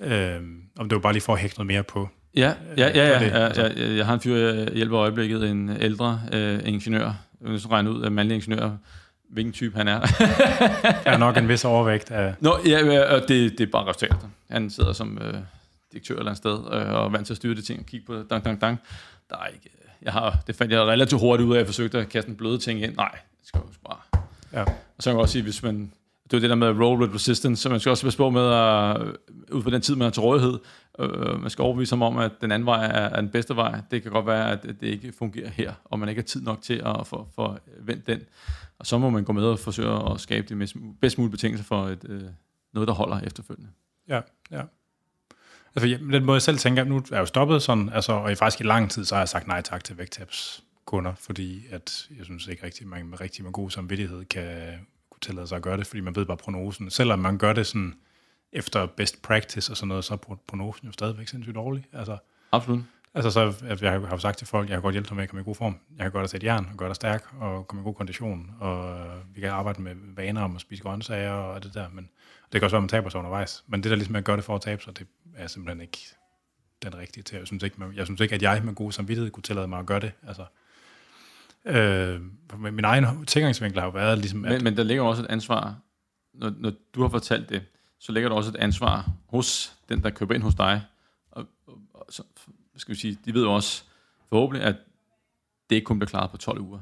[0.00, 2.08] Øhm, om det var bare lige for at hægte noget mere på.
[2.34, 5.76] Ja, ja, ja, ja, ja, ja, ja jeg har en fyr, jeg hjælper øjeblikket, en
[5.80, 8.70] ældre øh, ingeniør, skal regne ud af mandlig ingeniør,
[9.30, 10.00] hvilken type han er.
[11.04, 12.34] er nok en vis overvægt af...
[12.40, 14.16] Nå, ja, og det, det er bare resultater.
[14.50, 15.34] Han sidder som øh,
[15.92, 18.22] direktør eller andet sted, øh, og vant til at styre de ting og kigge på
[18.22, 18.78] dang, dang, dang.
[19.30, 19.70] Der er ikke...
[20.02, 22.36] Jeg har, det fandt jeg relativt hurtigt ud af, at jeg forsøgte at kaste en
[22.36, 22.96] bløde ting ind.
[22.96, 24.20] Nej, det skal jo bare...
[24.52, 24.62] Ja.
[24.62, 25.92] Og så kan jeg også sige, hvis man
[26.30, 28.42] det er det der med roll with resistance, så man skal også passe på med
[28.42, 28.96] at,
[29.52, 30.58] ud på den tid, man har til rådighed,
[30.98, 33.80] øh, man skal overbevise ham om, at den anden vej er, er den bedste vej.
[33.90, 36.62] Det kan godt være, at det ikke fungerer her, og man ikke har tid nok
[36.62, 38.22] til at få, få vendt den.
[38.78, 40.66] Og så må man gå med og forsøge at skabe de
[41.00, 42.22] bedst mulige betingelser for et, øh,
[42.74, 43.70] noget, der holder efterfølgende.
[44.08, 44.20] Ja,
[44.50, 44.62] ja.
[45.76, 48.32] Altså, ja, den måde jeg selv tænker, nu er jeg jo stoppet sådan, altså, og
[48.32, 51.66] i faktisk i lang tid, så har jeg sagt nej tak til vægttabs kunder, fordi
[51.70, 54.46] at jeg synes ikke rigtig, man med rigtig med god samvittighed kan
[55.10, 56.90] kunne tillade sig at gøre det, fordi man ved bare prognosen.
[56.90, 57.94] Selvom man gør det sådan
[58.52, 61.84] efter best practice og sådan noget, så er prognosen jo stadigvæk sindssygt dårlig.
[61.92, 62.16] Altså,
[62.52, 62.80] Absolut.
[63.14, 65.40] Altså så, jeg har sagt til folk, jeg kan godt hjælpe dig med at komme
[65.40, 65.78] i god form.
[65.96, 68.50] Jeg kan godt at sætte jern, og gøre dig stærk, og komme i god kondition,
[68.60, 68.98] og
[69.34, 72.08] vi kan arbejde med vaner om at spise grøntsager og det der, men
[72.52, 73.64] det kan også være, at man taber sig undervejs.
[73.66, 75.06] Men det der ligesom at gøre det for at tabe sig, det
[75.42, 75.98] er simpelthen ikke
[76.82, 77.38] den rigtige til.
[77.38, 79.86] Jeg synes ikke, jeg synes ikke at jeg med god samvittighed kunne tillade mig at
[79.86, 80.12] gøre det.
[80.26, 80.44] Altså,
[81.64, 82.20] øh,
[82.58, 84.44] min egen tilgangsvinkel har jo været ligesom...
[84.44, 85.76] At, men, men der ligger også et ansvar,
[86.34, 87.62] når, når du har fortalt det,
[87.98, 90.82] så ligger der også et ansvar hos den, der køber ind hos dig,
[91.30, 92.22] og, og, og så,
[92.76, 93.84] skal vi sige, de ved jo også
[94.28, 94.76] forhåbentlig, at
[95.70, 96.80] det ikke kun bliver klaret på 12 uger.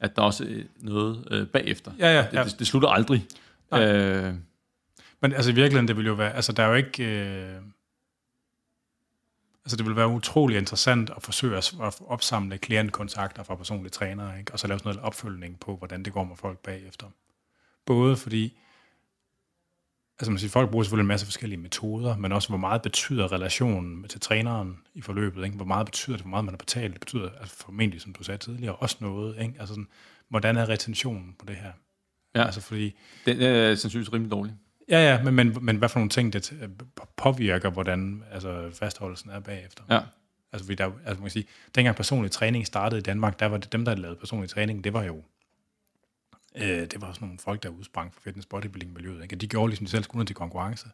[0.00, 1.92] At der også er noget øh, bagefter.
[1.98, 2.42] Ja, ja, ja.
[2.42, 3.26] Det, det, det slutter aldrig.
[3.74, 4.34] Øh,
[5.20, 7.04] Men altså i virkeligheden, det vil jo være, altså der er jo ikke...
[7.04, 7.60] Øh,
[9.68, 14.52] altså det vil være utrolig interessant at forsøge at opsamle klientkontakter fra personlige trænere, ikke?
[14.52, 17.06] og så lave sådan noget opfølgning på, hvordan det går med folk bagefter.
[17.86, 18.58] Både fordi,
[20.18, 23.32] altså man siger, folk bruger selvfølgelig en masse forskellige metoder, men også hvor meget betyder
[23.32, 25.56] relationen til træneren i forløbet, ikke?
[25.56, 28.24] hvor meget betyder det, hvor meget man har betalt, det betyder altså formentlig, som du
[28.24, 29.54] sagde tidligere, også noget, ikke?
[29.58, 29.88] altså sådan,
[30.28, 31.72] hvordan er retentionen på det her?
[32.34, 32.94] Ja, altså fordi...
[33.26, 34.54] Den er sandsynligvis rimelig dårlig.
[34.88, 36.52] Ja, ja, men, men, men hvad for nogle ting, det
[37.16, 39.84] påvirker, hvordan altså, fastholdelsen er bagefter?
[39.90, 40.00] Ja.
[40.52, 43.56] Altså, fordi der, altså man kan sige, dengang personlig træning startede i Danmark, der var
[43.56, 45.22] det dem, der lavede personlig træning, det var jo
[46.56, 49.22] Øh, det var også nogle folk, der udsprang fra fitness bodybuilding miljøet.
[49.22, 49.36] Ikke?
[49.36, 50.86] De gjorde ligesom de selv skulle til konkurrence.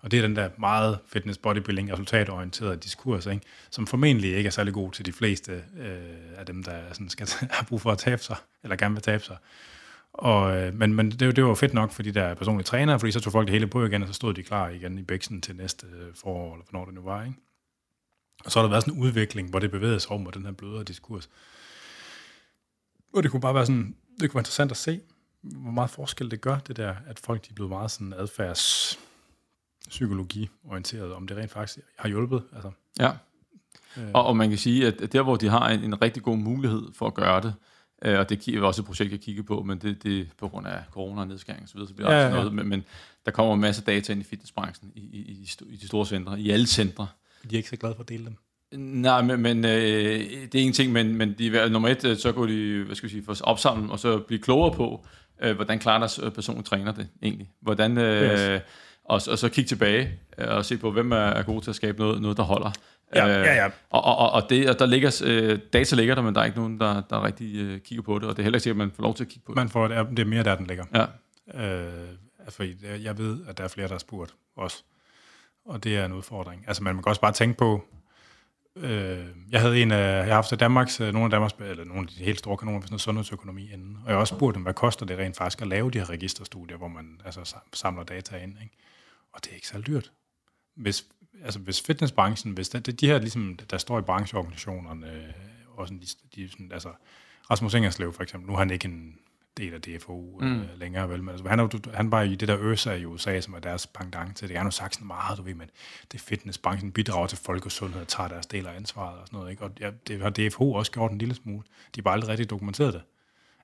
[0.00, 3.46] Og det er den der meget fitness bodybuilding resultatorienterede diskurs, ikke?
[3.70, 7.28] som formentlig ikke er særlig god til de fleste øh, af dem, der sådan skal
[7.50, 9.36] have brug for at tabe sig, eller gerne vil tabe sig.
[10.18, 13.12] Og, øh, men men det, det var fedt nok for de der personlige trænere, fordi
[13.12, 15.40] så tog folk det hele på igen, og så stod de klar igen i bæksen
[15.40, 17.24] til næste øh, forår, eller hvornår det nu var.
[17.24, 17.36] Ikke?
[18.44, 20.44] Og så har der været sådan en udvikling, hvor det bevægede sig over mod den
[20.44, 21.28] her blødere diskurs.
[23.14, 25.00] Og det kunne bare være sådan, det kunne være interessant at se,
[25.40, 28.98] hvor meget forskel det gør, det der, at folk de er blevet meget sådan adfærds
[29.88, 32.42] psykologi-orienteret, om det rent faktisk har hjulpet.
[32.54, 32.70] Altså.
[32.98, 33.12] Ja,
[33.96, 34.10] øh.
[34.14, 36.82] og, og man kan sige, at der hvor de har en, en rigtig god mulighed
[36.94, 37.54] for at gøre det,
[38.04, 40.66] øh, og det er også et projekt, jeg kigger på, men det, det på grund
[40.66, 42.30] af corona og nedskæring og så videre, så bliver ja, ja.
[42.30, 42.84] noget, men, men
[43.26, 46.40] der kommer en masse data ind i fitnessbranchen, i, i, i, i de store centre,
[46.40, 47.06] i alle centre.
[47.50, 48.36] De er ikke så glade for at dele dem.
[48.74, 49.70] Nej, men, men øh,
[50.52, 53.08] det er en ting, men, men de, nummer et, øh, så kunne de hvad skal
[53.08, 55.06] vi sige, få opsamlet og så blive klogere på,
[55.42, 57.50] øh, hvordan klarer deres øh, personlige træner det egentlig.
[57.60, 58.62] Hvordan, øh, yes.
[59.04, 61.76] og, og så kigge tilbage øh, og se på, hvem er, er god til at
[61.76, 62.72] skabe noget, noget der holder.
[63.14, 63.70] Ja, ja, ja.
[63.90, 66.58] Og, og, og, det, og der ligger, øh, data ligger der, men der er ikke
[66.58, 68.88] nogen, der, der rigtig øh, kigger på det, og det er heller ikke sikkert, at
[68.88, 69.56] man får lov til at kigge på det.
[69.56, 70.84] Man får, det, er, det er mere der, den ligger.
[70.94, 71.04] Ja.
[71.54, 74.84] Øh, altså, jeg ved, at der er flere, der har spurgt os,
[75.64, 76.64] og det er en udfordring.
[76.66, 77.84] Altså, man kan også bare tænke på,
[78.76, 82.00] Øh, jeg havde en af, jeg har haft Danmarks, øh, nogle af Danmarks, eller nogle
[82.00, 83.96] af de helt store kanoner på sådan noget sundhedsøkonomi inden.
[84.02, 86.10] Og jeg har også spurgt dem, hvad koster det rent faktisk at lave de her
[86.10, 88.56] registerstudier, hvor man altså samler data ind.
[88.62, 88.76] Ikke?
[89.32, 90.12] Og det er ikke så dyrt.
[90.76, 91.04] Hvis,
[91.44, 95.32] altså hvis fitnessbranchen, hvis det, de her, ligesom, der står i brancheorganisationerne, øh,
[95.76, 96.06] og sådan, de,
[96.36, 96.88] de, sådan, altså
[97.50, 99.18] Rasmus Ingerslev for eksempel, nu har han ikke en
[99.56, 100.60] del af DFO mm.
[100.60, 101.22] øh, længere, vel?
[101.22, 103.86] Men altså, han, er, han var i det der ØSA i USA, som er deres
[103.86, 104.56] pendant til det.
[104.56, 105.70] Har nu sagt sådan meget, du ved, men
[106.12, 109.64] det fitnessbranchen bidrager til folkesundhed og tager deres del af ansvaret og sådan noget, ikke?
[109.64, 111.62] Og ja, det har DFO også gjort en lille smule.
[111.94, 113.02] De har bare aldrig rigtig dokumenteret det.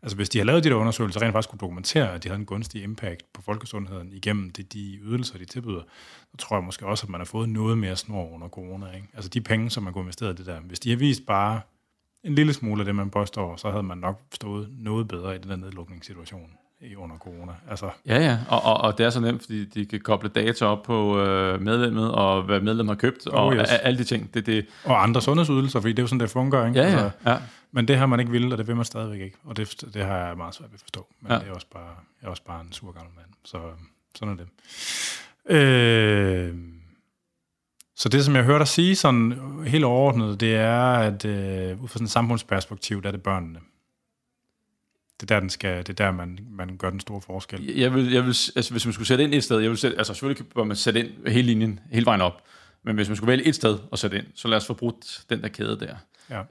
[0.02, 2.40] Altså hvis de har lavet de der undersøgelser, rent faktisk kunne dokumentere, at de havde
[2.40, 5.82] en gunstig impact på folkesundheden igennem det, de ydelser, de tilbyder,
[6.30, 8.90] så tror jeg måske også, at man har fået noget mere snor under corona.
[8.90, 9.08] Ikke?
[9.14, 10.60] Altså de penge, som man kunne investere i det der.
[10.60, 11.60] Hvis de har vist bare
[12.24, 15.38] en lille smule af det, man påstår, så havde man nok stået noget bedre i
[15.38, 16.50] den der nedlukningssituation
[16.96, 17.52] under corona.
[17.70, 20.64] Altså, Ja, ja, og, og, og det er så nemt, fordi de kan koble data
[20.64, 23.70] op på øh, medlemmet, og hvad medlemmet har købt, og Oh, yes.
[23.70, 24.34] a- alle de ting.
[24.34, 26.66] Det, det, og andre sundhedsydelser, fordi det er jo sådan, det fungerer.
[26.66, 26.78] Ikke?
[26.80, 27.38] ja, Altså, ja, ja.
[27.72, 29.36] men det har man ikke ville, og det vil man stadigvæk ikke.
[29.44, 31.06] Og det, det har jeg meget svært ved at forstå.
[31.20, 31.34] Men Ja.
[31.36, 31.40] ja.
[31.42, 31.82] det er også bare,
[32.22, 33.26] jeg er også bare en sur gammel mand.
[33.44, 33.58] Så
[34.18, 34.46] sådan er det.
[35.56, 36.54] Øh,
[37.96, 39.34] så det, som jeg hørte dig sige sådan
[39.66, 43.58] helt overordnet, det er, at øh, ud fra sådan et samfundsperspektiv, der er det børnene.
[45.22, 47.64] Det er der, den skal, det er der man, man gør den store forskel.
[47.76, 49.98] Jeg vil, jeg vil, altså, hvis man skulle sætte ind et sted, jeg vil sætte,
[49.98, 52.42] altså selvfølgelig bør man sætte ind hele linjen, hele vejen op,
[52.82, 55.24] men hvis man skulle vælge et sted at sætte ind, så lad os få brudt
[55.30, 55.96] den der kæde der.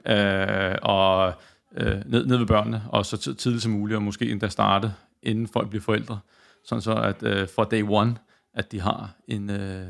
[0.06, 0.72] Ja.
[0.72, 1.34] Øh, og
[1.76, 4.92] øh, ned, ned ved børnene, og så tid- tidligt som muligt, og måske endda starte,
[5.22, 6.18] inden folk bliver forældre,
[6.64, 8.16] sådan så at øh, fra day one,
[8.54, 9.86] at de har en, øh,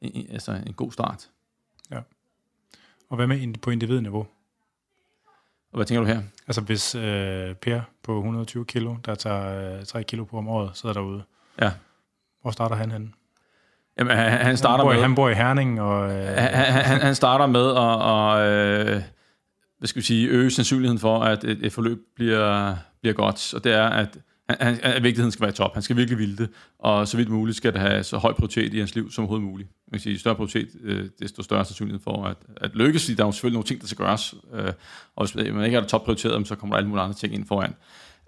[0.00, 1.28] en, altså en god start.
[3.10, 4.26] Og hvad med på individniveau?
[5.72, 6.20] Og hvad tænker du her?
[6.48, 10.70] Altså hvis øh, Per på 120 kilo, der tager øh, 3 kilo på om året,
[10.74, 11.22] sidder derude,
[11.62, 11.70] Ja.
[12.42, 13.08] hvor starter han henne?
[13.98, 15.02] Jamen, han, han starter han bor, med...
[15.02, 16.10] Han bor i Herning, og...
[16.12, 16.54] Øh, han,
[16.84, 19.02] han, han- starter med at, at øh,
[19.78, 23.54] hvad skal vi sige, øge sandsynligheden for, at et, et forløb bliver, bliver godt.
[23.54, 24.18] Og det er, at,
[24.60, 25.74] han, han, han, vigtigheden skal være top.
[25.74, 26.48] Han skal virkelig ville det.
[26.78, 29.48] Og så vidt muligt skal det have så høj prioritet i hans liv som overhovedet
[29.48, 29.68] muligt.
[29.92, 33.04] Man kan sige, større prioritet, øh, desto større sandsynlighed for at, at lykkes.
[33.04, 34.34] Fordi der er jo selvfølgelig nogle ting, der skal gøres.
[34.54, 34.72] Øh,
[35.16, 37.34] og hvis man ikke har det top prioriteret, så kommer der alle mulige andre ting
[37.34, 37.74] ind foran.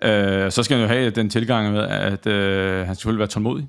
[0.02, 3.68] Øh, så skal han jo have den tilgang med, at øh, han selvfølgelig være tålmodig.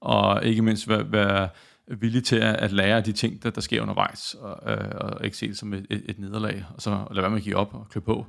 [0.00, 1.48] Og ikke mindst være, være
[1.88, 5.36] villig til at, at lære de ting, der, der sker undervejs, og, øh, og ikke
[5.36, 7.74] se det som et, et, et nederlag, og så lade være med at give op
[7.74, 8.26] og klø på.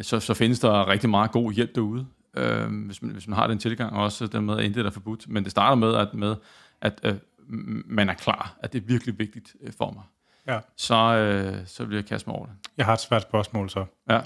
[0.00, 2.06] Så, så findes der rigtig meget god hjælp derude,
[2.36, 4.90] øh, hvis, man, hvis man har den tilgang, og også den med, at intet er
[4.90, 5.28] forbudt.
[5.28, 6.36] Men det starter med, at, med,
[6.80, 7.14] at øh,
[7.86, 10.02] man er klar, at det er virkelig vigtigt øh, for mig.
[10.46, 10.60] Ja.
[10.76, 12.54] Så, øh, så bliver jeg kastet mig over det.
[12.76, 13.84] Jeg har et svært spørgsmål så.
[14.10, 14.20] Ja.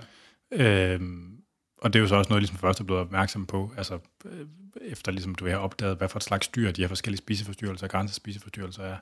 [0.53, 1.37] Øhm,
[1.79, 4.47] og det er jo så også noget, ligesom først er blevet opmærksom på, altså øh,
[4.81, 8.83] efter ligesom du har opdaget, hvad for et slags dyr de her forskellige spiseforstyrrelser, grænsespiseforstyrrelser
[8.83, 8.97] er.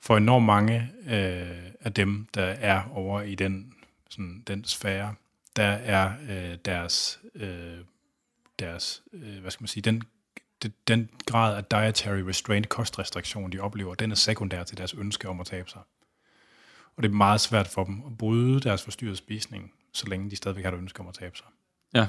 [0.00, 3.72] For enormt mange øh, af dem, der er over i den,
[4.10, 5.14] sådan, den sfære,
[5.56, 7.78] der er øh, deres, øh,
[8.58, 10.02] deres øh, hvad skal man sige, den,
[10.88, 15.40] den, grad af dietary restraint, kostrestriktion, de oplever, den er sekundær til deres ønske om
[15.40, 15.80] at tabe sig.
[16.96, 20.36] Og det er meget svært for dem at bryde deres forstyrrede spisning, så længe de
[20.36, 21.46] stadigvæk har et ønske om at tabe sig.
[21.94, 22.06] Ja.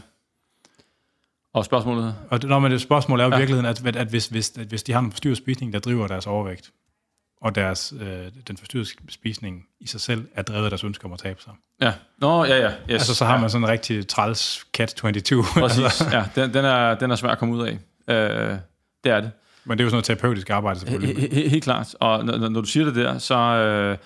[1.53, 2.15] Og spørgsmålet?
[2.29, 3.37] Og det, når man det spørgsmål er jo i Ja.
[3.37, 6.27] virkeligheden, at, at, hvis, hvis, at hvis de har en forstyrret spisning, der driver deres
[6.27, 6.73] overvægt,
[7.41, 11.13] og deres, øh, den forstyrrede spisning i sig selv er drevet af deres ønske om
[11.13, 11.53] at tabe sig.
[11.81, 11.93] Ja.
[12.17, 12.67] Nå, ja, ja.
[12.69, 12.75] Yes.
[12.89, 13.39] Altså, så har ja.
[13.41, 15.59] man sådan en rigtig træls catch-22.
[15.59, 15.83] Præcis.
[15.83, 17.79] altså, Ja, den, den, er, den er svær at komme ud af.
[18.13, 18.57] Øh,
[19.03, 19.31] det er det.
[19.65, 21.15] men det er jo sådan noget terapeutisk arbejde, selvfølgelig.
[21.23, 21.95] He- he- Helt klart.
[21.99, 23.97] Og når, når- du siger det der, så øh,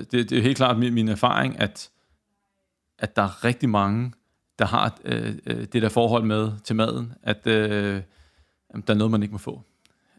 [0.00, 1.90] det, det er helt klart min, min erfaring, at,
[2.98, 4.12] at der er rigtig mange,
[4.58, 8.02] der har øh, øh, det der forhold med til maden, at øh,
[8.86, 9.62] der er noget, man ikke må få.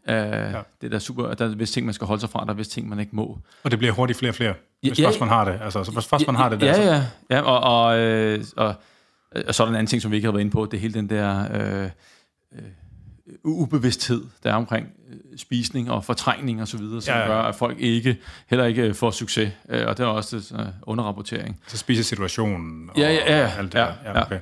[0.08, 0.46] Øh, ja.
[0.80, 2.54] Det er der super, der er vist ting, man skal holde sig fra, der er
[2.54, 3.38] vist ting, man ikke må.
[3.62, 5.58] Og det bliver hurtigt flere og flere, hvis Ja, først man har det.
[5.62, 8.44] Altså, så hvis først man har det der, ja, så, ja, ja, og, og, øh,
[8.56, 8.74] og,
[9.48, 10.76] og så er der en anden ting, som vi ikke har været inde på, det
[10.76, 11.90] er hele den der øh,
[12.52, 12.62] øh,
[13.44, 17.32] ubevidsthed, der er omkring øh, spisning og fortrængning og så videre, som Ja, ja, ja.
[17.32, 19.52] gør, at folk ikke heller ikke får succes.
[19.68, 21.60] Øh, og det er også øh, underrapportering.
[21.66, 23.92] så spiser situationen og Ja, ja, ja, alt det ja, der.
[24.04, 24.10] ja.
[24.18, 24.38] Ja, okay.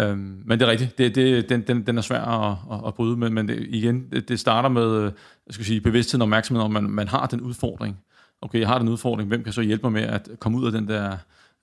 [0.00, 2.94] Øhm, men det er rigtigt, det, det, den, den, den er svær at, at, at
[2.94, 5.12] bryde med, men det, igen, det, det starter med øh,
[5.46, 8.00] jeg skal sige, bevidstheden og opmærksomhed om, at man, man har den udfordring.
[8.40, 10.72] Okay, jeg har den udfordring, hvem kan så hjælpe mig med at komme ud af
[10.72, 11.16] den der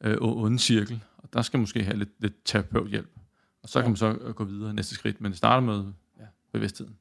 [0.04, 1.04] øh, onde cirkel?
[1.18, 3.10] Og der skal måske have lidt, lidt terapeuthjælp.
[3.64, 3.84] Og så ja.
[3.84, 5.84] kan man så øh, gå videre næste skridt, men det starter med
[6.20, 6.96] ja, bevidstheden.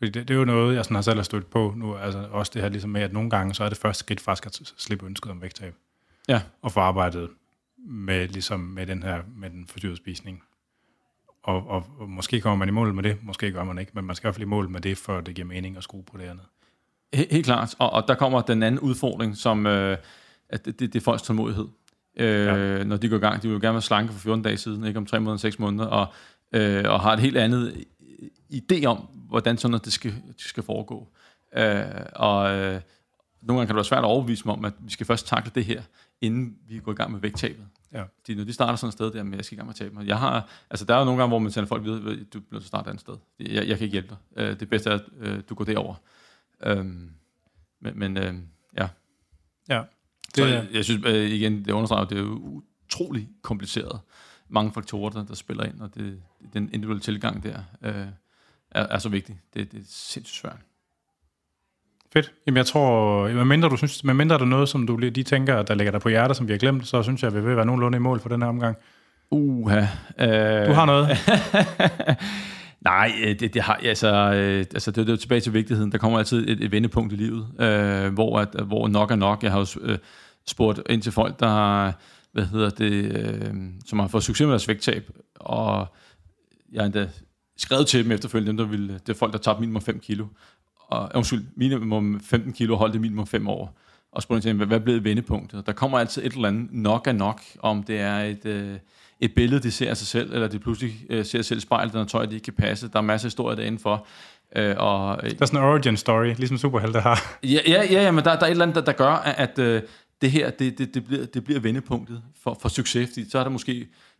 [0.00, 2.28] Fordi det, det er jo noget, jeg sådan har selv har stødt på nu, altså
[2.30, 4.72] også det her ligesom med, at nogle gange, så er det første skridt faktisk at
[4.76, 5.74] slippe ønsket om vægttab.
[6.28, 6.42] Ja.
[6.62, 7.28] Og få arbejdet
[7.86, 10.42] med, ligesom med den her, med den fordyrede spisning.
[11.42, 14.04] Og, og, og, måske kommer man i mål med det, måske gør man ikke, men
[14.04, 16.02] man skal i hvert fald i mål med det, for det giver mening at skrue
[16.02, 16.44] på det andet.
[17.16, 19.98] He- Helt klart, og, og der kommer den anden udfordring, som øh,
[20.48, 21.68] at det, det, det er folks tålmodighed.
[22.16, 22.84] Øh, ja.
[22.84, 24.84] Når de går i gang, de vil jo gerne være slanke for 14 dage siden,
[24.84, 26.06] ikke om 3 måneder, 6 måneder, og,
[26.52, 27.84] øh, og har et helt andet
[28.52, 28.96] idé om,
[29.28, 31.08] hvordan sådan noget det skal, det skal foregå.
[31.56, 31.84] Øh,
[32.14, 32.80] og øh,
[33.42, 35.52] nogle gange kan det være svært at overbevise dem om, at vi skal først takle
[35.54, 35.82] det her,
[36.20, 37.66] inden vi går i gang med vægttabet.
[37.92, 38.02] Ja.
[38.02, 39.76] Fordi når de starter sådan et sted der, men jeg skal i gang med at
[39.76, 40.06] tabe mig.
[40.06, 42.40] Jeg har, altså der er jo nogle gange, hvor man sender folk videre, ved, du
[42.40, 43.16] bliver at starte et andet sted.
[43.40, 44.42] Jeg, jeg kan ikke hjælpe dig.
[44.42, 45.94] Øh, det bedste er, at øh, du går derover.
[46.62, 47.10] Øhm,
[47.80, 48.34] men, men øh,
[48.78, 48.88] ja.
[49.68, 49.82] Ja.
[50.26, 54.00] Det, så jeg, jeg synes øh, igen, det understreger, at det er utrolig kompliceret.
[54.48, 56.22] Mange faktorer, der, der spiller ind, og det,
[56.52, 58.06] den individuelle tilgang der øh,
[58.70, 59.40] er, er så vigtig.
[59.54, 60.58] Det, det er sindssygt svært.
[62.12, 62.32] Fedt.
[62.46, 65.74] Jamen jeg tror, medmindre du synes, medmindre der er noget, som du lige tænker, der
[65.74, 67.66] ligger der på hjertet, som vi har glemt, så synes jeg, at vi vil være
[67.66, 68.76] nogenlunde i mål for den her omgang.
[69.30, 69.80] Uha.
[70.18, 71.08] Øh, Du har noget?
[72.84, 75.92] Nej, øh, det, det har altså, øh, altså det, det er tilbage til vigtigheden.
[75.92, 79.42] Der kommer altid et, et vendepunkt i livet, øh, hvor, at, hvor nok er nok.
[79.42, 79.98] Jeg har jo øh,
[80.46, 82.00] spurgt ind til folk, der har,
[82.32, 83.54] hvad hedder det, øh,
[83.86, 85.86] som har fået succes med deres vægttab, og
[86.72, 87.08] jeg har endda
[87.56, 90.26] skrevet til dem efterfølgende, dem, der ville, det er folk, der tabte minimum 5 kilo,
[90.90, 93.78] og undskyld, minimum 15 kilo, holdt det minimum 5 år,
[94.12, 95.66] og spurgte til hvad, blev vendepunktet?
[95.66, 98.46] Der kommer altid et eller andet nok er nok, om det er et...
[98.46, 98.76] Øh,
[99.22, 102.04] et billede, de ser af sig selv, eller de pludselig øh, ser selv spejlet, når
[102.04, 102.88] tøj, de ikke kan passe.
[102.88, 104.06] Der er masser af historier derinde for.
[104.56, 107.38] Øh, og, Der er sådan en origin story, ligesom superhelte har.
[107.42, 109.82] ja, ja, ja, men der, der er et eller andet, der, der gør, at, øh,
[110.20, 113.42] det her, det, det, det, bliver, det bliver vendepunktet for, for succes, fordi så er
[113.42, 113.72] det måske,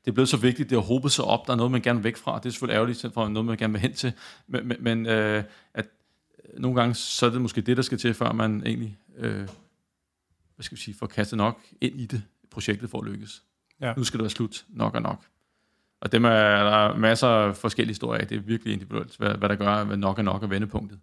[0.04, 1.98] det er blevet så vigtigt, det har hobet sig op, der er noget, man gerne
[1.98, 4.12] vil væk fra, det er selvfølgelig ærgerligt, for noget, man gerne vil hen til,
[4.48, 5.44] men, men, men øh,
[5.74, 5.86] at
[6.58, 10.62] nogle gange, så er det måske det, der skal til, før man egentlig, øh, hvad
[10.62, 13.42] skal vi sige, får kastet nok ind i det, projektet for at lykkes.
[13.80, 13.94] Ja.
[13.96, 15.24] Nu skal det være slut, nok og nok.
[16.00, 18.26] Og dem er der er masser af forskellige historier af.
[18.26, 20.98] Det er virkelig individuelt, hvad, hvad der gør, hvad nok er nok er vendepunktet.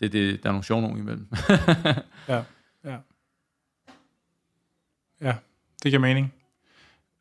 [0.00, 1.26] Det, det, der er nogle sjove nogen imellem.
[2.28, 2.42] Ja,
[2.84, 2.96] ja.
[5.20, 5.34] Ja,
[5.82, 6.34] det giver mening.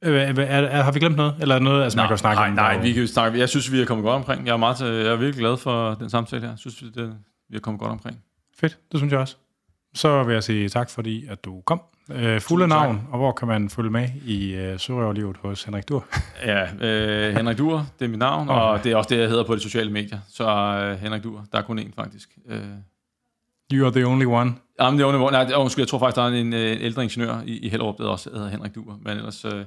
[0.02, 1.36] Øh, Er, er, er, har vi glemt noget?
[1.42, 3.40] Eller er noget, altså man kan snakke nej, om nej, vi kan snakke.
[3.40, 4.46] Jeg synes, vi er kommet godt omkring.
[4.46, 6.50] Jeg er, meget jeg er virkelig glad for den samtale her.
[6.50, 7.18] Jeg synes, det,
[7.50, 8.24] vi er kommet godt omkring.
[8.56, 9.36] Fedt, det synes jeg også.
[9.94, 11.82] Så vil jeg sige tak, fordi at du kom.
[12.12, 12.70] Øh, fulde Tusind tak.
[12.70, 16.06] navn, og hvor kan man følge med i øh, sørøverlivet hos Henrik Dur?
[16.46, 18.62] Ja, øh, Henrik Dur, det er mit navn, Okay.
[18.62, 20.20] og det er også det, jeg hedder på de sociale medier.
[20.28, 22.38] Så øh, Henrik Dur, der er kun én faktisk.
[22.46, 22.66] Øh,
[23.74, 24.54] You are the only one.
[24.82, 27.42] Jamen, det er under, nej, undskyld, jeg tror faktisk, der er en øh, ældre ingeniør
[27.46, 29.00] i, i Hellerup, der også hedder Henrik Dur.
[29.02, 29.66] Men ellers øh,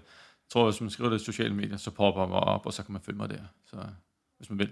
[0.52, 2.82] tror jeg, hvis man skriver det i sociale medier, så popper mig op, og så
[2.82, 3.38] kan man følge mig der.
[3.66, 3.76] Så
[4.36, 4.70] hvis man vil.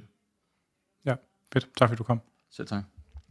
[1.06, 1.14] Ja,
[1.52, 1.68] fedt.
[1.76, 2.20] Tak fordi du kom.
[2.50, 2.82] Selv tak.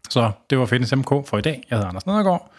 [0.09, 1.63] Så det var Fitness MK for i dag.
[1.69, 2.51] Jeg hedder Anders Nedergaard.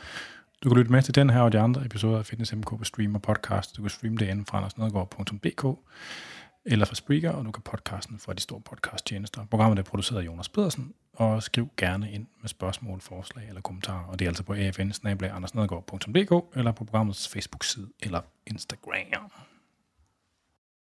[0.64, 2.84] Du kan lytte med til den her og de andre episoder af Fitness MK på
[2.84, 3.76] Stream og Podcast.
[3.76, 5.78] Du kan streame det inde fra andersnedergaard.dk
[6.64, 9.44] eller fra Spreaker, og du kan podcasten fra de store podcasttjenester.
[9.50, 14.04] Programmet er produceret af Jonas Pedersen, og skriv gerne ind med spørgsmål, forslag eller kommentarer,
[14.04, 14.68] og det er altså på afn
[16.56, 19.30] eller på programmets Facebook-side eller Instagram.